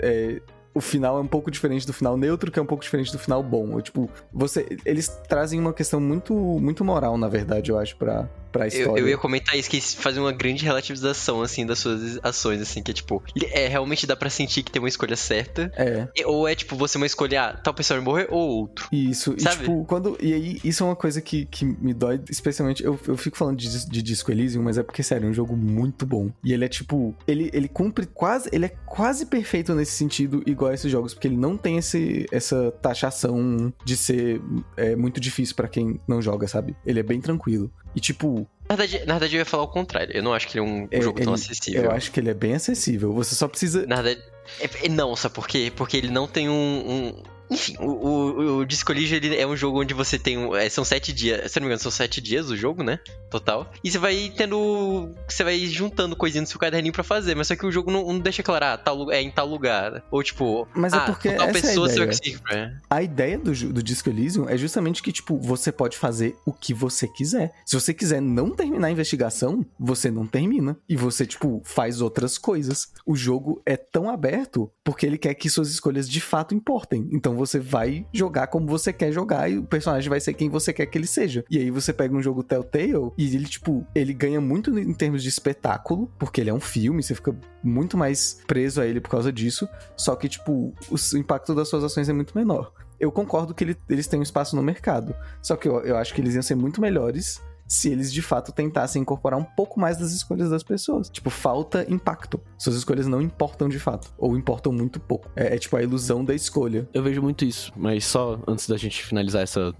é, 0.00 0.40
o 0.74 0.80
final 0.80 1.16
é 1.16 1.20
um 1.20 1.26
pouco 1.26 1.50
diferente 1.50 1.86
do 1.86 1.92
final 1.92 2.16
neutro, 2.16 2.50
que 2.52 2.58
é 2.58 2.62
um 2.62 2.66
pouco 2.66 2.84
diferente 2.84 3.10
do 3.10 3.18
final 3.18 3.42
bom. 3.42 3.80
Tipo, 3.80 4.10
você, 4.32 4.66
eles 4.84 5.08
trazem 5.26 5.58
uma 5.58 5.72
questão 5.72 5.98
muito, 5.98 6.34
muito 6.34 6.84
moral, 6.84 7.16
na 7.16 7.28
verdade, 7.28 7.70
eu 7.70 7.78
acho, 7.78 7.96
pra, 7.96 8.28
pra 8.56 8.66
história. 8.66 8.90
Eu, 9.00 9.06
eu 9.06 9.08
ia 9.08 9.18
comentar 9.18 9.56
isso, 9.56 9.68
que 9.70 9.80
fazem 9.80 10.22
uma 10.22 10.32
grande 10.32 10.64
relativização, 10.64 11.42
assim, 11.42 11.64
das 11.66 11.78
suas 11.78 12.18
ações, 12.22 12.60
assim, 12.60 12.82
que 12.82 12.90
é 12.90 12.94
tipo, 12.94 13.22
é, 13.52 13.68
realmente 13.68 14.06
dá 14.06 14.16
pra 14.16 14.30
sentir 14.30 14.62
que 14.62 14.70
tem 14.70 14.80
uma 14.80 14.88
escolha 14.88 15.16
certa, 15.16 15.70
É, 15.76 16.08
e- 16.16 16.24
ou 16.24 16.46
é 16.48 16.54
tipo, 16.54 16.76
você 16.76 16.96
uma 16.96 17.06
escolha, 17.06 17.42
ah, 17.42 17.56
tal 17.56 17.74
pessoa 17.74 17.98
vai 17.98 18.04
morrer 18.04 18.26
ou 18.30 18.48
outro. 18.48 18.88
isso. 18.92 19.34
E, 19.36 19.42
Sabe? 19.42 19.60
tipo, 19.60 19.84
quando. 19.84 20.16
E 20.20 20.32
aí, 20.32 20.60
isso 20.64 20.82
é 20.82 20.86
uma 20.86 20.96
coisa 20.96 21.20
que, 21.20 21.44
que 21.46 21.64
me 21.64 21.92
dói, 21.94 22.20
especialmente. 22.30 22.82
Eu, 22.84 22.98
eu 23.06 23.16
fico 23.16 23.36
falando 23.36 23.56
de, 23.58 23.88
de 23.88 24.02
Disco 24.02 24.30
Elysium, 24.30 24.62
mas 24.62 24.78
é 24.78 24.82
porque, 24.82 25.02
sério, 25.02 25.26
é 25.26 25.30
um 25.30 25.34
jogo 25.34 25.56
muito 25.56 26.06
bom. 26.06 26.30
E 26.44 26.52
ele 26.52 26.64
é, 26.64 26.68
tipo. 26.68 27.14
Ele, 27.26 27.50
ele 27.52 27.68
cumpre 27.68 28.06
quase. 28.06 28.48
Ele 28.52 28.66
é 28.66 28.68
quase 28.86 29.26
perfeito 29.26 29.74
nesse 29.74 29.92
sentido, 29.92 30.42
igual 30.46 30.70
a 30.70 30.74
esses 30.74 30.90
jogos, 30.90 31.12
porque 31.14 31.28
ele 31.28 31.36
não 31.36 31.56
tem 31.56 31.78
esse, 31.78 32.26
essa 32.32 32.70
taxação 32.82 33.72
de 33.84 33.96
ser 33.96 34.40
é, 34.76 34.96
muito 34.96 35.20
difícil 35.20 35.54
pra 35.54 35.68
quem 35.68 36.00
não 36.06 36.20
joga, 36.22 36.48
sabe? 36.48 36.74
Ele 36.84 37.00
é 37.00 37.02
bem 37.02 37.20
tranquilo. 37.20 37.70
E, 37.96 38.00
tipo, 38.00 38.46
Na 38.68 38.76
verdade, 38.76 39.06
na 39.06 39.14
verdade, 39.14 39.36
eu 39.36 39.38
ia 39.38 39.44
falar 39.46 39.62
o 39.62 39.68
contrário. 39.68 40.14
Eu 40.14 40.22
não 40.22 40.34
acho 40.34 40.46
que 40.46 40.58
ele 40.58 40.66
é 40.66 40.70
um 40.70 40.86
É, 40.90 41.00
jogo 41.00 41.18
tão 41.20 41.32
ele- 41.34 41.42
acessível. 41.42 41.84
eu 41.84 41.90
acho 41.90 42.12
que 42.12 42.20
ele 42.20 42.28
é 42.30 42.34
bem 42.34 42.54
acessível. 42.54 43.12
Você 43.14 43.34
só 43.34 43.48
precisa. 43.48 43.86
Na 43.86 44.02
verdade. 44.02 44.22
é- 44.60 44.86
é- 44.86 44.88
não, 44.88 45.16
sabe 45.16 45.34
por 45.34 45.48
quê? 45.48 45.72
Porque 45.74 45.96
ele 45.96 46.08
não 46.10 46.28
tem 46.28 46.48
um. 46.48 46.52
um- 46.54 47.22
Enfim, 47.50 47.76
o, 47.78 47.86
o, 47.86 48.58
o 48.58 48.64
Disco 48.64 48.92
Elysium, 48.92 49.16
ele 49.16 49.36
é 49.36 49.46
um 49.46 49.56
jogo 49.56 49.80
onde 49.80 49.94
você 49.94 50.18
tem. 50.18 50.36
Um, 50.36 50.54
é, 50.54 50.68
são 50.68 50.84
sete 50.84 51.12
dias. 51.12 51.50
Se 51.50 51.60
não 51.60 51.66
me 51.66 51.68
engano, 51.68 51.82
são 51.82 51.90
sete 51.90 52.20
dias 52.20 52.50
o 52.50 52.56
jogo, 52.56 52.82
né? 52.82 52.98
Total. 53.30 53.70
E 53.82 53.90
você 53.90 53.98
vai 53.98 54.32
tendo. 54.36 55.14
Você 55.28 55.44
vai 55.44 55.58
juntando 55.66 56.16
coisinhas 56.16 56.48
no 56.48 56.50
seu 56.50 56.58
caderninho 56.58 56.92
pra 56.92 57.04
fazer. 57.04 57.34
Mas 57.34 57.48
só 57.48 57.56
que 57.56 57.66
o 57.66 57.72
jogo 57.72 57.90
não, 57.90 58.04
não 58.06 58.18
deixa 58.18 58.42
claro, 58.42 58.64
ah, 58.64 58.76
tal, 58.76 59.10
é 59.10 59.20
em 59.22 59.30
tal 59.30 59.46
lugar. 59.46 60.02
Ou 60.10 60.22
tipo. 60.22 60.66
Mas 60.74 60.92
é 60.92 60.96
ah, 60.96 61.00
porque 61.00 61.30
com 61.30 61.36
tal 61.36 61.48
essa 61.48 61.58
é 61.58 61.60
a 61.60 61.62
pessoa 61.62 61.88
você 61.88 61.98
vai 61.98 62.06
ideia. 62.06 62.38
conseguir. 62.38 62.40
É. 62.52 62.72
A 62.90 63.02
ideia 63.02 63.38
do, 63.38 63.52
do 63.72 63.82
Disco 63.82 64.08
Elysium 64.08 64.48
é 64.48 64.56
justamente 64.56 65.02
que, 65.02 65.12
tipo, 65.12 65.38
você 65.38 65.70
pode 65.70 65.96
fazer 65.96 66.36
o 66.44 66.52
que 66.52 66.74
você 66.74 67.06
quiser. 67.06 67.52
Se 67.64 67.78
você 67.78 67.94
quiser 67.94 68.20
não 68.20 68.50
terminar 68.50 68.88
a 68.88 68.90
investigação, 68.90 69.64
você 69.78 70.10
não 70.10 70.26
termina. 70.26 70.76
E 70.88 70.96
você, 70.96 71.26
tipo, 71.26 71.62
faz 71.64 72.00
outras 72.00 72.38
coisas. 72.38 72.88
O 73.04 73.14
jogo 73.14 73.62
é 73.64 73.76
tão 73.76 74.10
aberto 74.10 74.70
porque 74.82 75.06
ele 75.06 75.18
quer 75.18 75.34
que 75.34 75.48
suas 75.48 75.70
escolhas 75.70 76.08
de 76.08 76.20
fato 76.20 76.54
importem. 76.54 77.08
Então 77.12 77.35
você 77.36 77.58
vai 77.58 78.06
jogar 78.12 78.46
como 78.48 78.66
você 78.66 78.92
quer 78.92 79.12
jogar 79.12 79.50
e 79.50 79.58
o 79.58 79.62
personagem 79.64 80.08
vai 80.08 80.20
ser 80.20 80.34
quem 80.34 80.48
você 80.48 80.72
quer 80.72 80.86
que 80.86 80.96
ele 80.98 81.06
seja. 81.06 81.44
E 81.50 81.58
aí 81.58 81.70
você 81.70 81.92
pega 81.92 82.14
um 82.14 82.22
jogo 82.22 82.42
Telltale 82.42 83.12
e 83.16 83.34
ele, 83.34 83.46
tipo, 83.46 83.86
ele 83.94 84.12
ganha 84.12 84.40
muito 84.40 84.76
em 84.78 84.92
termos 84.94 85.22
de 85.22 85.28
espetáculo, 85.28 86.10
porque 86.18 86.40
ele 86.40 86.50
é 86.50 86.54
um 86.54 86.60
filme, 86.60 87.02
você 87.02 87.14
fica 87.14 87.34
muito 87.62 87.96
mais 87.96 88.40
preso 88.46 88.80
a 88.80 88.86
ele 88.86 89.00
por 89.00 89.10
causa 89.10 89.32
disso. 89.32 89.68
Só 89.96 90.16
que, 90.16 90.28
tipo, 90.28 90.72
o 90.90 91.16
impacto 91.18 91.54
das 91.54 91.68
suas 91.68 91.84
ações 91.84 92.08
é 92.08 92.12
muito 92.12 92.36
menor. 92.36 92.72
Eu 92.98 93.12
concordo 93.12 93.54
que 93.54 93.62
ele- 93.62 93.76
eles 93.90 94.06
têm 94.06 94.18
um 94.18 94.22
espaço 94.22 94.56
no 94.56 94.62
mercado. 94.62 95.14
Só 95.42 95.54
que 95.54 95.68
eu, 95.68 95.80
eu 95.80 95.96
acho 95.96 96.14
que 96.14 96.20
eles 96.20 96.34
iam 96.34 96.42
ser 96.42 96.54
muito 96.54 96.80
melhores 96.80 97.42
se 97.66 97.90
eles 97.90 98.12
de 98.12 98.22
fato 98.22 98.52
tentassem 98.52 99.02
incorporar 99.02 99.38
um 99.38 99.44
pouco 99.44 99.80
mais 99.80 99.96
das 99.96 100.12
escolhas 100.12 100.50
das 100.50 100.62
pessoas. 100.62 101.08
Tipo, 101.08 101.30
falta 101.30 101.86
impacto. 101.88 102.40
Suas 102.58 102.76
escolhas 102.76 103.06
não 103.06 103.20
importam 103.20 103.68
de 103.68 103.78
fato. 103.78 104.12
Ou 104.18 104.36
importam 104.36 104.72
muito 104.72 105.00
pouco. 105.00 105.30
É, 105.34 105.54
é 105.54 105.58
tipo 105.58 105.76
a 105.76 105.82
ilusão 105.82 106.24
da 106.24 106.34
escolha. 106.34 106.88
Eu 106.92 107.02
vejo 107.02 107.22
muito 107.22 107.44
isso, 107.44 107.72
mas 107.76 108.04
só 108.04 108.38
antes 108.46 108.68
da 108.68 108.76
gente 108.76 109.04
finalizar 109.04 109.42
essa, 109.42 109.74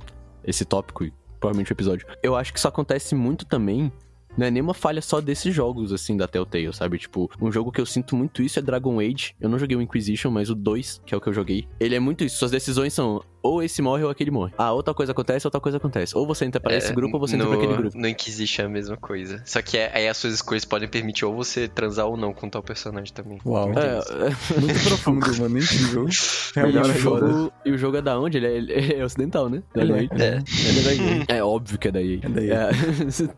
esse 0.44 0.64
tópico 0.64 1.04
e 1.04 1.12
provavelmente 1.38 1.70
o 1.70 1.74
episódio. 1.74 2.06
Eu 2.22 2.34
acho 2.34 2.52
que 2.52 2.58
isso 2.58 2.68
acontece 2.68 3.14
muito 3.14 3.44
também. 3.46 3.92
Não 4.36 4.46
é 4.46 4.50
nenhuma 4.50 4.74
falha 4.74 5.00
só 5.00 5.18
desses 5.18 5.54
jogos, 5.54 5.94
assim, 5.94 6.14
da 6.14 6.28
Telltale, 6.28 6.72
sabe? 6.74 6.98
Tipo, 6.98 7.30
um 7.40 7.50
jogo 7.50 7.72
que 7.72 7.80
eu 7.80 7.86
sinto 7.86 8.14
muito 8.14 8.42
isso 8.42 8.58
é 8.58 8.62
Dragon 8.62 9.00
Age. 9.00 9.34
Eu 9.40 9.48
não 9.48 9.58
joguei 9.58 9.74
o 9.76 9.80
Inquisition, 9.80 10.30
mas 10.30 10.50
o 10.50 10.54
2, 10.54 11.00
que 11.06 11.14
é 11.14 11.16
o 11.16 11.20
que 11.20 11.28
eu 11.28 11.32
joguei. 11.32 11.66
Ele 11.80 11.94
é 11.94 12.00
muito 12.00 12.22
isso. 12.22 12.36
Suas 12.36 12.50
decisões 12.50 12.92
são 12.92 13.22
ou 13.46 13.62
esse 13.62 13.80
morre 13.82 14.02
ou 14.04 14.10
aquele 14.10 14.30
morre. 14.30 14.52
Ah, 14.58 14.72
outra 14.72 14.92
coisa 14.94 15.12
acontece, 15.12 15.46
outra 15.46 15.60
coisa 15.60 15.78
acontece. 15.78 16.16
Ou 16.16 16.26
você 16.26 16.44
entra 16.44 16.60
pra 16.60 16.74
esse 16.76 16.92
grupo 16.92 17.16
ou 17.16 17.20
você 17.26 17.36
entra 17.36 17.46
É, 17.46 17.50
no, 17.50 17.56
pra 17.56 17.64
aquele 17.66 17.82
grupo. 17.82 17.98
No 17.98 18.08
Inquisition 18.08 18.62
é 18.62 18.66
a 18.66 18.68
mesma 18.68 18.96
coisa. 18.96 19.42
Só 19.44 19.60
que 19.62 19.76
é- 19.78 19.90
aí 19.94 20.08
as 20.08 20.16
suas 20.16 20.34
escolhas 20.34 20.64
podem 20.64 20.88
permitir 20.88 21.24
ou 21.24 21.34
você 21.34 21.68
transar 21.68 22.06
ou 22.06 22.16
não 22.16 22.32
com 22.32 22.48
tal 22.48 22.62
personagem 22.62 23.12
também. 23.12 23.38
Uau. 23.44 23.66
Muito 23.66 23.78
É, 23.80 23.98
é, 23.98 24.00
Muito 24.60 24.80
profundo, 24.84 25.36
mano. 25.38 25.58
Incrível. 25.58 26.06
e, 26.56 26.58
Realmente 26.58 26.90
o 26.90 26.94
foda. 27.00 27.26
jogo, 27.28 27.52
e 27.64 27.70
o 27.72 27.78
jogo 27.78 27.96
é 27.96 28.02
da 28.02 28.18
onde? 28.18 28.36
Ele 28.38 28.46
é, 28.46 28.56
ele 28.56 28.94
é 28.94 29.04
ocidental, 29.04 29.48
né? 29.48 29.62
Ele 29.74 29.92
da 29.92 29.98
é, 29.98 30.02
EA. 30.02 30.08
é. 30.10 30.42
Ele 30.68 30.80
é 30.80 30.82
da 30.82 30.94
EA. 30.94 31.24
É 31.38 31.44
óbvio 31.44 31.78
que 31.78 31.88
é 31.88 31.92
da 31.92 32.02
EA. 32.02 32.20
É 32.22 32.28
da 32.28 32.42
EA. 32.42 32.70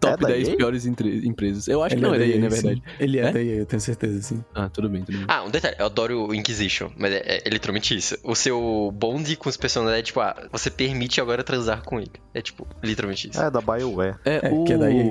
top 0.00 0.14
É 0.14 0.16
da 0.16 0.28
10 0.28 0.48
EA? 0.48 0.56
piores 0.56 0.86
entre- 0.86 1.26
empresas. 1.26 1.68
Eu 1.68 1.82
acho 1.82 1.94
Ele 1.94 2.02
que 2.02 2.06
não 2.09 2.14
é 2.14 2.18
da 2.18 2.26
EA, 2.26 2.38
na 2.40 2.50
sim. 2.50 2.62
verdade. 2.62 2.82
Ele 3.00 3.18
é, 3.18 3.22
É? 3.22 3.32
da 3.32 3.42
EA, 3.42 3.54
eu 3.56 3.66
tenho 3.66 3.80
certeza, 3.80 4.22
sim. 4.22 4.44
Ah, 4.54 4.68
tudo 4.68 4.88
bem, 4.88 5.02
tudo 5.04 5.16
bem. 5.18 5.24
Ah, 5.28 5.42
um 5.44 5.50
detalhe, 5.50 5.76
eu 5.78 5.86
adoro 5.86 6.26
o 6.28 6.34
Inquisition, 6.34 6.90
mas 6.96 7.12
é, 7.12 7.16
é- 7.24 7.42
é 7.44 7.48
literalmente 7.50 7.96
isso. 7.96 8.16
O 8.22 8.34
seu 8.34 8.92
bonde 8.94 9.36
com 9.36 9.48
os 9.48 9.56
personagens 9.56 9.97
é 9.99 10.03
tipo, 10.03 10.20
ah, 10.20 10.49
você 10.53 10.70
permite 10.70 11.20
agora 11.20 11.42
transar 11.44 11.82
com 11.82 11.99
ele. 11.99 12.12
É 12.34 12.40
tipo, 12.40 12.66
literalmente 12.82 13.30
isso. 13.30 13.40
É, 13.40 13.51
da 13.51 13.61
BioWare. 13.61 14.16
É, 14.24 14.49
É, 14.49 14.53
o... 14.53 14.64
que 14.64 14.72
é 14.72 14.78
da 14.78 14.90
EA. 14.90 15.11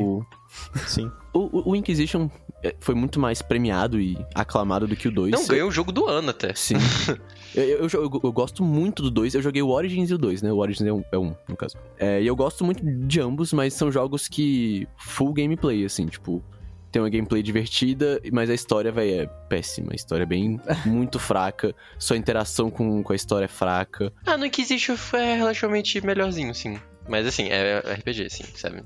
Sim. 0.88 1.11
O, 1.33 1.39
o- 1.59 1.69
o 1.71 1.75
Inquisition 1.75 2.29
é, 2.63 2.75
foi 2.79 2.95
muito 2.95 3.19
mais 3.19 3.41
premiado 3.41 3.99
e 3.99 4.17
aclamado 4.33 4.88
do 4.88 4.95
que 4.95 5.07
o 5.07 5.11
2. 5.11 5.31
Não, 5.31 5.45
ganhou 5.45 5.67
o 5.69 5.71
jogo 5.71 5.91
do 5.91 6.05
ano 6.07 6.29
até. 6.31 6.53
Sim. 6.55 6.75
eu, 7.53 7.63
eu, 7.63 7.88
eu- 7.93 8.21
eu 8.23 8.31
gosto 8.31 8.63
muito 8.63 9.03
do 9.03 9.11
2. 9.11 9.35
Eu 9.35 9.41
joguei 9.41 9.61
o 9.61 9.69
Origins 9.69 10.09
e 10.09 10.13
o 10.13 10.17
2, 10.17 10.41
né? 10.41 10.51
O 10.51 10.57
Origins 10.57 10.88
é 10.88 10.93
um, 10.93 11.03
é 11.11 11.17
um 11.17 11.35
no 11.47 11.55
caso. 11.55 11.75
É, 11.99 12.21
e 12.21 12.27
eu 12.27 12.35
gosto 12.35 12.63
muito 12.63 12.83
de 12.83 13.19
ambos, 13.19 13.51
mas 13.53 13.73
são 13.73 13.91
jogos 13.91 14.27
que. 14.27 14.88
full 14.97 15.33
gameplay, 15.33 15.85
assim, 15.85 16.05
tipo. 16.07 16.41
Tem 16.97 17.03
uma 17.03 17.11
gameplay 17.11 17.43
divertida, 17.43 18.19
mas 18.33 18.49
a 18.49 18.55
história, 18.55 18.91
véi, 18.91 19.19
é 19.19 19.27
péssima. 19.47 19.89
A 19.91 19.95
história 19.95 20.23
é 20.23 20.25
bem. 20.25 20.59
muito 20.83 21.19
fraca. 21.19 21.75
Sua 21.99 22.17
interação 22.17 22.71
com, 22.71 23.03
com 23.03 23.13
a 23.13 23.15
história 23.15 23.45
é 23.45 23.47
fraca. 23.47 24.11
Ah, 24.25 24.35
no 24.35 24.47
Inquisition 24.47 24.97
foi 24.97 25.21
relativamente 25.21 26.03
melhorzinho, 26.03 26.55
sim. 26.55 26.79
Mas 27.07 27.27
assim, 27.27 27.49
é 27.49 27.77
RPG, 27.77 28.31
sim, 28.31 28.45
sabe? 28.55 28.83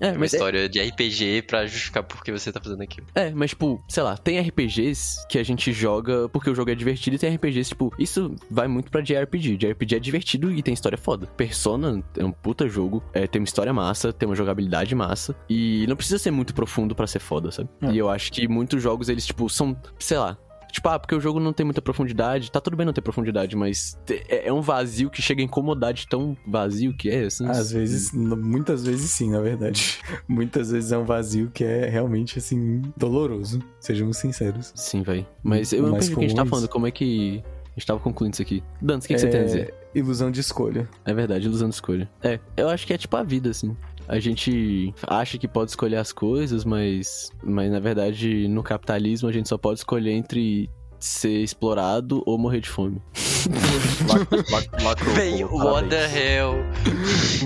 É, 0.00 0.08
É 0.08 0.10
uma 0.12 0.18
mas 0.20 0.34
é, 0.34 0.36
história 0.36 0.68
de 0.68 0.80
RPG 0.80 1.42
pra 1.42 1.66
justificar 1.66 2.02
por 2.02 2.22
que 2.22 2.32
você 2.32 2.52
tá 2.52 2.60
fazendo 2.60 2.82
aquilo. 2.82 3.06
é, 3.14 3.30
mas 3.30 3.50
tipo, 3.50 3.82
sei 3.88 4.02
lá, 4.02 4.16
tem 4.16 4.38
RPGs 4.40 5.26
que 5.28 5.38
a 5.38 5.42
gente 5.42 5.72
joga 5.72 6.28
porque 6.28 6.50
o 6.50 6.54
jogo 6.54 6.70
é 6.70 6.74
divertido 6.74 7.16
e 7.16 7.18
tem 7.18 7.34
RPGs, 7.34 7.70
tipo, 7.70 7.92
isso 7.98 8.34
vai 8.50 8.66
muito 8.68 8.90
pra 8.90 9.00
JRPG. 9.00 9.56
JRPG 9.56 9.96
é 9.96 9.98
divertido 9.98 10.50
e 10.52 10.62
tem 10.62 10.74
história 10.74 10.98
foda. 10.98 11.26
Persona 11.26 12.02
é 12.18 12.24
um 12.24 12.32
puta 12.32 12.68
jogo, 12.68 13.02
é, 13.12 13.26
tem 13.26 13.40
uma 13.40 13.46
história 13.46 13.72
massa, 13.72 14.12
tem 14.12 14.28
uma 14.28 14.34
jogabilidade 14.36 14.94
massa 14.94 15.34
e 15.48 15.86
não 15.86 15.96
precisa 15.96 16.18
ser 16.18 16.30
muito 16.30 16.54
profundo 16.54 16.94
pra 16.94 17.06
ser 17.06 17.20
foda, 17.20 17.50
sabe? 17.50 17.68
É. 17.82 17.90
E 17.92 17.98
eu 17.98 18.08
acho 18.08 18.32
que 18.32 18.46
muitos 18.48 18.82
jogos, 18.82 19.08
eles, 19.08 19.26
tipo, 19.26 19.48
são, 19.48 19.76
sei 19.98 20.18
lá. 20.18 20.36
Tipo, 20.74 20.88
ah, 20.88 20.98
porque 20.98 21.14
o 21.14 21.20
jogo 21.20 21.38
não 21.38 21.52
tem 21.52 21.64
muita 21.64 21.80
profundidade. 21.80 22.50
Tá 22.50 22.60
tudo 22.60 22.76
bem 22.76 22.84
não 22.84 22.92
ter 22.92 23.00
profundidade, 23.00 23.54
mas 23.54 23.96
é 24.28 24.48
é 24.48 24.52
um 24.52 24.60
vazio 24.60 25.08
que 25.08 25.22
chega 25.22 25.40
a 25.40 25.44
incomodar 25.44 25.94
de 25.94 26.04
tão 26.08 26.36
vazio 26.44 26.92
que 26.92 27.08
é, 27.08 27.26
assim. 27.26 27.48
Às 27.48 27.70
vezes, 27.70 28.10
muitas 28.12 28.84
vezes 28.84 29.08
sim, 29.08 29.30
na 29.30 29.40
verdade. 29.40 30.00
Muitas 30.26 30.72
vezes 30.72 30.90
é 30.90 30.98
um 30.98 31.04
vazio 31.04 31.48
que 31.54 31.62
é 31.62 31.88
realmente, 31.88 32.40
assim, 32.40 32.82
doloroso. 32.96 33.60
Sejamos 33.78 34.16
sinceros. 34.16 34.72
Sim, 34.74 35.02
velho. 35.02 35.24
Mas 35.44 35.72
eu 35.72 35.82
não 35.82 35.96
entendi 35.96 36.12
o 36.12 36.18
que 36.18 36.24
a 36.24 36.28
gente 36.28 36.36
tá 36.36 36.42
é 36.42 36.46
falando. 36.46 36.68
Como 36.68 36.88
é 36.88 36.90
que 36.90 37.40
a 37.46 37.78
gente 37.78 37.86
tava 37.86 38.00
concluindo 38.00 38.34
isso 38.34 38.42
aqui? 38.42 38.60
Dantas, 38.82 39.04
o 39.04 39.08
que, 39.08 39.14
que 39.14 39.20
você 39.20 39.28
tem 39.28 39.42
a 39.42 39.44
dizer? 39.44 39.74
É, 39.94 39.98
Ilusão 39.98 40.28
de 40.28 40.40
escolha. 40.40 40.88
É 41.04 41.14
verdade, 41.14 41.46
ilusão 41.46 41.68
de 41.68 41.76
escolha. 41.76 42.10
É, 42.20 42.40
eu 42.56 42.68
acho 42.68 42.84
que 42.84 42.92
é 42.92 42.98
tipo 42.98 43.16
a 43.16 43.22
vida, 43.22 43.50
assim. 43.50 43.76
A 44.08 44.18
gente 44.18 44.94
acha 45.06 45.38
que 45.38 45.48
pode 45.48 45.70
escolher 45.70 45.96
as 45.96 46.12
coisas, 46.12 46.64
mas, 46.64 47.30
mas 47.42 47.70
na 47.70 47.80
verdade 47.80 48.46
no 48.48 48.62
capitalismo 48.62 49.28
a 49.28 49.32
gente 49.32 49.48
só 49.48 49.56
pode 49.56 49.80
escolher 49.80 50.12
entre 50.12 50.70
ser 50.98 51.42
explorado 51.42 52.22
ou 52.26 52.38
morrer 52.38 52.60
de 52.60 52.68
fome. 52.68 53.00
Pô, 54.06 55.58
what 55.58 55.88
the 55.88 56.06
hell? 56.06 56.56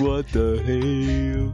What 0.01 0.33
the 0.33 0.63
hell? 0.63 1.53